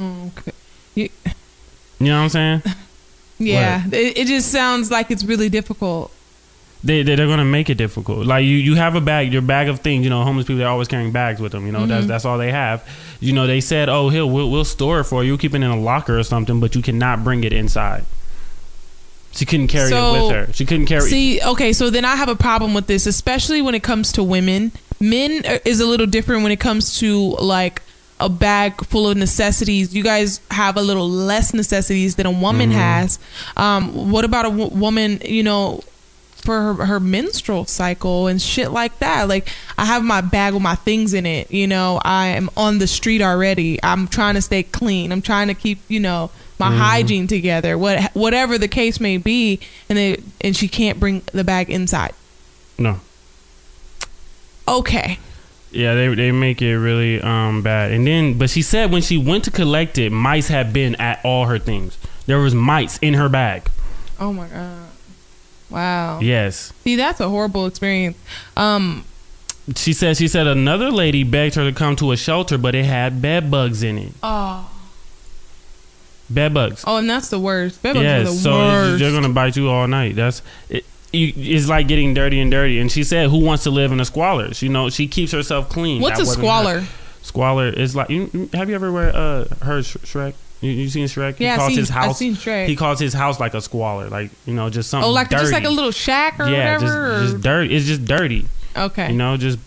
Okay. 0.00 0.52
You- 0.94 1.08
You 1.98 2.06
know 2.08 2.16
what 2.18 2.22
I'm 2.24 2.28
saying? 2.30 2.62
Yeah. 3.38 3.84
It, 3.92 4.16
it 4.16 4.26
just 4.28 4.50
sounds 4.50 4.90
like 4.90 5.10
it's 5.10 5.22
really 5.22 5.50
difficult. 5.50 6.10
They 6.82 7.02
they- 7.02 7.16
they're 7.16 7.26
gonna 7.26 7.44
make 7.44 7.68
it 7.68 7.74
difficult. 7.76 8.24
Like 8.26 8.44
you 8.46 8.56
you 8.56 8.76
have 8.76 8.94
a 8.94 9.00
bag, 9.02 9.30
your 9.30 9.42
bag 9.42 9.68
of 9.68 9.80
things. 9.80 10.04
You 10.04 10.10
know, 10.10 10.24
homeless 10.24 10.46
people 10.46 10.56
they're 10.60 10.68
always 10.68 10.88
carrying 10.88 11.12
bags 11.12 11.38
with 11.38 11.52
them. 11.52 11.66
You 11.66 11.72
know, 11.72 11.80
Mm-hmm. 11.80 11.88
that's 11.88 12.06
that's 12.06 12.24
all 12.24 12.38
they 12.38 12.50
have. 12.50 12.82
You 13.20 13.34
know, 13.34 13.46
they 13.46 13.60
said, 13.60 13.90
oh, 13.90 14.08
here 14.08 14.24
we'll 14.24 14.50
we'll 14.50 14.64
store 14.64 15.00
it 15.00 15.04
for 15.04 15.22
you. 15.22 15.36
Keep 15.36 15.52
it 15.52 15.56
in 15.56 15.64
a 15.64 15.78
locker 15.78 16.18
or 16.18 16.22
something, 16.22 16.60
but 16.60 16.74
you 16.74 16.80
cannot 16.80 17.24
bring 17.24 17.44
it 17.44 17.52
inside. 17.52 18.06
She 19.36 19.44
couldn't 19.46 19.68
carry 19.68 19.88
So, 19.90 20.14
it 20.14 20.22
with 20.22 20.30
her. 20.48 20.52
She 20.52 20.64
couldn't 20.64 20.86
carry. 20.86 21.08
See, 21.08 21.40
okay, 21.42 21.72
so 21.72 21.90
then 21.90 22.04
I 22.04 22.16
have 22.16 22.28
a 22.28 22.36
problem 22.36 22.74
with 22.74 22.86
this, 22.86 23.06
especially 23.06 23.62
when 23.62 23.74
it 23.74 23.82
comes 23.82 24.12
to 24.12 24.22
women. 24.22 24.72
Men 25.00 25.42
is 25.64 25.80
a 25.80 25.86
little 25.86 26.06
different 26.06 26.42
when 26.42 26.52
it 26.52 26.60
comes 26.60 26.98
to 27.00 27.36
like 27.40 27.82
a 28.18 28.28
bag 28.30 28.82
full 28.86 29.08
of 29.10 29.16
necessities. 29.16 29.94
You 29.94 30.02
guys 30.02 30.40
have 30.50 30.76
a 30.78 30.82
little 30.82 31.08
less 31.08 31.52
necessities 31.52 32.16
than 32.16 32.24
a 32.26 32.30
woman 32.30 32.70
Mm-hmm. 32.70 32.78
has. 32.78 33.18
Um, 33.58 34.10
what 34.10 34.24
about 34.24 34.46
a 34.46 34.50
w- 34.50 34.70
woman? 34.70 35.20
You 35.24 35.42
know. 35.42 35.82
For 36.42 36.74
her, 36.74 36.86
her 36.86 37.00
menstrual 37.00 37.64
cycle 37.64 38.28
and 38.28 38.40
shit 38.40 38.70
like 38.70 38.96
that. 39.00 39.26
Like, 39.26 39.48
I 39.76 39.84
have 39.84 40.04
my 40.04 40.20
bag 40.20 40.54
with 40.54 40.62
my 40.62 40.76
things 40.76 41.12
in 41.12 41.26
it. 41.26 41.50
You 41.50 41.66
know, 41.66 42.00
I 42.04 42.26
am 42.28 42.50
on 42.56 42.78
the 42.78 42.86
street 42.86 43.20
already. 43.20 43.80
I'm 43.82 44.06
trying 44.06 44.34
to 44.36 44.42
stay 44.42 44.62
clean. 44.62 45.10
I'm 45.10 45.22
trying 45.22 45.48
to 45.48 45.54
keep, 45.54 45.80
you 45.88 45.98
know, 45.98 46.30
my 46.58 46.68
Mm-hmm. 46.70 46.78
hygiene 46.78 47.26
together. 47.26 47.76
What, 47.76 48.12
whatever 48.14 48.56
the 48.58 48.68
case 48.68 48.98
may 49.00 49.16
be, 49.18 49.60
and 49.88 49.96
they 49.98 50.22
and 50.40 50.56
she 50.56 50.68
can't 50.68 50.98
bring 51.00 51.22
the 51.32 51.44
bag 51.44 51.70
inside. 51.70 52.12
no. 52.78 53.00
Okay, 54.68 55.18
Yeah, 55.70 55.94
they 55.94 56.12
they 56.14 56.32
make 56.32 56.60
it 56.60 56.76
really 56.76 57.20
um 57.22 57.62
bad. 57.62 57.92
And 57.92 58.04
then, 58.06 58.36
but 58.36 58.50
she 58.50 58.62
said 58.62 58.90
when 58.90 59.00
she 59.02 59.16
went 59.16 59.44
to 59.44 59.50
collect 59.52 59.96
it, 59.96 60.10
mice 60.10 60.48
had 60.48 60.72
been 60.72 60.96
at 60.96 61.20
all 61.24 61.46
her 61.46 61.58
things. 61.60 61.96
There 62.26 62.38
was 62.40 62.52
mice 62.54 62.98
in 62.98 63.14
her 63.14 63.28
bag. 63.28 63.68
Oh 64.18 64.32
my 64.32 64.48
god. 64.48 64.88
Wow. 65.70 66.18
Yes. 66.20 66.72
See, 66.82 66.96
that's 66.96 67.20
a 67.20 67.28
horrible 67.28 67.66
experience. 67.66 68.16
Um, 68.56 69.04
She 69.76 69.92
said 69.92 70.16
she 70.16 70.26
said 70.26 70.48
another 70.48 70.90
lady 70.90 71.22
begged 71.22 71.54
her 71.54 71.64
to 71.70 71.72
come 71.76 71.94
to 71.96 72.10
a 72.10 72.16
shelter, 72.16 72.58
but 72.58 72.74
it 72.74 72.84
had 72.86 73.22
bed 73.22 73.50
bugs 73.50 73.84
in 73.84 73.98
it. 73.98 74.12
oh, 74.24 74.68
Bed 76.28 76.52
bugs. 76.54 76.84
oh, 76.86 76.96
and 76.96 77.08
that's 77.08 77.28
the 77.28 77.38
worst. 77.38 77.82
Bed 77.82 77.94
bugs 77.94 78.00
are 78.00 78.08
yes, 78.08 78.28
the 78.28 78.34
so 78.34 78.58
worst. 78.58 78.98
they're 78.98 79.12
gonna 79.12 79.28
bite 79.32 79.56
you 79.56 79.68
all 79.68 79.86
night. 79.86 80.16
That's 80.16 80.42
it, 80.68 80.84
you, 81.12 81.32
it's 81.36 81.68
like 81.68 81.86
getting 81.88 82.14
dirty 82.14 82.40
and 82.40 82.50
dirty. 82.50 82.80
And 82.80 82.90
she 82.90 83.04
said, 83.04 83.30
"Who 83.30 83.38
wants 83.44 83.62
to 83.64 83.70
live 83.70 83.92
in 83.92 84.00
a 84.00 84.04
squalor?" 84.04 84.52
She 84.54 84.68
know 84.68 84.90
she 84.90 85.06
keeps 85.06 85.32
herself 85.32 85.68
clean. 85.68 86.02
What's 86.02 86.18
That 86.18 86.24
a 86.24 86.30
squalor? 86.30 86.80
her. 86.80 86.88
Squalor 87.22 87.68
is 87.68 87.94
like 87.96 88.10
you, 88.10 88.48
have 88.54 88.68
you 88.68 88.74
ever 88.74 88.90
read 88.90 89.14
uh 89.14 89.44
heard 89.62 89.84
Sh- 89.84 89.96
Shrek? 89.98 90.34
You, 90.60 90.70
you 90.70 90.88
seen 90.88 91.06
Shrek? 91.06 91.36
He 91.36 91.44
Yeah, 91.44 91.56
calls 91.56 91.68
seen- 91.70 91.78
his 91.78 91.90
I've 91.90 92.16
seen 92.16 92.34
Shrek. 92.34 92.66
He 92.66 92.76
calls 92.76 92.98
his 92.98 93.12
house 93.12 93.38
like 93.40 93.54
a 93.54 93.60
squalor, 93.60 94.08
like 94.08 94.30
you 94.46 94.54
know, 94.54 94.70
just 94.70 94.90
something. 94.90 95.08
Oh, 95.08 95.12
like 95.12 95.28
dirty. 95.28 95.42
just 95.42 95.52
like 95.52 95.64
a 95.64 95.70
little 95.70 95.90
shack 95.90 96.38
or 96.40 96.48
yeah, 96.48 96.74
whatever. 96.78 97.20
just 97.20 97.32
just 97.32 97.42
dirty. 97.44 97.74
It's 97.76 97.86
just 97.86 98.04
dirty. 98.04 98.46
okay, 98.76 99.10
You 99.10 99.16
know, 99.16 99.36
just 99.36 99.58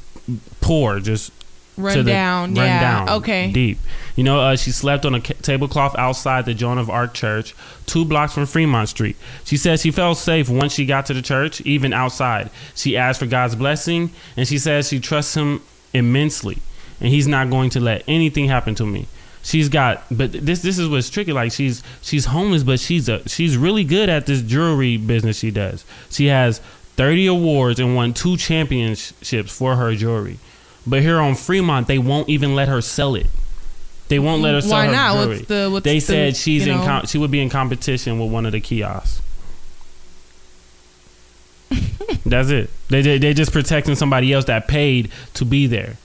poor, 0.62 1.00
just 1.00 1.32
run 1.80 1.96
to 1.98 2.04
the- 2.04 2.12
down. 2.12 2.54
run 2.54 2.66
yeah. 2.66 2.80
down 2.80 3.10
Okay. 3.10 3.52
deep. 3.52 3.80
You 4.16 4.24
know, 4.24 4.40
uh, 4.40 4.56
she 4.56 4.72
slept 4.72 5.06
on 5.06 5.16
a 5.16 5.22
ca- 5.22 5.34
tablecloth 5.42 5.96
outside 5.98 6.46
the 6.46 6.54
Joan 6.54 6.78
of 6.78 6.90
Arc 6.90 7.14
Church, 7.14 7.56
two 7.86 8.04
blocks 8.06 8.34
from 8.34 8.46
Fremont 8.46 8.90
Street. 8.90 9.16
She 9.46 9.56
says 9.58 9.82
she 9.82 9.92
felt 9.92 10.18
safe 10.18 10.50
once 10.50 10.74
she 10.74 10.86
got 10.86 11.06
to 11.08 11.14
the 11.14 11.22
church, 11.22 11.62
even 11.62 11.94
outside. 11.94 12.50
She 12.76 12.98
asked 12.98 13.20
for 13.20 13.26
God's 13.28 13.56
blessing, 13.56 14.12
and 14.36 14.48
she 14.48 14.58
says 14.58 14.90
she 14.90 15.00
trusts 15.00 15.36
Him 15.36 15.62
immensely, 15.94 16.58
and 17.00 17.10
He's 17.10 17.28
not 17.28 17.50
going 17.50 17.70
to 17.72 17.80
let 17.80 18.04
anything 18.08 18.48
happen 18.48 18.76
to 18.76 18.86
me. 18.86 19.08
She's 19.42 19.70
got, 19.70 20.04
but 20.12 20.34
this 20.34 20.62
this 20.62 20.78
is 20.78 20.90
what's 20.90 21.10
tricky. 21.10 21.32
Like 21.32 21.54
she's 21.54 21.82
she's 22.02 22.26
homeless, 22.26 22.64
but 22.64 22.80
she's 22.82 23.08
a 23.08 23.28
she's 23.28 23.56
really 23.56 23.86
good 23.86 24.10
at 24.10 24.26
this 24.26 24.42
jewelry 24.42 24.98
business 24.98 25.40
she 25.40 25.50
does. 25.50 25.86
She 26.10 26.26
has 26.26 26.60
thirty 26.98 27.26
awards 27.26 27.80
and 27.80 27.96
won 27.96 28.14
two 28.14 28.36
championships 28.36 29.56
for 29.56 29.78
her 29.78 29.96
jewelry. 29.96 30.40
But 30.88 31.02
here 31.02 31.20
on 31.20 31.36
Fremont, 31.36 31.88
they 31.88 31.98
won't 32.00 32.30
even 32.30 32.56
let 32.56 32.68
her 32.68 32.82
sell 32.82 33.16
it. 33.16 33.28
They 34.08 34.18
won't 34.20 34.42
let 34.42 34.56
her 34.56 34.62
sell 34.62 34.72
Why 34.72 34.86
her 34.88 34.92
not? 34.92 35.14
jewelry. 35.14 35.36
What's 35.38 35.48
the- 35.48 35.70
what's 35.72 35.84
they 35.84 35.96
the, 35.96 36.00
said 36.00 36.36
she's 36.38 36.66
in 36.66 36.78
com- 36.80 37.06
she 37.06 37.18
would 37.18 37.30
be 37.32 37.42
in 37.42 37.50
competition 37.50 38.18
with 38.20 38.32
one 38.32 38.46
of 38.46 38.54
the 38.54 38.60
kiosks. 38.60 39.22
That's 42.26 42.50
it. 42.50 42.70
They 42.90 43.02
they 43.02 43.18
they 43.20 43.34
just 43.34 43.52
protecting 43.52 43.96
somebody 43.96 44.34
else 44.34 44.46
that 44.46 44.68
paid 44.68 45.12
to 45.36 45.46
be 45.46 45.68
there. 45.68 45.98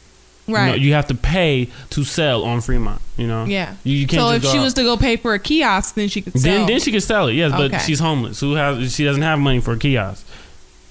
You, 0.47 0.53
know, 0.53 0.61
Right. 0.61 0.79
you 0.81 0.93
have 0.93 1.07
to 1.07 1.15
pay 1.15 1.71
to 1.91 2.05
sell 2.05 2.45
on 2.45 2.61
Fremont. 2.61 3.01
You 3.17 3.27
know. 3.27 3.45
yeah. 3.47 3.77
You, 3.83 3.95
you 3.97 4.07
can't. 4.07 4.21
so 4.21 4.31
if 4.33 4.43
she 4.45 4.59
out. 4.59 4.63
was 4.65 4.75
to 4.75 4.83
go 4.83 4.99
pay 4.99 5.17
for 5.17 5.33
a 5.33 5.39
kiosk, 5.39 5.95
then 5.95 6.09
she 6.09 6.21
could 6.21 6.35
sell. 6.39 6.43
then 6.59 6.67
then 6.67 6.81
she 6.81 6.93
could 6.93 7.03
sell 7.03 7.29
it. 7.29 7.33
Yes, 7.33 7.53
but 7.53 7.79
she's 7.81 7.99
homeless. 8.01 8.41
Who 8.41 8.53
has 8.55 8.95
she 8.95 9.05
doesn't 9.05 9.23
have 9.23 9.39
money 9.39 9.61
for 9.61 9.73
a 9.73 9.79
kiosk. 9.79 10.27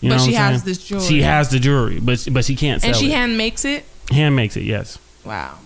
You 0.03 0.09
But 0.09 0.17
know 0.17 0.25
she 0.25 0.33
has 0.33 0.63
this 0.65 0.85
jewelry. 0.85 1.05
She 1.07 1.21
has 1.21 1.49
the 1.49 1.59
jewelry, 1.59 1.99
but 2.01 2.27
but 2.31 2.43
she 2.43 2.55
can't 2.57 2.81
sell 2.81 2.89
it. 2.91 2.95
and 2.97 3.01
she 3.05 3.11
it. 3.11 3.15
hand 3.15 3.37
makes 3.37 3.63
it. 3.63 3.85
hand 4.11 4.35
makes 4.35 4.57
it. 4.57 4.63
Yes. 4.63 4.97
Wow. 5.23 5.57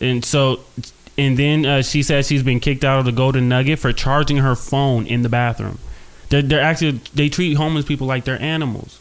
And 0.00 0.24
so, 0.24 0.60
and 1.18 1.36
then 1.36 1.66
uh, 1.66 1.82
she 1.82 2.02
says 2.04 2.28
she's 2.28 2.44
been 2.44 2.60
kicked 2.60 2.84
out 2.84 3.00
of 3.00 3.04
the 3.04 3.10
Golden 3.12 3.48
Nugget 3.48 3.80
for 3.80 3.92
charging 3.92 4.36
her 4.38 4.54
phone 4.54 5.06
in 5.06 5.22
the 5.22 5.28
bathroom. 5.28 5.78
They're, 6.28 6.42
they're 6.42 6.60
actually 6.60 7.00
they 7.14 7.28
treat 7.28 7.54
homeless 7.54 7.84
people 7.84 8.06
like 8.06 8.24
they're 8.24 8.40
animals. 8.40 9.00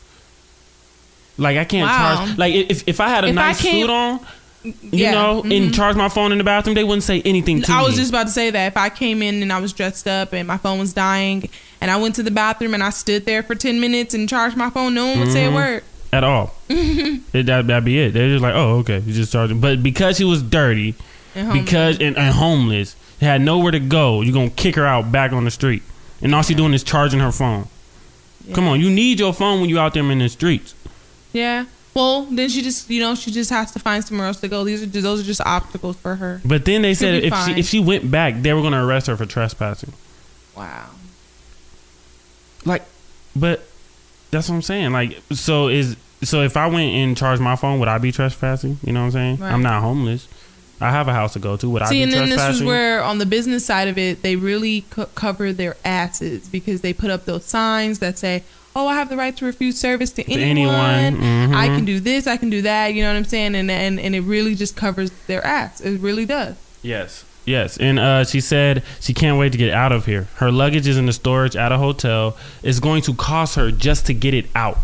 Like 1.37 1.57
I 1.57 1.63
can't 1.65 1.87
Wow. 1.87 2.25
charge. 2.25 2.37
Like 2.37 2.53
if 2.55 2.87
if 2.87 2.99
I 2.99 3.09
had 3.09 3.23
a 3.23 3.27
If 3.27 3.35
nice 3.35 3.59
suit 3.59 3.89
on, 3.89 4.19
you 4.63 4.73
Yeah, 4.91 5.11
know, 5.11 5.43
mhm. 5.43 5.57
and 5.65 5.73
charge 5.73 5.95
my 5.95 6.09
phone 6.09 6.31
in 6.31 6.37
the 6.37 6.43
bathroom, 6.43 6.75
they 6.75 6.83
wouldn't 6.83 7.03
say 7.03 7.21
anything 7.23 7.61
to 7.63 7.71
I 7.71 7.75
me. 7.77 7.81
I 7.83 7.87
was 7.87 7.95
just 7.95 8.09
about 8.09 8.27
to 8.27 8.33
say 8.33 8.49
that 8.51 8.67
if 8.67 8.77
I 8.77 8.89
came 8.89 9.21
in 9.21 9.41
and 9.41 9.51
I 9.51 9.59
was 9.59 9.73
dressed 9.73 10.07
up 10.07 10.33
and 10.33 10.47
my 10.47 10.57
phone 10.57 10.77
was 10.79 10.93
dying 10.93 11.49
and 11.81 11.89
I 11.89 11.97
went 11.97 12.15
to 12.15 12.23
the 12.23 12.31
bathroom 12.31 12.73
and 12.73 12.83
I 12.83 12.89
stood 12.91 13.25
there 13.25 13.41
for 13.43 13.55
10 13.55 13.79
minutes 13.79 14.13
and 14.13 14.29
charged 14.29 14.55
my 14.57 14.69
phone, 14.69 14.93
no 14.93 15.07
one 15.07 15.19
would 15.21 15.31
say 15.31 15.45
a 15.45 15.49
Mhm. 15.49 15.55
word. 15.55 15.83
at 16.13 16.23
all. 16.25 16.53
it, 16.69 17.45
that 17.45 17.67
that'd 17.67 17.85
be 17.85 17.97
it. 17.97 18.11
They're 18.13 18.27
just 18.29 18.41
like, 18.43 18.53
oh, 18.53 18.79
okay, 18.79 18.99
you 18.99 19.13
just 19.13 19.31
charging. 19.31 19.59
But 19.61 19.81
because 19.81 20.17
she 20.17 20.25
was 20.25 20.43
dirty, 20.43 20.93
And 21.35 21.53
because 21.53 21.99
and, 22.01 22.17
and 22.17 22.35
homeless, 22.35 22.95
had 23.21 23.39
nowhere 23.41 23.71
to 23.71 23.79
go, 23.79 24.19
you're 24.21 24.33
gonna 24.33 24.49
kick 24.49 24.75
her 24.75 24.85
out 24.85 25.09
back 25.11 25.31
on 25.31 25.45
the 25.45 25.51
street, 25.51 25.81
and 26.21 26.35
all 26.35 26.41
she's 26.43 26.57
doing 26.57 26.73
is 26.73 26.83
charging 26.83 27.21
her 27.21 27.31
phone. 27.31 27.67
Come 28.53 28.67
on, 28.67 28.81
you 28.81 28.89
need 28.89 29.19
your 29.19 29.33
phone 29.33 29.61
when 29.61 29.69
you're 29.69 29.79
out 29.79 29.93
there 29.93 30.03
in 30.11 30.19
the 30.19 30.27
streets. 30.27 30.73
Yeah. 31.31 31.63
Well, 31.93 32.23
then 32.23 32.47
she 32.49 32.61
just, 32.61 32.89
you 32.89 33.01
know, 33.01 33.15
she 33.15 33.31
just 33.31 33.49
has 33.49 33.71
to 33.73 33.79
find 33.79 34.03
somewhere 34.03 34.27
else 34.27 34.39
to 34.41 34.47
go. 34.47 34.63
These 34.63 34.83
are 34.83 34.85
just, 34.85 35.03
those 35.03 35.21
are 35.21 35.25
just 35.25 35.41
obstacles 35.41 35.97
for 35.97 36.15
her. 36.15 36.41
But 36.45 36.63
then 36.65 36.81
they 36.83 36.93
said 36.93 37.21
be 37.21 37.27
if 37.27 37.45
she 37.45 37.59
if 37.59 37.67
she 37.67 37.79
went 37.79 38.09
back, 38.09 38.35
they 38.41 38.53
were 38.53 38.61
gonna 38.61 38.85
arrest 38.85 39.07
her 39.07 39.17
for 39.17 39.25
trespassing. 39.25 39.93
Wow. 40.55 40.89
Like, 42.65 42.83
but 43.35 43.67
that's 44.31 44.47
what 44.47 44.55
I'm 44.55 44.61
saying. 44.61 44.91
Like, 44.91 45.19
so 45.31 45.67
is 45.67 45.97
so 46.23 46.41
if 46.41 46.55
I 46.55 46.67
went 46.67 46.93
and 46.93 47.17
charged 47.17 47.41
my 47.41 47.55
phone, 47.55 47.79
would 47.79 47.89
I 47.89 47.97
be 47.97 48.11
trespassing? 48.11 48.77
You 48.83 48.93
know 48.93 49.01
what 49.01 49.05
I'm 49.07 49.11
saying? 49.11 49.37
Right. 49.37 49.51
I'm 49.51 49.63
not 49.63 49.81
homeless. 49.81 50.27
I 50.79 50.89
have 50.89 51.07
a 51.07 51.13
house 51.13 51.33
to 51.33 51.39
go 51.39 51.57
to. 51.57 51.69
Would 51.69 51.83
I 51.83 51.89
See, 51.89 51.97
be 51.97 52.03
and 52.03 52.11
then 52.11 52.29
this 52.29 52.55
is 52.55 52.63
where, 52.63 53.03
on 53.03 53.19
the 53.19 53.25
business 53.27 53.63
side 53.63 53.87
of 53.87 53.99
it, 53.99 54.23
they 54.23 54.35
really 54.35 54.81
co- 54.89 55.05
cover 55.07 55.53
their 55.53 55.77
asses 55.85 56.49
because 56.49 56.81
they 56.81 56.91
put 56.91 57.11
up 57.11 57.25
those 57.25 57.45
signs 57.45 57.99
that 57.99 58.17
say, 58.17 58.43
oh, 58.75 58.87
I 58.87 58.95
have 58.95 59.09
the 59.09 59.17
right 59.17 59.35
to 59.37 59.45
refuse 59.45 59.77
service 59.77 60.11
to, 60.13 60.23
anyone. 60.31 60.75
anyone. 60.75 61.21
Mhm. 61.51 61.55
I 61.55 61.67
can 61.67 61.85
do 61.85 61.99
this, 61.99 62.27
I 62.27 62.37
can 62.37 62.49
do 62.49 62.61
that. 62.63 62.93
You 62.93 63.03
know 63.03 63.09
what 63.09 63.17
I'm 63.17 63.25
saying? 63.25 63.55
And 63.55 63.69
and 63.71 63.99
and 63.99 64.15
it 64.15 64.21
really 64.21 64.55
just 64.55 64.75
covers 64.75 65.11
their 65.27 65.45
ass. 65.45 65.81
It 65.81 65.99
really 65.99 66.25
does. 66.25 66.55
Yes. 66.81 67.25
Yes. 67.45 67.77
And 67.77 67.99
uh, 67.99 68.23
she 68.23 68.39
said 68.39 68.83
she 68.99 69.13
can't 69.13 69.37
wait 69.39 69.51
to 69.51 69.57
get 69.57 69.73
out 69.73 69.91
of 69.91 70.05
here. 70.05 70.27
Her 70.35 70.51
luggage 70.51 70.87
is 70.87 70.97
in 70.97 71.05
the 71.07 71.13
storage 71.13 71.55
at 71.55 71.71
a 71.71 71.77
hotel. 71.77 72.37
It's 72.63 72.79
going 72.79 73.01
to 73.03 73.13
cost 73.13 73.55
her 73.55 73.71
just 73.71 74.05
to 74.07 74.13
get 74.13 74.33
it 74.33 74.45
out. 74.55 74.77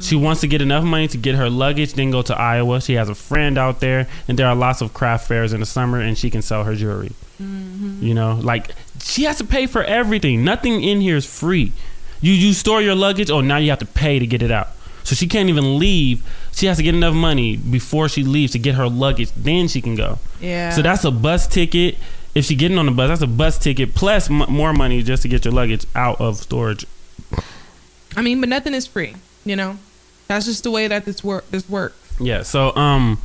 She 0.00 0.16
wants 0.16 0.40
to 0.40 0.48
get 0.48 0.62
enough 0.62 0.84
money 0.84 1.06
to 1.08 1.18
get 1.18 1.34
her 1.34 1.50
luggage, 1.50 1.92
then 1.92 2.10
go 2.10 2.22
to 2.22 2.34
Iowa. 2.36 2.80
She 2.80 2.94
has 2.94 3.08
a 3.10 3.14
friend 3.14 3.58
out 3.58 3.80
there, 3.80 4.08
and 4.26 4.38
there 4.38 4.46
are 4.48 4.54
lots 4.54 4.80
of 4.80 4.94
craft 4.94 5.28
fairs 5.28 5.52
in 5.52 5.60
the 5.60 5.66
summer, 5.66 6.00
and 6.00 6.16
she 6.16 6.30
can 6.30 6.40
sell 6.40 6.64
her 6.64 6.74
jewelry. 6.74 7.12
You 7.38 8.14
know, 8.14 8.38
like 8.42 8.70
she 9.02 9.24
has 9.24 9.38
to 9.38 9.44
pay 9.44 9.66
for 9.66 9.82
everything. 9.84 10.44
Nothing 10.44 10.82
in 10.82 11.00
here 11.00 11.16
is 11.16 11.26
free. 11.26 11.72
You 12.22 12.32
you 12.32 12.52
store 12.54 12.80
your 12.80 12.94
luggage, 12.94 13.30
oh 13.30 13.42
now 13.42 13.58
you 13.58 13.68
have 13.70 13.80
to 13.80 13.86
pay 13.86 14.18
to 14.18 14.26
get 14.26 14.42
it 14.42 14.50
out. 14.50 14.68
So 15.04 15.14
she 15.14 15.26
can't 15.26 15.48
even 15.48 15.78
leave. 15.78 16.22
She 16.52 16.66
has 16.66 16.76
to 16.76 16.82
get 16.82 16.94
enough 16.94 17.14
money 17.14 17.56
before 17.56 18.08
she 18.08 18.22
leaves 18.22 18.52
to 18.52 18.58
get 18.58 18.76
her 18.76 18.88
luggage. 18.88 19.32
Then 19.32 19.68
she 19.68 19.82
can 19.82 19.96
go. 19.96 20.18
Yeah. 20.40 20.70
So 20.70 20.80
that's 20.80 21.04
a 21.04 21.10
bus 21.10 21.46
ticket. 21.46 21.98
If 22.34 22.46
she 22.46 22.54
getting 22.54 22.78
on 22.78 22.86
the 22.86 22.92
bus, 22.92 23.08
that's 23.08 23.20
a 23.22 23.26
bus 23.26 23.58
ticket 23.58 23.94
plus 23.94 24.30
m- 24.30 24.46
more 24.48 24.72
money 24.72 25.02
just 25.02 25.22
to 25.22 25.28
get 25.28 25.44
your 25.44 25.52
luggage 25.52 25.84
out 25.94 26.20
of 26.20 26.38
storage. 26.38 26.86
I 28.16 28.22
mean, 28.22 28.40
but 28.40 28.48
nothing 28.48 28.74
is 28.74 28.86
free. 28.86 29.16
You 29.44 29.56
know, 29.56 29.78
that's 30.28 30.46
just 30.46 30.62
the 30.62 30.70
way 30.70 30.86
that 30.88 31.04
this 31.04 31.24
work 31.24 31.50
this 31.50 31.68
works. 31.68 31.96
Yeah. 32.20 32.42
So 32.42 32.74
um, 32.76 33.18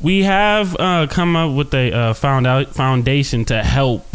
we 0.00 0.24
have 0.24 0.76
uh 0.78 1.06
come 1.08 1.34
up 1.34 1.56
with 1.56 1.72
a 1.74 1.92
uh, 1.92 2.14
found 2.14 2.46
out 2.46 2.74
foundation 2.74 3.44
to 3.46 3.62
help 3.62 4.06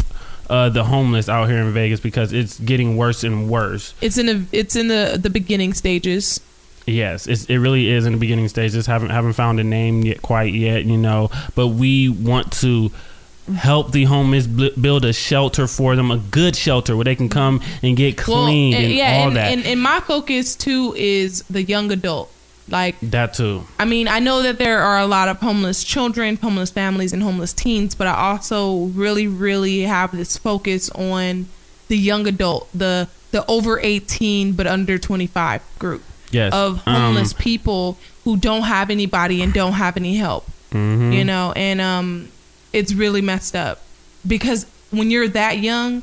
uh 0.50 0.68
the 0.68 0.84
homeless 0.84 1.28
out 1.28 1.48
here 1.48 1.58
in 1.58 1.72
Vegas 1.72 2.00
because 2.00 2.32
it's 2.32 2.58
getting 2.60 2.96
worse 2.96 3.24
and 3.24 3.48
worse. 3.48 3.94
It's 4.00 4.18
in 4.18 4.26
the 4.26 4.44
it's 4.52 4.76
in 4.76 4.88
the 4.88 5.18
the 5.20 5.30
beginning 5.30 5.74
stages. 5.74 6.40
Yes, 6.86 7.26
it's, 7.26 7.44
it 7.46 7.58
really 7.58 7.90
is 7.90 8.06
in 8.06 8.12
the 8.12 8.18
beginning 8.18 8.48
stages. 8.48 8.86
Haven't 8.86 9.10
haven't 9.10 9.34
found 9.34 9.60
a 9.60 9.64
name 9.64 10.02
yet, 10.02 10.22
quite 10.22 10.54
yet, 10.54 10.84
you 10.86 10.96
know. 10.96 11.30
But 11.54 11.68
we 11.68 12.08
want 12.08 12.50
to 12.60 12.90
help 13.54 13.92
the 13.92 14.04
homeless 14.04 14.46
build 14.46 15.04
a 15.04 15.12
shelter 15.12 15.66
for 15.66 15.96
them, 15.96 16.10
a 16.10 16.16
good 16.18 16.56
shelter 16.56 16.96
where 16.96 17.04
they 17.04 17.14
can 17.16 17.28
come 17.28 17.60
and 17.82 17.96
get 17.96 18.16
clean 18.16 18.74
and- 18.74 18.84
and, 18.84 18.94
yeah, 18.94 19.18
all 19.20 19.28
and, 19.28 19.36
that. 19.36 19.52
And, 19.52 19.64
and 19.66 19.80
my 19.82 20.00
focus 20.00 20.54
too 20.56 20.94
is 20.96 21.42
the 21.50 21.62
young 21.62 21.90
adult. 21.90 22.30
Like, 22.70 22.98
that 23.00 23.34
too. 23.34 23.64
I 23.78 23.84
mean, 23.84 24.08
I 24.08 24.18
know 24.18 24.42
that 24.42 24.58
there 24.58 24.80
are 24.80 24.98
a 24.98 25.06
lot 25.06 25.28
of 25.28 25.38
homeless 25.40 25.82
children, 25.84 26.36
homeless 26.36 26.70
families, 26.70 27.12
and 27.12 27.22
homeless 27.22 27.52
teens, 27.52 27.94
but 27.94 28.06
I 28.06 28.14
also 28.14 28.84
really, 28.94 29.26
really 29.26 29.82
have 29.82 30.12
this 30.12 30.36
focus 30.36 30.90
on 30.90 31.46
the 31.88 31.96
young 31.96 32.26
adult, 32.26 32.68
the 32.74 33.08
the 33.30 33.44
over 33.46 33.78
eighteen 33.80 34.52
but 34.52 34.66
under 34.66 34.98
twenty 34.98 35.26
five 35.26 35.62
group 35.78 36.02
Yes. 36.30 36.52
of 36.52 36.82
Um, 36.86 36.94
homeless 36.94 37.32
people 37.32 37.98
who 38.24 38.36
don't 38.36 38.62
have 38.62 38.90
anybody 38.90 39.42
and 39.42 39.52
don't 39.52 39.72
have 39.74 39.96
any 39.96 40.16
help. 40.16 40.46
mhm. 40.72 41.12
You 41.14 41.24
know, 41.24 41.52
and 41.56 41.80
um, 41.80 42.28
it's 42.72 42.92
really 42.92 43.22
messed 43.22 43.56
up 43.56 43.80
because 44.26 44.66
when 44.90 45.10
you're 45.10 45.28
that 45.28 45.58
young, 45.58 46.02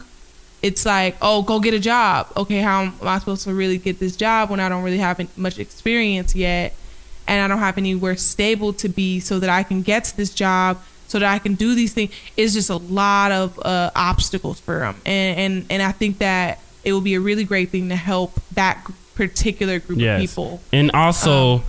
it's 0.65 0.83
like, 0.85 1.15
oh, 1.21 1.43
go 1.43 1.59
get 1.59 1.73
a 1.75 1.79
job. 1.79 2.27
Okay, 2.35 2.59
how 2.59 2.81
am 2.83 2.93
I 3.03 3.19
supposed 3.19 3.43
to 3.43 3.53
really 3.53 3.77
get 3.77 3.99
this 3.99 4.15
job 4.15 4.49
when 4.49 4.59
I 4.59 4.67
don't 4.67 4.83
really 4.83 4.97
have 4.97 5.17
much 5.37 5.59
experience 5.59 6.35
yet, 6.35 6.73
and 7.27 7.37
I 7.43 7.47
don't 7.47 7.59
have 7.59 7.77
anywhere 7.77 8.15
stable 8.15 8.73
to 8.73 8.89
be 8.89 9.19
so 9.19 9.39
that 9.39 9.49
I 9.49 9.61
can 9.63 9.83
get 9.83 10.05
to 10.05 10.17
this 10.17 10.33
job, 10.33 10.81
so 11.07 11.19
that 11.19 11.31
I 11.31 11.37
can 11.37 11.53
do 11.53 11.75
these 11.75 11.93
things. 11.93 12.11
It's 12.35 12.53
just 12.53 12.71
a 12.71 12.77
lot 12.77 13.31
of 13.31 13.59
uh, 13.63 13.91
obstacles 13.95 14.59
for 14.59 14.79
them, 14.79 14.95
and 15.05 15.37
and 15.39 15.65
and 15.69 15.81
I 15.83 15.91
think 15.91 16.17
that 16.17 16.59
it 16.83 16.93
will 16.93 17.01
be 17.01 17.13
a 17.15 17.19
really 17.21 17.43
great 17.43 17.69
thing 17.69 17.89
to 17.89 17.95
help 17.95 18.39
that 18.53 18.83
particular 19.15 19.79
group 19.79 19.99
Yes. 19.99 20.15
of 20.15 20.29
people. 20.29 20.61
And 20.73 20.91
also, 20.91 21.61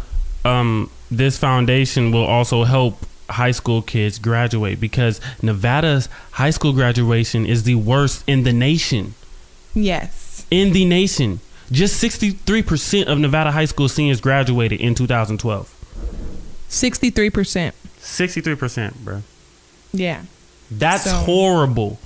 um, 0.44 0.90
this 1.10 1.38
foundation 1.38 2.12
will 2.12 2.24
also 2.26 2.64
help 2.64 2.96
high 3.30 3.50
school 3.50 3.82
kids 3.82 4.18
graduate 4.18 4.78
because 4.80 5.20
Nevada's 5.42 6.08
high 6.32 6.50
school 6.50 6.72
graduation 6.72 7.44
is 7.46 7.64
the 7.64 7.74
worst 7.74 8.22
in 8.26 8.42
the 8.44 8.52
nation. 8.52 9.14
Yes. 9.74 10.46
In 10.50 10.72
the 10.72 10.84
nation. 10.84 11.40
Just 11.72 12.02
63% 12.02 13.06
of 13.06 13.18
Nevada 13.18 13.50
high 13.50 13.64
school 13.64 13.88
seniors 13.88 14.20
graduated 14.20 14.80
in 14.80 14.94
2012. 14.94 15.72
Sixty-three 16.68 17.30
percent. 17.30 17.74
63%, 18.00 18.94
bro. 19.04 19.22
Yeah. 19.92 20.22
That's 20.70 21.04
So- 21.04 21.10
horrible. 21.16 21.98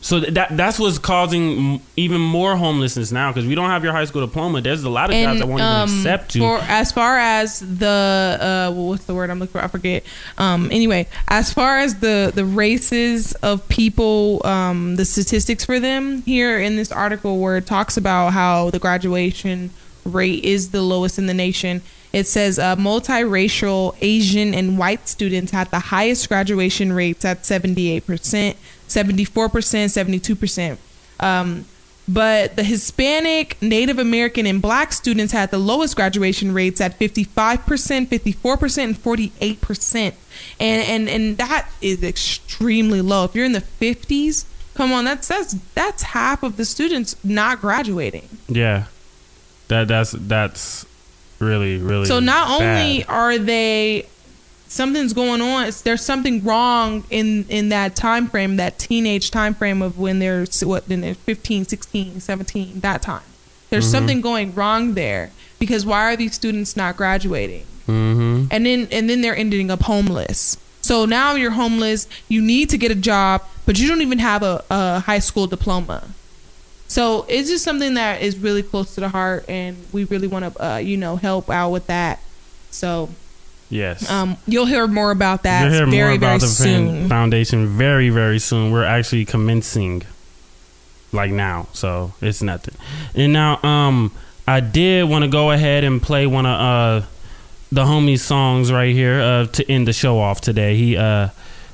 So 0.00 0.20
that 0.20 0.56
that's 0.56 0.78
what's 0.78 0.98
causing 0.98 1.80
even 1.96 2.20
more 2.20 2.56
homelessness 2.56 3.10
now 3.10 3.32
because 3.32 3.48
we 3.48 3.56
don't 3.56 3.68
have 3.68 3.82
your 3.82 3.92
high 3.92 4.04
school 4.04 4.24
diploma. 4.24 4.60
There's 4.60 4.84
a 4.84 4.88
lot 4.88 5.10
of 5.10 5.16
jobs 5.16 5.40
that 5.40 5.46
won't 5.46 5.60
even 5.60 5.98
accept 5.98 6.36
you. 6.36 6.44
um, 6.44 6.60
For 6.60 6.64
as 6.66 6.92
far 6.92 7.18
as 7.18 7.58
the 7.58 8.68
uh, 8.70 8.72
what's 8.74 9.04
the 9.06 9.14
word 9.14 9.28
I'm 9.28 9.40
looking 9.40 9.52
for? 9.52 9.60
I 9.60 9.66
forget. 9.66 10.04
Um, 10.38 10.68
anyway, 10.70 11.08
as 11.26 11.52
far 11.52 11.78
as 11.78 11.96
the 11.96 12.30
the 12.32 12.44
races 12.44 13.32
of 13.42 13.68
people, 13.68 14.40
um, 14.46 14.94
the 14.96 15.04
statistics 15.04 15.64
for 15.64 15.80
them 15.80 16.22
here 16.22 16.60
in 16.60 16.76
this 16.76 16.92
article 16.92 17.40
where 17.40 17.56
it 17.56 17.66
talks 17.66 17.96
about 17.96 18.32
how 18.32 18.70
the 18.70 18.78
graduation 18.78 19.70
rate 20.04 20.44
is 20.44 20.70
the 20.70 20.80
lowest 20.80 21.18
in 21.18 21.26
the 21.26 21.34
nation. 21.34 21.82
It 22.12 22.26
says 22.26 22.58
uh, 22.58 22.74
multiracial 22.76 23.94
Asian 24.00 24.54
and 24.54 24.78
white 24.78 25.08
students 25.08 25.52
had 25.52 25.70
the 25.70 25.78
highest 25.78 26.28
graduation 26.28 26.92
rates 26.92 27.24
at 27.24 27.42
78%, 27.42 28.56
74%, 28.88 29.48
72%. 29.88 30.78
Um, 31.20 31.64
but 32.06 32.56
the 32.56 32.64
Hispanic, 32.64 33.60
Native 33.60 33.98
American, 33.98 34.46
and 34.46 34.62
Black 34.62 34.94
students 34.94 35.32
had 35.32 35.50
the 35.50 35.58
lowest 35.58 35.94
graduation 35.94 36.54
rates 36.54 36.80
at 36.80 36.98
55%, 36.98 37.58
54%, 38.08 38.84
and 38.84 38.96
48%. 38.96 40.14
And, 40.58 40.88
and, 40.88 41.08
and 41.08 41.36
that 41.36 41.68
is 41.82 42.02
extremely 42.02 43.02
low. 43.02 43.24
If 43.24 43.34
you're 43.34 43.44
in 43.44 43.52
the 43.52 43.60
50s, 43.60 44.46
come 44.74 44.92
on, 44.92 45.04
that's, 45.04 45.28
that's, 45.28 45.52
that's 45.74 46.02
half 46.02 46.42
of 46.42 46.56
the 46.56 46.64
students 46.64 47.22
not 47.22 47.60
graduating. 47.60 48.28
yeah, 48.48 48.86
that 49.68 49.86
that's 49.86 50.12
that's 50.12 50.86
really 51.38 51.76
really. 51.78 52.06
So 52.06 52.20
not 52.20 52.60
only 52.60 53.04
are 53.04 53.38
they 53.38 54.08
something's 54.78 55.12
going 55.12 55.40
on, 55.42 55.70
there's 55.84 56.04
something 56.12 56.36
wrong 56.44 57.04
in 57.10 57.44
in 57.48 57.68
that 57.76 57.90
time 57.96 58.24
frame, 58.32 58.56
that 58.56 58.78
teenage 58.78 59.30
time 59.30 59.54
frame 59.54 59.82
of 59.82 59.98
when 59.98 60.18
they're 60.22 60.46
what 60.62 60.82
then 60.88 61.00
they're 61.02 61.14
15, 61.14 61.64
16, 61.66 62.20
17, 62.20 62.80
that 62.80 63.02
time. 63.02 63.22
There's 63.70 63.84
Mm-hmm. 63.84 63.92
something 63.92 64.20
going 64.22 64.54
wrong 64.54 64.94
there 64.94 65.30
because 65.58 65.84
why 65.84 66.00
are 66.10 66.16
these 66.16 66.34
students 66.34 66.76
not 66.76 66.96
graduating? 66.96 67.64
Mhm. 67.86 68.48
And 68.50 68.60
then 68.66 68.80
and 68.96 69.04
then 69.10 69.20
they're 69.22 69.36
ending 69.36 69.70
up 69.70 69.82
homeless. 69.82 70.56
So 70.80 71.04
now 71.04 71.34
you're 71.34 71.56
homeless, 71.62 72.06
you 72.28 72.40
need 72.40 72.70
to 72.70 72.78
get 72.78 72.90
a 72.90 73.00
job, 73.12 73.42
but 73.66 73.78
you 73.78 73.86
don't 73.88 74.00
even 74.08 74.20
have 74.20 74.42
a, 74.42 74.64
a 74.70 75.00
high 75.00 75.18
school 75.28 75.46
diploma. 75.46 75.98
So 76.86 77.26
it's 77.28 77.50
just 77.50 77.64
something 77.64 77.94
that 77.94 78.22
is 78.22 78.38
really 78.38 78.62
close 78.62 78.94
to 78.94 79.00
the 79.02 79.10
heart, 79.10 79.44
and 79.48 79.76
we 79.92 80.04
really 80.04 80.28
want 80.28 80.44
to, 80.54 80.64
uh, 80.66 80.76
you 80.78 80.96
know, 80.96 81.16
help 81.16 81.50
out 81.50 81.70
with 81.70 81.86
that. 81.88 82.20
So 82.70 83.10
yes. 83.70 84.08
um, 84.10 84.36
you'll 84.46 84.66
hear 84.66 84.86
more 84.86 85.10
about 85.10 85.42
that 85.44 85.64
You'll 85.64 85.72
hear 85.72 85.86
very, 85.86 86.18
more 86.18 86.28
about 86.28 86.28
very 86.28 86.38
the 86.40 86.46
soon. 86.46 87.08
foundation 87.08 87.66
very 87.66 88.10
very 88.10 88.38
soon. 88.38 88.72
We're 88.72 88.84
actually 88.84 89.24
commencing, 89.24 90.02
like 91.12 91.30
now, 91.30 91.68
so 91.72 92.12
it's 92.20 92.42
nothing. 92.42 92.74
And 93.14 93.32
now, 93.32 93.62
um, 93.62 94.12
I 94.46 94.60
did 94.60 95.08
want 95.08 95.24
to 95.24 95.30
go 95.30 95.50
ahead 95.50 95.84
and 95.84 96.02
play 96.02 96.26
one 96.26 96.46
of 96.46 96.60
uh 97.02 97.06
the 97.70 97.84
homie's 97.84 98.22
songs 98.22 98.72
right 98.72 98.94
here 98.94 99.20
uh 99.20 99.46
to 99.46 99.70
end 99.70 99.86
the 99.86 99.92
show 99.92 100.18
off 100.18 100.40
today. 100.40 100.76
He 100.76 100.96
uh 100.96 101.28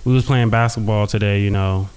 we 0.05 0.13
was 0.13 0.25
playing 0.27 0.51
basketball 0.51 1.07
today, 1.07 1.41
you 1.41 1.51
know, 1.51 1.89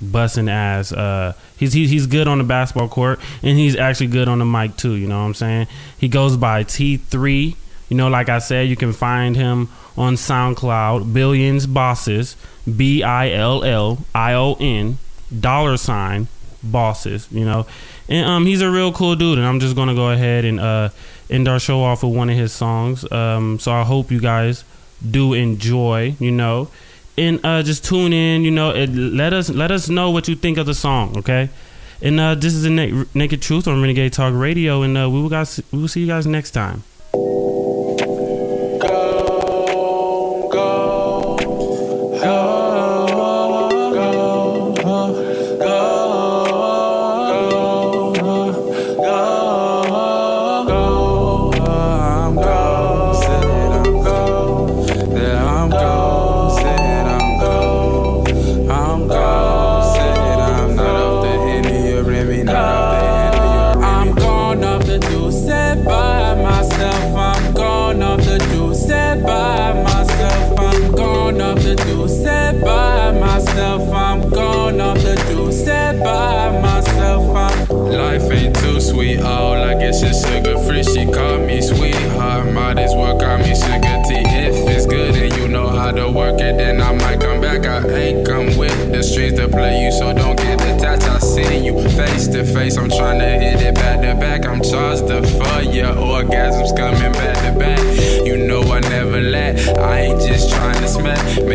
busting 0.00 0.48
ass. 0.48 0.92
Uh, 0.92 1.34
he's 1.56 1.72
he, 1.72 1.86
he's 1.86 2.06
good 2.06 2.26
on 2.28 2.38
the 2.38 2.44
basketball 2.44 2.88
court, 2.88 3.20
and 3.42 3.58
he's 3.58 3.76
actually 3.76 4.06
good 4.06 4.28
on 4.28 4.38
the 4.38 4.44
mic 4.44 4.76
too. 4.76 4.94
You 4.94 5.06
know 5.08 5.18
what 5.20 5.26
I'm 5.26 5.34
saying? 5.34 5.66
He 5.98 6.08
goes 6.08 6.36
by 6.36 6.64
T3. 6.64 7.56
You 7.94 7.98
know, 7.98 8.08
like 8.08 8.28
I 8.28 8.40
said, 8.40 8.68
you 8.68 8.74
can 8.74 8.92
find 8.92 9.36
him 9.36 9.68
on 9.96 10.14
SoundCloud. 10.14 11.12
Billions 11.12 11.64
Bosses, 11.64 12.34
B 12.66 13.04
I 13.04 13.30
L 13.30 13.62
L 13.62 13.98
I 14.12 14.34
O 14.34 14.56
N 14.58 14.98
dollar 15.40 15.76
sign 15.76 16.26
bosses. 16.60 17.28
You 17.30 17.44
know, 17.44 17.66
and 18.08 18.26
um, 18.26 18.46
he's 18.46 18.62
a 18.62 18.68
real 18.68 18.92
cool 18.92 19.14
dude. 19.14 19.38
And 19.38 19.46
I'm 19.46 19.60
just 19.60 19.76
gonna 19.76 19.94
go 19.94 20.10
ahead 20.10 20.44
and 20.44 20.58
uh 20.58 20.88
end 21.30 21.46
our 21.46 21.60
show 21.60 21.84
off 21.84 22.02
with 22.02 22.16
one 22.16 22.30
of 22.30 22.36
his 22.36 22.52
songs. 22.52 23.10
Um, 23.12 23.60
so 23.60 23.70
I 23.70 23.84
hope 23.84 24.10
you 24.10 24.18
guys 24.20 24.64
do 25.08 25.32
enjoy. 25.32 26.16
You 26.18 26.32
know 26.32 26.70
and 27.16 27.38
uh, 27.44 27.62
just 27.62 27.84
tune 27.84 28.12
in. 28.12 28.42
You 28.42 28.50
know, 28.50 28.72
and 28.72 29.16
let 29.16 29.32
us 29.32 29.48
let 29.50 29.70
us 29.70 29.88
know 29.88 30.10
what 30.10 30.26
you 30.26 30.34
think 30.34 30.58
of 30.58 30.66
the 30.66 30.74
song. 30.74 31.16
Okay, 31.18 31.48
and 32.02 32.18
uh, 32.18 32.34
this 32.34 32.54
is 32.54 32.64
the 32.64 32.70
Na- 32.70 33.04
Naked 33.14 33.40
Truth 33.40 33.68
on 33.68 33.80
Renegade 33.80 34.12
Talk 34.12 34.34
Radio, 34.34 34.82
and 34.82 34.98
uh, 34.98 35.08
we 35.08 35.22
will 35.22 35.28
guys 35.28 35.62
we 35.70 35.78
will 35.78 35.86
see 35.86 36.00
you 36.00 36.08
guys 36.08 36.26
next 36.26 36.50
time. 36.50 36.82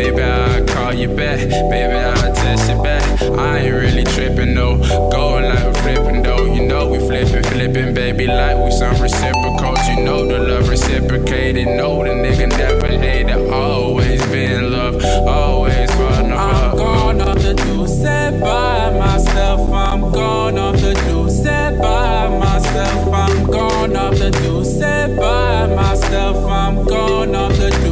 Maybe 0.00 0.22
I'll 0.22 0.64
call 0.64 0.94
you 0.94 1.08
back. 1.08 1.46
Maybe 1.68 1.92
I'll 1.92 2.34
text 2.34 2.70
you 2.70 2.82
back. 2.82 3.04
I 3.20 3.58
ain't 3.58 3.74
really 3.74 4.04
tripping 4.04 4.54
though. 4.54 4.78
Going 5.10 5.44
like 5.44 5.62
we're 5.62 5.82
flipping 5.82 6.22
though. 6.22 6.46
You 6.46 6.66
know 6.66 6.88
we 6.88 6.98
flipping, 7.00 7.42
flipping, 7.42 7.92
baby, 7.92 8.26
like 8.26 8.56
we 8.64 8.70
some 8.70 8.98
reciprocals. 9.02 9.86
You 9.88 10.02
know 10.02 10.26
the 10.26 10.38
love 10.38 10.70
reciprocated. 10.70 11.66
No, 11.66 12.02
the 12.02 12.12
nigga 12.12 12.48
never 12.48 12.86
hated. 12.86 13.52
Always 13.52 14.24
been 14.28 14.72
love. 14.72 15.04
Always 15.28 15.90
fun 15.90 16.32
I'm 16.32 16.78
gone 16.78 17.20
off 17.20 17.36
the 17.36 17.52
deuce 17.52 18.02
by 18.40 18.98
myself. 18.98 19.70
I'm 19.70 20.00
gone 20.12 20.58
off 20.58 20.76
the 20.80 20.94
deuce 20.94 21.42
by 21.44 22.38
myself. 22.38 23.12
I'm 23.12 23.50
gone 23.50 23.96
off 23.96 24.14
the 24.16 24.30
deuce 24.30 24.78
by 25.18 25.66
myself. 25.66 26.38
I'm 26.46 26.86
gone 26.86 27.34
off 27.34 27.52
the 27.58 27.68
deuce 27.68 27.89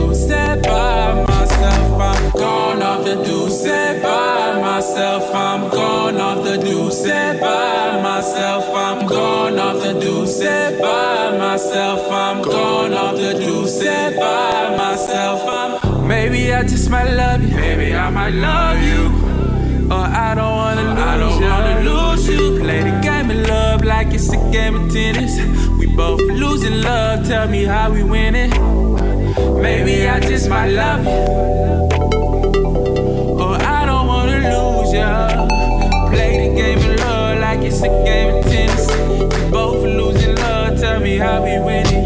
myself. 4.98 5.32
I'm 5.32 5.70
gone 5.70 6.16
off 6.16 6.44
the 6.44 6.56
deuce 6.58 7.02
by 7.04 8.02
myself. 8.02 8.64
I'm 8.74 9.06
gone 9.06 9.56
off 9.56 9.80
the 9.80 9.92
deuce 10.00 10.40
by 10.80 11.38
myself. 11.38 12.10
I'm 12.10 12.42
gone 12.42 12.92
off 12.94 13.14
the 13.14 13.34
deuce 13.34 13.78
by 13.78 14.76
myself. 14.76 15.42
I'm 15.46 16.08
maybe 16.08 16.52
I 16.52 16.64
just 16.64 16.90
might 16.90 17.12
love 17.12 17.42
you. 17.42 17.54
Maybe 17.54 17.94
I 17.94 18.10
might 18.10 18.34
love 18.34 18.82
you. 18.82 19.86
Or 19.88 20.04
I 20.26 20.34
don't 20.34 20.56
wanna 20.62 20.82
lose 20.82 20.98
I 20.98 21.16
don't 21.16 21.42
you. 21.42 21.48
wanna 21.48 21.80
lose 21.90 22.28
you. 22.28 22.58
Play 22.60 22.82
the 22.82 23.00
game 23.00 23.30
of 23.30 23.48
love 23.48 23.84
like 23.84 24.08
it's 24.12 24.32
a 24.32 24.50
game 24.50 24.74
of 24.74 24.92
tennis. 24.92 25.38
We 25.78 25.86
both 25.94 26.20
losing 26.20 26.82
love. 26.82 27.24
Tell 27.28 27.46
me 27.46 27.62
how 27.62 27.92
we 27.92 28.02
winning. 28.02 28.50
Maybe 29.62 30.08
I 30.08 30.18
just 30.18 30.48
might 30.48 30.70
love 30.72 31.04
you. 31.04 31.58
Play 34.98 36.48
the 36.48 36.54
game 36.54 36.78
of 36.78 37.00
love 37.00 37.38
like 37.40 37.60
it's 37.60 37.82
a 37.82 37.88
game 38.04 38.34
of 38.34 38.44
tennis. 38.44 38.86
We 39.08 39.50
both 39.50 39.84
losing 39.84 40.34
love, 40.36 40.78
tell 40.80 41.00
me 41.00 41.16
how 41.16 41.42
we 41.42 41.58
winning. 41.58 42.04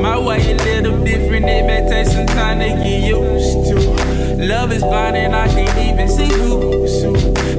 My 0.00 0.18
way 0.18 0.52
a 0.52 0.56
little 0.56 1.02
different, 1.04 1.46
it 1.46 1.66
may 1.66 1.88
take 1.88 2.06
some 2.06 2.26
time 2.26 2.58
to 2.60 2.68
get 2.68 3.02
used 3.02 3.68
to. 3.68 3.76
Love 4.44 4.72
is 4.72 4.82
blinding, 4.82 5.34
I 5.34 5.46
can't 5.48 5.78
even 5.78 6.08
see 6.08 6.32
who. 6.32 6.72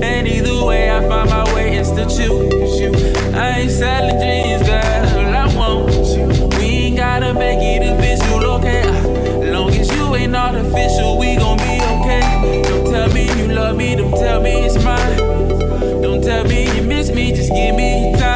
And 0.02 0.28
either 0.28 0.66
way, 0.66 0.90
I 0.92 1.08
find 1.08 1.30
my 1.30 1.44
way 1.54 1.78
and 1.78 1.86
still 1.86 2.10
choose 2.10 2.80
you. 2.80 2.92
I 3.34 3.60
ain't 3.60 3.72
selling 3.72 4.18
dreams, 4.20 4.64
girl, 4.68 5.36
I 5.36 5.56
want 5.56 5.92
you. 6.16 6.48
We 6.58 6.66
ain't 6.66 6.98
gotta 6.98 7.34
make 7.34 7.60
it 7.62 7.84
official, 7.84 8.44
okay? 8.56 8.84
Long 9.52 9.70
as 9.70 9.90
you 9.96 10.16
ain't 10.16 10.36
artificial, 10.36 11.18
we 11.18 11.38
gon' 11.38 11.53
Don't 16.02 16.24
tell 16.24 16.44
me 16.46 16.76
you 16.76 16.84
miss 16.84 17.12
me, 17.12 17.32
just 17.34 17.52
give 17.54 17.76
me 17.76 18.14
time. 18.18 18.33